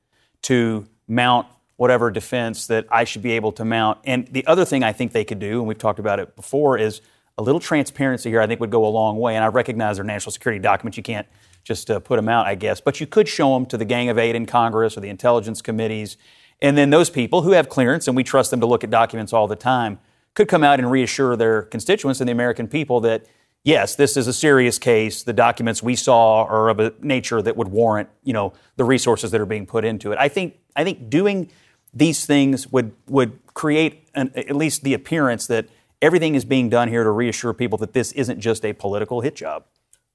to 0.42 0.86
mount 1.08 1.46
whatever 1.76 2.10
defense 2.10 2.68
that 2.68 2.86
I 2.90 3.04
should 3.04 3.22
be 3.22 3.32
able 3.32 3.52
to 3.52 3.64
mount. 3.64 3.98
And 4.04 4.26
the 4.28 4.46
other 4.46 4.64
thing 4.64 4.82
I 4.82 4.92
think 4.92 5.12
they 5.12 5.24
could 5.24 5.38
do, 5.38 5.58
and 5.58 5.66
we've 5.66 5.78
talked 5.78 5.98
about 5.98 6.20
it 6.20 6.36
before, 6.36 6.78
is 6.78 7.02
a 7.38 7.42
little 7.42 7.60
transparency 7.60 8.30
here 8.30 8.40
I 8.40 8.46
think 8.46 8.60
would 8.60 8.70
go 8.70 8.86
a 8.86 8.88
long 8.88 9.18
way. 9.18 9.34
And 9.34 9.44
I 9.44 9.48
recognize 9.48 9.96
they're 9.96 10.04
national 10.04 10.32
security 10.32 10.62
documents. 10.62 10.96
You 10.96 11.02
can't 11.02 11.26
just 11.64 11.90
uh, 11.90 11.98
put 12.00 12.16
them 12.16 12.28
out, 12.28 12.46
I 12.46 12.54
guess. 12.54 12.80
But 12.80 13.00
you 13.00 13.06
could 13.06 13.28
show 13.28 13.52
them 13.54 13.66
to 13.66 13.76
the 13.76 13.84
Gang 13.84 14.08
of 14.08 14.18
Eight 14.18 14.34
in 14.34 14.46
Congress 14.46 14.96
or 14.96 15.00
the 15.00 15.08
intelligence 15.08 15.60
committees. 15.60 16.16
And 16.62 16.78
then 16.78 16.90
those 16.90 17.10
people 17.10 17.42
who 17.42 17.52
have 17.52 17.68
clearance, 17.68 18.06
and 18.06 18.16
we 18.16 18.24
trust 18.24 18.50
them 18.50 18.60
to 18.60 18.66
look 18.66 18.84
at 18.84 18.90
documents 18.90 19.32
all 19.32 19.46
the 19.46 19.56
time, 19.56 19.98
could 20.36 20.46
come 20.46 20.62
out 20.62 20.78
and 20.78 20.88
reassure 20.88 21.34
their 21.34 21.62
constituents 21.62 22.20
and 22.20 22.28
the 22.28 22.32
American 22.32 22.68
people 22.68 23.00
that, 23.00 23.26
yes, 23.64 23.96
this 23.96 24.16
is 24.16 24.28
a 24.28 24.32
serious 24.32 24.78
case. 24.78 25.24
The 25.24 25.32
documents 25.32 25.82
we 25.82 25.96
saw 25.96 26.44
are 26.44 26.68
of 26.68 26.78
a 26.78 26.92
nature 27.00 27.42
that 27.42 27.56
would 27.56 27.68
warrant, 27.68 28.10
you 28.22 28.34
know, 28.34 28.52
the 28.76 28.84
resources 28.84 29.32
that 29.32 29.40
are 29.40 29.46
being 29.46 29.66
put 29.66 29.84
into 29.84 30.12
it. 30.12 30.18
I 30.20 30.28
think, 30.28 30.58
I 30.76 30.84
think 30.84 31.10
doing 31.10 31.50
these 31.92 32.26
things 32.26 32.70
would, 32.70 32.92
would 33.08 33.38
create 33.54 34.08
an, 34.14 34.30
at 34.36 34.54
least 34.54 34.84
the 34.84 34.92
appearance 34.92 35.46
that 35.46 35.66
everything 36.02 36.34
is 36.34 36.44
being 36.44 36.68
done 36.68 36.88
here 36.88 37.02
to 37.02 37.10
reassure 37.10 37.54
people 37.54 37.78
that 37.78 37.94
this 37.94 38.12
isn't 38.12 38.38
just 38.38 38.64
a 38.64 38.74
political 38.74 39.22
hit 39.22 39.34
job. 39.34 39.64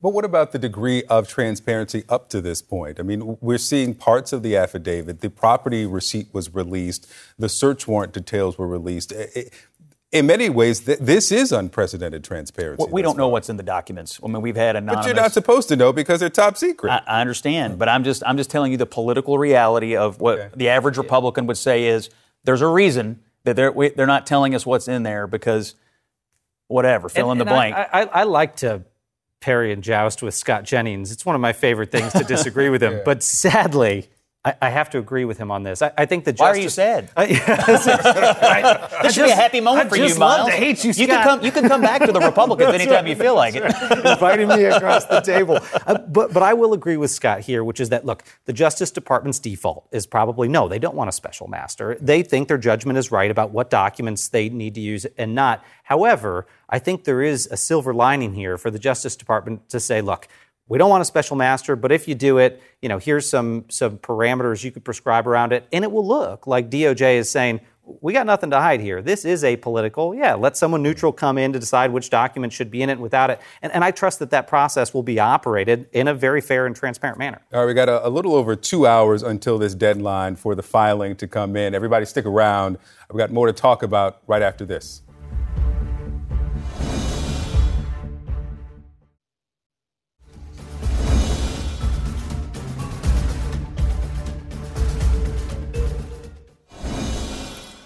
But 0.03 0.13
what 0.13 0.25
about 0.25 0.51
the 0.51 0.57
degree 0.57 1.03
of 1.03 1.27
transparency 1.27 2.03
up 2.09 2.27
to 2.29 2.41
this 2.41 2.63
point? 2.63 2.99
I 2.99 3.03
mean, 3.03 3.37
we're 3.39 3.59
seeing 3.59 3.93
parts 3.93 4.33
of 4.33 4.41
the 4.41 4.55
affidavit. 4.55 5.21
The 5.21 5.29
property 5.29 5.85
receipt 5.85 6.33
was 6.33 6.55
released. 6.55 7.07
The 7.37 7.47
search 7.47 7.87
warrant 7.87 8.11
details 8.11 8.57
were 8.57 8.67
released. 8.67 9.13
In 10.11 10.25
many 10.25 10.49
ways, 10.49 10.81
th- 10.81 10.99
this 10.99 11.31
is 11.31 11.53
unprecedented 11.53 12.23
transparency. 12.23 12.83
Well, 12.83 12.91
we 12.91 13.01
don't 13.01 13.17
know 13.17 13.29
what's 13.29 13.49
in 13.49 13.55
the 13.55 13.63
documents. 13.63 14.19
I 14.21 14.27
mean, 14.27 14.41
we've 14.41 14.57
had 14.57 14.75
anonymous. 14.75 15.05
But 15.05 15.07
you're 15.07 15.21
not 15.21 15.31
supposed 15.31 15.69
to 15.69 15.77
know 15.77 15.93
because 15.93 16.19
they're 16.19 16.29
top 16.29 16.57
secret. 16.57 16.91
I, 16.91 17.01
I 17.07 17.21
understand, 17.21 17.79
but 17.79 17.87
I'm 17.87 18.03
just 18.03 18.21
I'm 18.25 18.35
just 18.35 18.49
telling 18.49 18.71
you 18.73 18.77
the 18.77 18.85
political 18.85 19.37
reality 19.37 19.95
of 19.95 20.19
what 20.19 20.39
okay. 20.39 20.49
the 20.55 20.69
average 20.69 20.97
Republican 20.97 21.47
would 21.47 21.57
say 21.57 21.85
is 21.85 22.09
there's 22.43 22.61
a 22.61 22.67
reason 22.67 23.21
that 23.45 23.55
they're 23.55 23.71
we, 23.71 23.89
they're 23.89 24.05
not 24.05 24.27
telling 24.27 24.53
us 24.53 24.65
what's 24.65 24.87
in 24.89 25.03
there 25.03 25.27
because 25.27 25.75
whatever, 26.67 27.07
fill 27.07 27.31
and, 27.31 27.39
in 27.39 27.47
the 27.47 27.51
blank. 27.51 27.75
I, 27.75 27.87
I, 27.93 28.01
I 28.03 28.23
like 28.23 28.57
to 28.57 28.83
parry 29.39 29.71
and 29.71 29.83
joust 29.83 30.21
with 30.21 30.33
Scott 30.33 30.63
Jennings. 30.63 31.11
It's 31.11 31.25
one 31.25 31.35
of 31.35 31.41
my 31.41 31.53
favorite 31.53 31.91
things 31.91 32.13
to 32.13 32.23
disagree 32.23 32.69
with 32.69 32.81
him. 32.83 32.93
yeah. 32.97 33.01
But 33.03 33.23
sadly, 33.23 34.09
I, 34.43 34.55
I 34.59 34.69
have 34.69 34.89
to 34.91 34.97
agree 34.97 35.23
with 35.23 35.37
him 35.37 35.51
on 35.51 35.61
this. 35.61 35.83
I, 35.83 35.91
I 35.95 36.05
think 36.07 36.25
the 36.25 36.33
Why 36.33 36.49
are 36.49 36.55
justice. 36.55 36.63
you 36.63 36.69
sad? 36.71 37.11
I, 37.15 37.27
this 39.03 39.13
should 39.13 39.25
be 39.25 39.31
a 39.31 39.35
happy 39.35 39.61
moment 39.61 39.85
I 39.85 39.89
for 39.89 39.97
you, 39.97 40.07
just 40.07 40.19
love 40.19 40.39
Miles. 40.39 40.49
to 40.49 40.55
hate 40.55 40.83
you, 40.83 40.91
You 40.93 41.05
can 41.07 41.23
come. 41.23 41.43
You 41.43 41.51
can 41.51 41.67
come 41.67 41.81
back 41.81 42.03
to 42.03 42.11
the 42.11 42.19
Republicans 42.19 42.69
anytime 42.73 43.05
right. 43.05 43.07
you 43.07 43.15
feel 43.15 43.35
like 43.35 43.53
it. 43.55 43.63
inviting 43.63 44.47
me 44.47 44.63
across 44.65 45.05
the 45.05 45.19
table. 45.21 45.59
Uh, 45.85 45.99
but 45.99 46.33
but 46.33 46.41
I 46.41 46.53
will 46.53 46.73
agree 46.73 46.97
with 46.97 47.11
Scott 47.11 47.41
here, 47.41 47.63
which 47.63 47.79
is 47.79 47.89
that 47.89 48.03
look, 48.03 48.23
the 48.45 48.53
Justice 48.53 48.89
Department's 48.89 49.37
default 49.37 49.87
is 49.91 50.07
probably 50.07 50.47
no, 50.47 50.67
they 50.67 50.79
don't 50.79 50.95
want 50.95 51.09
a 51.09 51.13
special 51.13 51.47
master. 51.47 51.95
They 52.01 52.23
think 52.23 52.47
their 52.47 52.57
judgment 52.57 52.97
is 52.97 53.11
right 53.11 53.29
about 53.29 53.51
what 53.51 53.69
documents 53.69 54.27
they 54.27 54.49
need 54.49 54.73
to 54.73 54.81
use 54.81 55.05
and 55.19 55.35
not. 55.35 55.63
However, 55.83 56.47
I 56.67 56.79
think 56.79 57.03
there 57.03 57.21
is 57.21 57.47
a 57.51 57.57
silver 57.57 57.93
lining 57.93 58.33
here 58.33 58.57
for 58.57 58.71
the 58.71 58.79
Justice 58.79 59.15
Department 59.15 59.69
to 59.69 59.79
say, 59.79 60.01
look. 60.01 60.27
We 60.67 60.77
don't 60.77 60.89
want 60.89 61.01
a 61.01 61.05
special 61.05 61.35
master, 61.35 61.75
but 61.75 61.91
if 61.91 62.07
you 62.07 62.15
do 62.15 62.37
it, 62.37 62.61
you 62.81 62.89
know, 62.89 62.97
here's 62.97 63.29
some 63.29 63.65
some 63.69 63.97
parameters 63.97 64.63
you 64.63 64.71
could 64.71 64.85
prescribe 64.85 65.27
around 65.27 65.51
it, 65.51 65.67
and 65.73 65.83
it 65.83 65.91
will 65.91 66.07
look 66.07 66.47
like 66.47 66.69
DOJ 66.69 67.15
is 67.15 67.29
saying, 67.29 67.59
we 67.83 68.13
got 68.13 68.25
nothing 68.25 68.51
to 68.51 68.59
hide 68.59 68.79
here. 68.79 69.01
This 69.01 69.25
is 69.25 69.43
a 69.43 69.57
political, 69.57 70.15
yeah, 70.15 70.35
let 70.35 70.55
someone 70.55 70.83
neutral 70.83 71.11
come 71.11 71.37
in 71.37 71.51
to 71.53 71.59
decide 71.59 71.91
which 71.91 72.09
document 72.09 72.53
should 72.53 72.71
be 72.71 72.81
in 72.81 72.89
it 72.89 72.99
without 72.99 73.29
it. 73.29 73.41
And, 73.61 73.71
and 73.73 73.83
I 73.83 73.91
trust 73.91 74.19
that 74.19 74.29
that 74.31 74.47
process 74.47 74.93
will 74.93 75.03
be 75.03 75.19
operated 75.19 75.87
in 75.91 76.07
a 76.07 76.13
very 76.13 76.41
fair 76.41 76.65
and 76.65 76.75
transparent 76.75 77.17
manner. 77.17 77.41
All 77.51 77.61
right, 77.61 77.65
we 77.65 77.73
got 77.73 77.89
a, 77.89 78.07
a 78.07 78.09
little 78.09 78.35
over 78.35 78.55
two 78.55 78.85
hours 78.85 79.23
until 79.23 79.57
this 79.57 79.75
deadline 79.75 80.35
for 80.35 80.55
the 80.55 80.63
filing 80.63 81.15
to 81.17 81.27
come 81.27 81.55
in. 81.55 81.73
Everybody 81.75 82.05
stick 82.05 82.25
around. 82.25 82.77
We've 83.11 83.17
got 83.17 83.31
more 83.31 83.47
to 83.47 83.53
talk 83.53 83.83
about 83.83 84.21
right 84.27 84.41
after 84.41 84.65
this. 84.65 85.01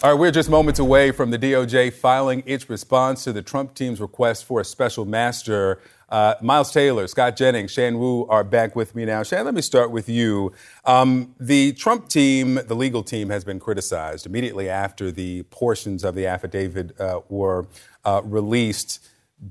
All 0.06 0.12
right, 0.12 0.20
we're 0.20 0.30
just 0.30 0.52
moments 0.52 0.80
away 0.80 1.10
from 1.10 1.32
the 1.32 1.40
DOJ 1.40 1.92
filing 1.92 2.44
its 2.46 2.70
response 2.70 3.24
to 3.24 3.34
the 3.34 3.42
Trump 3.42 3.74
team's 3.74 4.00
request 4.00 4.46
for 4.46 4.62
a 4.62 4.64
special 4.64 5.04
master. 5.04 5.82
Uh, 6.10 6.36
Miles 6.44 6.72
Taylor, 6.72 7.08
Scott 7.08 7.36
Jennings, 7.36 7.72
Shan 7.72 7.98
Wu 7.98 8.28
are 8.28 8.44
back 8.44 8.76
with 8.76 8.94
me 8.94 9.04
now. 9.04 9.24
Shan, 9.24 9.46
let 9.46 9.56
me 9.56 9.64
start 9.64 9.90
with 9.90 10.08
you. 10.08 10.52
Um, 10.86 11.34
the 11.40 11.74
Trump 11.74 12.08
team, 12.08 12.60
the 12.68 12.76
legal 12.76 13.02
team, 13.02 13.32
has 13.32 13.44
been 13.44 13.60
criticized 13.60 14.28
immediately 14.28 14.70
after 14.70 15.12
the 15.12 15.42
portions 15.50 16.04
of 16.04 16.14
the 16.14 16.28
affidavit 16.28 17.02
uh, 17.02 17.22
were 17.28 17.66
uh, 18.04 18.22
released. 18.24 19.04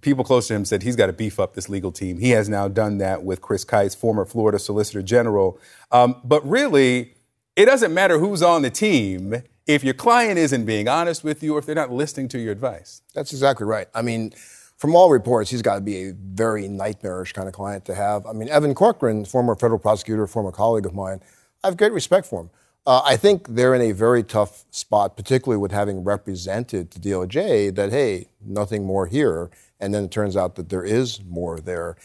People 0.02 0.22
close 0.22 0.46
to 0.46 0.55
him 0.55 0.64
said 0.64 0.84
he's 0.84 0.94
got 0.94 1.07
to 1.07 1.12
beef 1.12 1.40
up 1.40 1.55
this 1.55 1.68
legal 1.68 1.90
team. 1.90 2.18
He 2.18 2.30
has 2.30 2.48
now 2.48 2.68
done 2.68 2.98
that 2.98 3.24
with 3.24 3.40
Chris 3.40 3.64
Kise, 3.64 3.96
former 3.96 4.24
Florida 4.24 4.61
Solicitor 4.61 5.02
General. 5.02 5.59
Um, 5.90 6.20
but 6.22 6.48
really, 6.48 7.14
it 7.57 7.64
doesn't 7.64 7.92
matter 7.92 8.20
who's 8.20 8.40
on 8.40 8.62
the 8.62 8.70
team 8.70 9.42
if 9.66 9.82
your 9.82 9.94
client 9.94 10.38
isn't 10.38 10.66
being 10.66 10.88
honest 10.88 11.24
with 11.24 11.42
you 11.42 11.56
or 11.56 11.58
if 11.58 11.66
they're 11.66 11.74
not 11.74 11.90
listening 11.90 12.28
to 12.28 12.38
your 12.38 12.52
advice. 12.52 13.02
That's 13.14 13.32
exactly 13.32 13.66
right. 13.66 13.88
I 13.94 14.02
mean, 14.02 14.32
from 14.76 14.94
all 14.94 15.10
reports, 15.10 15.50
he's 15.50 15.62
got 15.62 15.76
to 15.76 15.80
be 15.80 16.08
a 16.08 16.12
very 16.12 16.68
nightmarish 16.68 17.32
kind 17.32 17.48
of 17.48 17.54
client 17.54 17.84
to 17.86 17.94
have. 17.94 18.26
I 18.26 18.32
mean, 18.32 18.48
Evan 18.48 18.74
Corcoran, 18.74 19.24
former 19.24 19.54
federal 19.54 19.78
prosecutor, 19.78 20.26
former 20.26 20.52
colleague 20.52 20.86
of 20.86 20.94
mine, 20.94 21.20
I 21.62 21.68
have 21.68 21.76
great 21.76 21.92
respect 21.92 22.26
for 22.26 22.42
him. 22.42 22.50
Uh, 22.86 23.00
I 23.02 23.16
think 23.16 23.48
they're 23.48 23.74
in 23.74 23.80
a 23.80 23.92
very 23.92 24.22
tough 24.22 24.66
spot, 24.70 25.16
particularly 25.16 25.58
with 25.58 25.72
having 25.72 26.04
represented 26.04 26.90
to 26.90 27.00
DOJ 27.00 27.74
that, 27.76 27.90
hey, 27.90 28.26
nothing 28.44 28.84
more 28.84 29.06
here. 29.06 29.50
And 29.80 29.94
then 29.94 30.04
it 30.04 30.10
turns 30.10 30.36
out 30.36 30.56
that 30.56 30.68
there 30.68 30.84
is 30.84 31.22
more 31.24 31.58
there. 31.58 31.96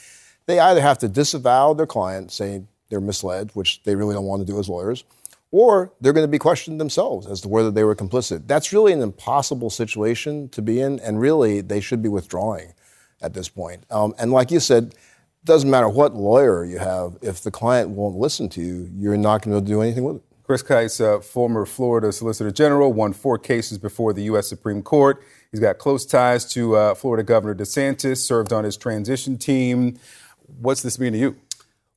They 0.46 0.60
either 0.60 0.80
have 0.80 0.98
to 1.00 1.10
disavow 1.10 1.74
their 1.74 1.86
client, 1.86 2.32
saying 2.32 2.70
they're 2.90 3.02
misled, 3.02 3.52
which 3.54 3.84
they 3.84 3.96
really 3.96 4.14
don't 4.14 4.26
want 4.26 4.42
to 4.42 4.52
do 4.52 4.58
as 4.58 4.70
lawyers, 4.70 5.04
or 5.52 5.94
they're 6.00 6.14
going 6.14 6.24
to 6.24 6.32
be 6.32 6.40
questioned 6.40 6.80
themselves 6.80 7.28
as 7.28 7.42
to 7.42 7.48
whether 7.48 7.72
they 7.72 7.84
were 7.84 7.96
complicit. 7.96 8.48
That's 8.48 8.72
really 8.72 8.94
an 8.94 9.02
impossible 9.02 9.70
situation 9.70 10.50
to 10.50 10.62
be 10.62 10.80
in, 10.80 11.00
and 11.00 11.20
really 11.20 11.62
they 11.62 11.80
should 11.80 12.02
be 12.02 12.10
withdrawing 12.10 12.74
at 13.22 13.34
this 13.34 13.50
point. 13.50 13.84
Um, 13.90 14.14
and 14.20 14.32
like 14.32 14.52
you 14.52 14.60
said, 14.60 14.84
it 14.84 15.46
doesn't 15.46 15.70
matter 15.70 15.90
what 15.90 16.16
lawyer 16.16 16.64
you 16.64 16.80
have, 16.80 17.18
if 17.22 17.42
the 17.42 17.52
client 17.52 17.90
won't 17.90 18.16
listen 18.16 18.50
to 18.50 18.62
you, 18.62 18.90
you're 18.94 19.18
not 19.18 19.42
going 19.42 19.60
to 19.60 19.66
do 19.66 19.82
anything 19.82 20.04
with 20.04 20.18
it. 20.18 20.24
Chris 20.44 20.64
Kise, 20.64 21.00
uh, 21.00 21.22
former 21.22 21.64
Florida 21.64 22.12
Solicitor 22.12 22.50
General, 22.50 22.92
won 22.92 23.14
four 23.14 23.38
cases 23.38 23.78
before 23.78 24.14
the 24.14 24.24
U.S. 24.24 24.48
Supreme 24.48 24.82
Court. 24.82 25.24
He's 25.52 25.60
got 25.60 25.78
close 25.78 26.08
ties 26.08 26.44
to 26.54 26.76
uh, 26.76 26.96
Florida 26.96 27.24
Governor 27.24 27.54
DeSantis, 27.54 28.18
served 28.18 28.52
on 28.52 28.64
his 28.64 28.76
transition 28.76 29.38
team. 29.38 30.00
What's 30.60 30.82
this 30.82 30.98
mean 30.98 31.14
to 31.14 31.20
you? 31.20 31.36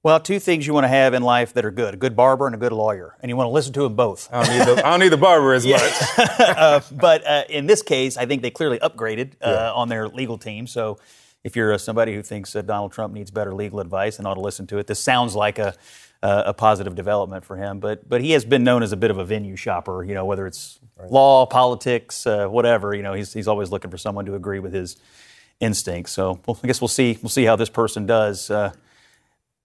Well, 0.04 0.18
two 0.18 0.40
things 0.40 0.66
you 0.66 0.74
want 0.74 0.82
to 0.82 0.88
have 0.88 1.14
in 1.14 1.22
life 1.22 1.52
that 1.54 1.64
are 1.64 1.70
good: 1.70 1.94
a 1.94 1.96
good 1.96 2.16
barber 2.16 2.46
and 2.46 2.54
a 2.56 2.58
good 2.58 2.72
lawyer, 2.72 3.16
and 3.20 3.30
you 3.30 3.36
want 3.36 3.46
to 3.46 3.52
listen 3.52 3.72
to 3.74 3.82
them 3.82 3.94
both. 3.94 4.28
I 4.32 4.42
don't 4.44 4.58
need 4.58 4.66
the, 4.76 4.86
I 4.86 4.90
don't 4.90 5.00
need 5.00 5.08
the 5.10 5.16
barber 5.16 5.54
as 5.54 5.64
much. 5.64 5.92
uh, 6.18 6.80
but 6.90 7.24
uh, 7.26 7.44
in 7.48 7.66
this 7.66 7.82
case, 7.82 8.16
I 8.16 8.26
think 8.26 8.42
they 8.42 8.50
clearly 8.50 8.78
upgraded 8.80 9.34
uh, 9.40 9.50
Yeah. 9.50 9.72
on 9.72 9.88
their 9.88 10.08
legal 10.08 10.38
team. 10.38 10.66
So 10.66 10.98
if 11.44 11.54
you're 11.54 11.72
uh, 11.72 11.78
somebody 11.78 12.14
who 12.16 12.22
thinks 12.22 12.52
that 12.54 12.66
Donald 12.66 12.90
Trump 12.92 13.14
needs 13.14 13.30
better 13.30 13.54
legal 13.54 13.78
advice 13.78 14.18
and 14.18 14.26
ought 14.26 14.34
to 14.34 14.40
listen 14.40 14.66
to 14.68 14.78
it, 14.78 14.88
this 14.88 14.98
sounds 14.98 15.36
like 15.36 15.60
a, 15.60 15.74
uh, 16.20 16.42
a 16.46 16.54
positive 16.54 16.96
development 16.96 17.44
for 17.44 17.56
him. 17.56 17.78
But 17.78 18.08
but 18.08 18.20
he 18.22 18.32
has 18.32 18.44
been 18.44 18.64
known 18.64 18.82
as 18.82 18.90
a 18.90 18.96
bit 18.96 19.12
of 19.12 19.18
a 19.18 19.24
venue 19.24 19.54
shopper. 19.54 20.02
You 20.02 20.14
know, 20.14 20.24
whether 20.24 20.48
it's 20.48 20.80
law, 21.10 21.46
politics, 21.46 22.26
uh, 22.26 22.48
whatever. 22.48 22.92
You 22.92 23.04
know, 23.04 23.12
he's 23.12 23.32
he's 23.32 23.46
always 23.46 23.70
looking 23.70 23.92
for 23.92 23.98
someone 23.98 24.24
to 24.26 24.34
agree 24.34 24.58
with 24.58 24.72
his 24.72 24.96
instincts. 25.60 26.10
So 26.10 26.40
well, 26.44 26.58
I 26.62 26.66
guess 26.66 26.80
we'll 26.80 26.88
see 26.88 27.18
we'll 27.22 27.30
see 27.30 27.44
how 27.44 27.54
this 27.54 27.70
person 27.70 28.04
does. 28.04 28.50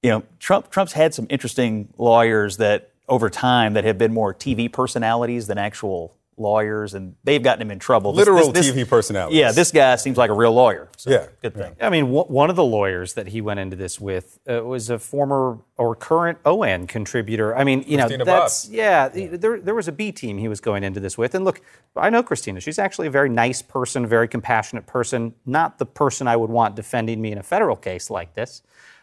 You 0.04 0.12
know, 0.12 0.24
Trump 0.40 0.70
Trump's 0.70 0.94
had 0.94 1.14
some 1.14 1.28
interesting 1.30 1.94
lawyers 1.98 2.58
that 2.58 2.92
over 3.10 3.30
time 3.30 3.74
that 3.74 3.84
have 3.84 3.98
been 3.98 4.14
more 4.14 4.34
TV 4.34 4.72
personalities 4.72 5.48
than 5.48 5.58
actual 5.58 6.14
lawyers, 6.40 6.94
and 6.94 7.16
they've 7.24 7.42
gotten 7.42 7.64
him 7.64 7.72
in 7.72 7.80
trouble. 7.80 8.12
This- 8.14 8.28
Literal 8.28 8.52
this- 8.52 8.68
this- 8.68 8.76
TV 8.76 8.88
personalities. 8.88 9.40
Yeah, 9.40 9.52
this 9.52 9.72
guy 9.72 9.96
seems 9.96 10.20
like 10.20 10.30
a 10.30 10.34
real 10.36 10.54
lawyer. 10.54 10.88
So 10.96 11.10
Yeah. 11.10 11.26
good 11.42 11.56
thing. 11.56 11.76
I 11.82 11.90
mean, 11.90 12.06
wh- 12.14 12.30
one 12.30 12.52
of 12.52 12.56
the 12.56 12.64
lawyers 12.64 13.14
that 13.16 13.30
he 13.30 13.42
went 13.42 13.60
into 13.60 13.76
this 13.76 14.00
with 14.00 14.38
uh, 14.48 14.64
was 14.64 14.92
a 14.92 15.00
former 15.00 15.58
or 15.80 15.96
current 15.96 16.38
OAN 16.46 16.86
contributor. 16.88 17.58
I 17.58 17.64
mean, 17.64 17.80
you 17.88 17.98
Christina 17.98 18.18
know, 18.20 18.26
that's 18.26 18.70
yeah. 18.70 19.08
the- 19.10 19.26
There, 19.36 19.60
there 19.60 19.74
was 19.74 19.88
a 19.88 19.92
B 19.92 20.12
team 20.12 20.38
he 20.38 20.48
was 20.48 20.62
going 20.62 20.84
into 20.84 21.00
this 21.00 21.18
with, 21.18 21.34
and 21.34 21.44
look, 21.44 21.60
I 21.96 22.12
know 22.12 22.22
Christina. 22.22 22.60
She's 22.60 22.78
actually 22.78 23.08
a 23.08 23.12
very 23.12 23.30
nice 23.30 23.64
person, 23.64 24.06
very 24.06 24.28
compassionate 24.28 24.86
person. 24.86 25.34
Not 25.48 25.80
the 25.80 25.88
person 25.88 26.28
I 26.28 26.36
would 26.36 26.52
want 26.52 26.76
defending 26.76 27.20
me 27.20 27.32
in 27.32 27.40
a 27.40 27.44
federal 27.44 27.76
case 27.76 28.12
like 28.12 28.36
this. 28.36 28.62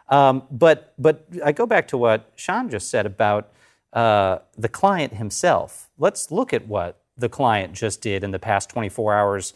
Um, 0.09 0.43
but 0.51 0.95
but 0.99 1.27
I 1.45 1.53
go 1.53 1.67
back 1.67 1.89
to 1.89 1.99
what 1.99 2.31
Shan 2.37 2.69
just 2.69 2.91
said 2.91 3.07
about 3.07 3.53
uh, 3.93 4.39
the 4.57 4.69
client 4.69 5.15
himself. 5.15 5.91
Let's 5.99 6.31
look 6.31 6.53
at 6.53 6.67
what 6.67 7.01
the 7.17 7.29
client 7.29 7.75
just 7.75 8.01
did 8.01 8.25
in 8.25 8.33
the 8.33 8.39
past 8.39 8.69
24 8.71 9.15
hours, 9.15 9.55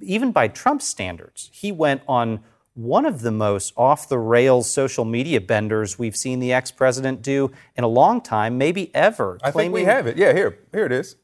even 0.00 0.30
by 0.32 0.48
Trump's 0.48 0.86
standards. 0.86 1.50
He 1.52 1.72
went 1.72 2.02
on 2.06 2.40
one 2.74 3.04
of 3.04 3.22
the 3.22 3.32
most 3.32 3.72
off 3.76 4.08
the 4.08 4.18
rails 4.18 4.70
social 4.70 5.04
media 5.04 5.40
benders 5.40 5.98
we've 5.98 6.16
seen 6.16 6.38
the 6.38 6.52
ex 6.52 6.70
president 6.70 7.20
do 7.20 7.50
in 7.76 7.84
a 7.84 7.88
long 7.88 8.20
time, 8.20 8.56
maybe 8.56 8.94
ever. 8.94 9.38
I 9.42 9.50
think 9.50 9.74
we 9.74 9.84
have 9.84 10.06
it. 10.06 10.16
Yeah, 10.16 10.32
here, 10.32 10.58
here 10.72 10.86
it 10.86 10.92
is. 10.92 11.16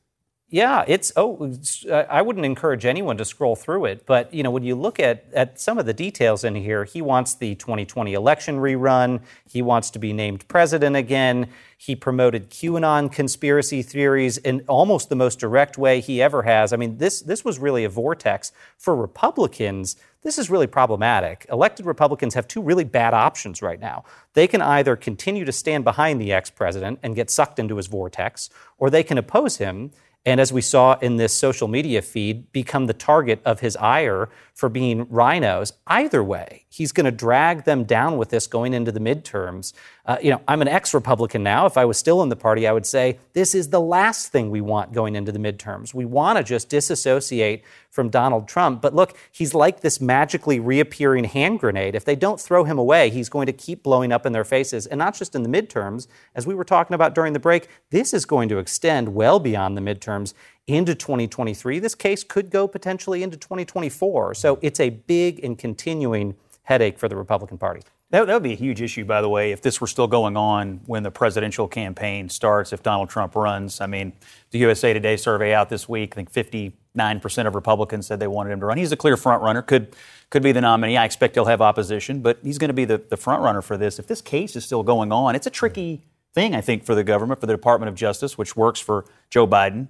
Yeah, 0.49 0.85
it's 0.87 1.13
oh, 1.17 1.53
I 1.91 2.23
wouldn't 2.23 2.47
encourage 2.47 2.85
anyone 2.85 3.17
to 3.17 3.25
scroll 3.25 3.57
through 3.57 3.87
it, 3.87 4.07
but 4.07 4.33
you 4.33 4.45
know 4.45 4.51
when 4.53 4.63
you 4.63 4.77
look 4.77 5.01
at 5.01 5.25
at 5.33 5.61
some 5.61 5.77
of 5.77 5.87
the 5.87 5.93
details 5.93 6.45
in 6.45 6.55
here, 6.55 6.85
he 6.85 7.03
wants 7.03 7.35
the 7.35 7.57
2020 7.57 8.15
election 8.15 8.59
rerun. 8.59 9.23
He 9.45 9.61
wants 9.61 9.91
to 9.91 9.99
be 9.99 10.13
named 10.13 10.47
president 10.47 10.95
again. 10.95 11.49
He 11.77 11.97
promoted 11.97 12.51
QAnon 12.51 13.11
conspiracy 13.11 13.83
theories 13.83 14.39
in 14.39 14.65
almost 14.69 15.09
the 15.09 15.17
most 15.17 15.41
direct 15.41 15.79
way 15.79 16.01
he 16.01 16.23
ever 16.23 16.45
has. 16.45 16.73
I 16.73 16.77
mean, 16.77 16.99
this 16.99 17.23
this 17.23 17.45
was 17.45 17.59
really 17.59 17.83
a 17.83 17.89
vortex 17.89 18.53
for 18.79 18.95
Republicans. 18.95 19.97
This 20.23 20.39
is 20.39 20.49
really 20.49 20.69
problematic. 20.69 21.47
Elected 21.51 21.87
Republicans 21.87 22.35
have 22.35 22.47
two 22.47 22.63
really 22.63 22.85
bad 22.85 23.15
options 23.15 23.63
right 23.63 23.81
now. 23.81 24.05
They 24.35 24.47
can 24.47 24.63
either 24.63 24.95
continue 24.95 25.45
to 25.45 25.53
stand 25.53 25.83
behind 25.83 26.21
the 26.21 26.33
ex 26.33 26.51
president 26.51 27.01
and 27.03 27.17
get 27.17 27.31
sucked 27.31 27.59
into 27.59 27.79
his 27.79 27.89
vortex, 27.89 28.49
or 28.79 28.91
they 28.91 29.03
can 29.03 29.19
oppose 29.19 29.57
him 29.57 29.91
and 30.27 30.41
as 30.41 30.53
we 30.53 30.61
saw 30.61 30.99
in 30.99 31.17
this 31.17 31.33
social 31.33 31.69
media 31.69 32.03
feed, 32.03 32.51
become 32.51 32.87
the 32.87 32.93
target 32.93 33.41
of 33.45 33.61
his 33.61 33.77
ire 33.77 34.29
for 34.55 34.69
being 34.69 35.07
RINOs. 35.07 35.73
Either 35.87 36.23
way, 36.23 36.65
he's 36.69 36.91
going 36.91 37.05
to 37.05 37.13
drag 37.13 37.65
them 37.65 37.85
down 37.85 38.19
with 38.19 38.31
this 38.31 38.49
going 38.49 38.75
into 38.75 38.91
the 38.91 38.99
midterms. 38.99 39.73
Uh, 40.07 40.17
you 40.23 40.31
know, 40.31 40.41
I'm 40.47 40.63
an 40.63 40.69
ex 40.69 40.95
Republican 40.95 41.43
now. 41.43 41.67
If 41.67 41.77
I 41.77 41.85
was 41.85 41.99
still 41.99 42.23
in 42.23 42.29
the 42.29 42.37
party, 42.37 42.67
I 42.69 42.73
would 42.73 42.87
say 42.87 43.19
this 43.33 43.57
is 43.57 43.71
the 43.71 43.81
last 43.81 44.29
thing 44.31 44.51
we 44.51 44.61
want 44.61 44.93
going 44.93 45.17
into 45.17 45.33
the 45.33 45.41
midterms. 45.41 45.93
We 45.93 46.05
want 46.05 46.39
to 46.39 46.45
just 46.45 46.69
disassociate 46.69 47.65
from 47.91 48.09
Donald 48.09 48.47
Trump. 48.47 48.81
But 48.81 48.95
look, 48.95 49.17
he's 49.33 49.53
like 49.53 49.81
this 49.81 50.01
magically 50.01 50.61
reappearing 50.61 51.25
hand 51.25 51.59
grenade. 51.59 51.97
If 51.97 52.05
they 52.05 52.15
don't 52.15 52.41
throw 52.41 52.63
him 52.63 52.79
away, 52.79 53.11
he's 53.11 53.29
going 53.29 53.47
to 53.47 53.53
keep 53.53 53.83
blowing 53.83 54.13
up 54.13 54.25
in 54.25 54.33
their 54.33 54.45
faces. 54.45 54.87
And 54.87 54.99
not 54.99 55.15
just 55.17 55.35
in 55.35 55.43
the 55.43 55.49
midterms, 55.49 56.07
as 56.37 56.47
we 56.47 56.55
were 56.55 56.65
talking 56.65 56.95
about 56.95 57.15
during 57.15 57.33
the 57.33 57.41
break, 57.41 57.69
this 57.91 58.15
is 58.15 58.25
going 58.25 58.49
to 58.51 58.59
extend 58.59 59.15
well 59.15 59.41
beyond 59.41 59.77
the 59.77 59.81
midterms 59.81 60.35
into 60.69 60.95
2023. 60.95 61.81
This 61.81 61.95
case 61.95 62.23
could 62.23 62.51
go 62.51 62.69
potentially 62.69 63.25
into 63.25 63.37
2024. 63.37 64.35
So 64.35 64.59
it's 64.63 64.79
a 64.79 64.91
big 64.91 65.43
and 65.45 65.59
continuing 65.59 66.37
headache 66.67 66.99
for 66.99 67.09
the 67.09 67.17
Republican 67.17 67.57
Party. 67.57 67.81
That, 68.11 68.27
that 68.27 68.35
would 68.35 68.43
be 68.43 68.53
a 68.53 68.57
huge 68.57 68.83
issue, 68.83 69.05
by 69.05 69.21
the 69.21 69.29
way, 69.29 69.53
if 69.53 69.63
this 69.63 69.81
were 69.81 69.87
still 69.87 70.09
going 70.09 70.37
on 70.37 70.81
when 70.87 71.05
the 71.05 71.11
presidential 71.11 71.67
campaign 71.69 72.29
starts, 72.29 72.73
if 72.73 72.83
Donald 72.83 73.09
Trump 73.09 73.35
runs. 73.37 73.81
I 73.81 73.87
mean, 73.87 74.13
the 74.51 74.59
USA 74.59 74.93
Today 74.93 75.17
survey 75.17 75.55
out 75.55 75.69
this 75.69 75.89
week, 75.89 76.15
I 76.15 76.23
think 76.23 76.33
59% 76.33 77.47
of 77.47 77.55
Republicans 77.55 78.07
said 78.07 78.19
they 78.19 78.27
wanted 78.27 78.51
him 78.51 78.61
to 78.61 78.67
run. 78.67 78.79
He's 78.79 78.91
a 78.91 78.97
clear 78.97 79.17
front 79.17 79.43
runner, 79.43 79.63
could, 79.63 79.95
could 80.29 80.43
be 80.43 80.51
the 80.51 80.61
nominee. 80.61 80.97
I 80.97 81.05
expect 81.05 81.37
he'll 81.37 81.45
have 81.45 81.61
opposition, 81.61 82.21
but 82.21 82.39
he's 82.43 82.59
going 82.59 82.69
to 82.69 82.75
be 82.75 82.85
the, 82.85 82.99
the 82.99 83.17
front 83.17 83.43
runner 83.43 83.63
for 83.63 83.77
this. 83.77 84.01
If 84.01 84.09
this 84.09 84.21
case 84.21 84.57
is 84.57 84.65
still 84.65 84.83
going 84.83 85.13
on, 85.13 85.37
it's 85.37 85.47
a 85.47 85.51
tricky 85.51 86.03
thing, 86.35 86.55
I 86.55 86.61
think, 86.61 86.85
for 86.85 86.97
the 86.97 87.05
government, 87.05 87.41
for 87.41 87.47
the 87.47 87.55
Department 87.55 87.89
of 87.89 87.95
Justice, 87.95 88.37
which 88.37 88.57
works 88.57 88.81
for 88.81 89.05
Joe 89.31 89.47
Biden, 89.47 89.89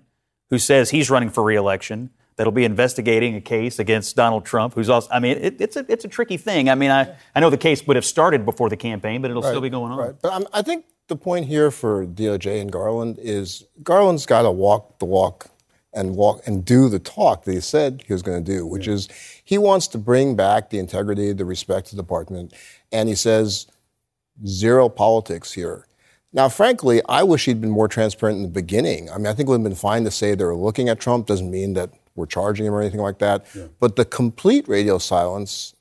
who 0.51 0.59
says 0.59 0.91
he's 0.91 1.11
running 1.11 1.31
for 1.31 1.43
reelection 1.43 2.11
that'll 2.37 2.53
be 2.53 2.65
investigating 2.65 3.35
a 3.35 3.41
case 3.41 3.79
against 3.79 4.15
Donald 4.15 4.45
Trump, 4.45 4.75
who's 4.75 4.89
also, 4.89 5.09
I 5.11 5.21
mean, 5.21 5.39
it, 5.39 5.61
it's, 5.61 5.77
a, 5.77 5.85
it's 5.89 6.05
a 6.05 6.09
tricky 6.09 6.37
thing. 6.37 6.69
I 6.69 6.75
mean, 6.75 6.91
I, 6.91 7.15
I 7.35 7.41
know 7.41 7.51
the 7.51 7.57
case 7.57 7.87
would 7.87 7.97
have 7.97 8.05
started 8.05 8.45
before 8.45 8.69
the 8.69 8.77
campaign, 8.77 9.23
but 9.23 9.31
it'll 9.31 9.43
Right, 9.43 9.49
still 9.49 9.61
be 9.61 9.71
going 9.71 9.93
on. 9.93 9.99
Right. 9.99 10.15
But 10.21 10.33
I'm, 10.33 10.47
I 10.53 10.63
think 10.63 10.85
the 11.09 11.17
point 11.17 11.47
here 11.47 11.71
for 11.71 12.07
DOJ 12.07 12.61
and 12.61 12.71
Garland 12.71 13.19
is 13.21 13.65
Garland's 13.83 14.27
got 14.27 14.43
to 14.43 14.51
walk 14.51 14.99
the 14.99 15.05
walk 15.05 15.49
and 15.95 16.15
walk 16.15 16.43
and 16.47 16.65
do 16.65 16.89
the 16.89 16.99
talk 16.99 17.45
that 17.45 17.53
he 17.53 17.61
said 17.61 18.05
he 18.07 18.13
was 18.13 18.23
going 18.23 18.45
to 18.45 18.53
do, 18.53 18.67
which 18.67 18.87
is 18.87 19.09
he 19.43 19.57
wants 19.57 19.89
to 19.89 19.99
bring 19.99 20.37
back 20.37 20.69
the 20.69 20.79
integrity, 20.79 21.33
the 21.33 21.45
respect 21.45 21.89
to 21.89 21.97
the 21.97 22.03
department, 22.03 22.53
and 22.93 23.09
he 23.09 23.15
says 23.15 23.67
zero 24.47 24.91
politics 24.91 25.53
here. 25.53 25.87
Now, 26.33 26.51
frankly, 26.51 27.01
I 27.09 27.23
wish 27.23 27.47
he'd 27.47 27.63
been 27.63 27.71
more 27.71 27.89
transparent 27.89 28.37
in 28.37 28.43
the 28.43 28.51
beginning. 28.51 29.09
I 29.11 29.17
mean, 29.17 29.29
I 29.29 29.33
think 29.33 29.49
it 29.49 29.53
would 29.53 29.61
have 29.61 29.65
been 29.65 29.75
fine 29.75 30.05
to 30.05 30.11
say 30.11 30.35
they 30.35 30.45
were 30.45 30.55
looking 30.55 30.91
at 30.91 31.01
Trump. 31.01 31.27
Doesn't 31.27 31.51
mean 31.51 31.73
that 31.75 31.91
we're 32.17 32.27
charging 32.27 32.67
him 32.67 32.75
or 32.75 32.81
anything 32.81 33.01
like 33.01 33.19
that. 33.19 33.47
But 33.81 33.97
the 33.97 34.05
complete 34.05 34.69
radio 34.69 34.99
silence, 34.99 35.75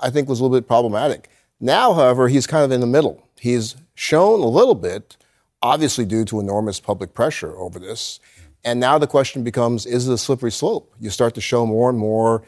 I 0.00 0.10
think, 0.10 0.28
was 0.28 0.40
a 0.40 0.42
little 0.42 0.56
bit 0.56 0.66
problematic. 0.66 1.28
Now, 1.60 1.92
however, 1.92 2.28
he's 2.28 2.46
kind 2.46 2.64
of 2.64 2.72
in 2.72 2.80
the 2.80 2.86
middle. 2.86 3.26
He's 3.38 3.76
shown 3.94 4.40
a 4.40 4.48
little 4.48 4.74
bit, 4.74 5.16
obviously 5.62 6.04
due 6.04 6.24
to 6.26 6.40
enormous 6.40 6.80
public 6.80 7.14
pressure 7.14 7.56
over 7.56 7.78
this. 7.78 8.20
And 8.64 8.80
now 8.80 8.98
the 8.98 9.06
question 9.06 9.44
becomes 9.44 9.86
is 9.86 10.08
it 10.08 10.12
a 10.12 10.18
slippery 10.18 10.52
slope? 10.52 10.94
You 10.98 11.10
start 11.10 11.34
to 11.34 11.40
show 11.40 11.66
more 11.66 11.90
and 11.90 11.98
more 11.98 12.42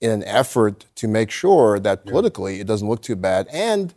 in 0.00 0.10
an 0.10 0.24
effort 0.24 0.84
to 0.96 1.08
make 1.08 1.30
sure 1.30 1.78
that 1.80 2.04
politically 2.04 2.60
it 2.60 2.66
doesn't 2.66 2.88
look 2.88 3.02
too 3.02 3.16
bad. 3.16 3.46
And 3.52 3.94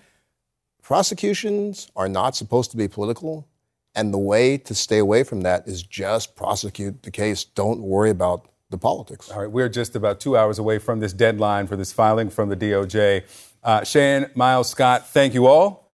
prosecutions 0.81 1.89
are 1.95 2.07
not 2.07 2.35
supposed 2.35 2.71
to 2.71 2.77
be 2.77 2.87
political. 2.87 3.47
And 3.95 4.13
the 4.13 4.19
way 4.19 4.57
to 4.57 4.75
stay 4.75 4.99
away 4.99 5.23
from 5.23 5.41
that 5.41 5.67
is 5.67 5.81
just 5.81 6.35
prosecute 6.35 7.03
the 7.03 7.11
case. 7.11 7.43
Don't 7.43 7.81
worry 7.81 8.09
about 8.09 8.47
the 8.75 8.81
politics. 8.81 9.31
All 9.31 9.39
right, 9.39 9.49
we're 9.49 9.69
just 9.69 9.95
about 9.95 10.19
two 10.19 10.37
hours 10.37 10.59
away 10.59 10.79
from 10.79 10.99
this 10.99 11.13
deadline 11.13 11.67
for 11.67 11.75
this 11.75 11.93
filing 11.93 12.29
from 12.29 12.49
the 12.49 12.55
DOJ. 12.55 13.23
Uh, 13.63 13.83
Shan, 13.83 14.29
Miles, 14.35 14.69
Scott, 14.69 15.07
thank 15.07 15.33
you 15.33 15.47
all. 15.47 15.91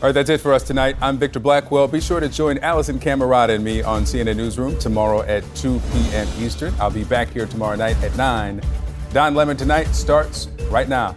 All 0.00 0.08
right, 0.08 0.12
that's 0.12 0.30
it 0.30 0.40
for 0.40 0.52
us 0.52 0.62
tonight. 0.62 0.96
I'm 1.00 1.18
Victor 1.18 1.38
Blackwell. 1.38 1.86
Be 1.86 2.00
sure 2.00 2.18
to 2.18 2.28
join 2.28 2.58
Alisyn 2.58 2.98
Camerota 2.98 3.54
and 3.54 3.62
me 3.62 3.82
on 3.82 4.02
CNN 4.02 4.36
Newsroom 4.36 4.78
tomorrow 4.78 5.22
at 5.22 5.44
2 5.56 5.80
p.m. 5.92 6.28
Eastern. 6.38 6.74
I'll 6.80 6.90
be 6.90 7.04
back 7.04 7.28
here 7.28 7.46
tomorrow 7.46 7.76
night 7.76 8.02
at 8.02 8.16
9. 8.16 8.60
Don 9.12 9.34
Lemon 9.34 9.56
Tonight 9.56 9.88
starts 9.94 10.48
right 10.70 10.88
now. 10.88 11.16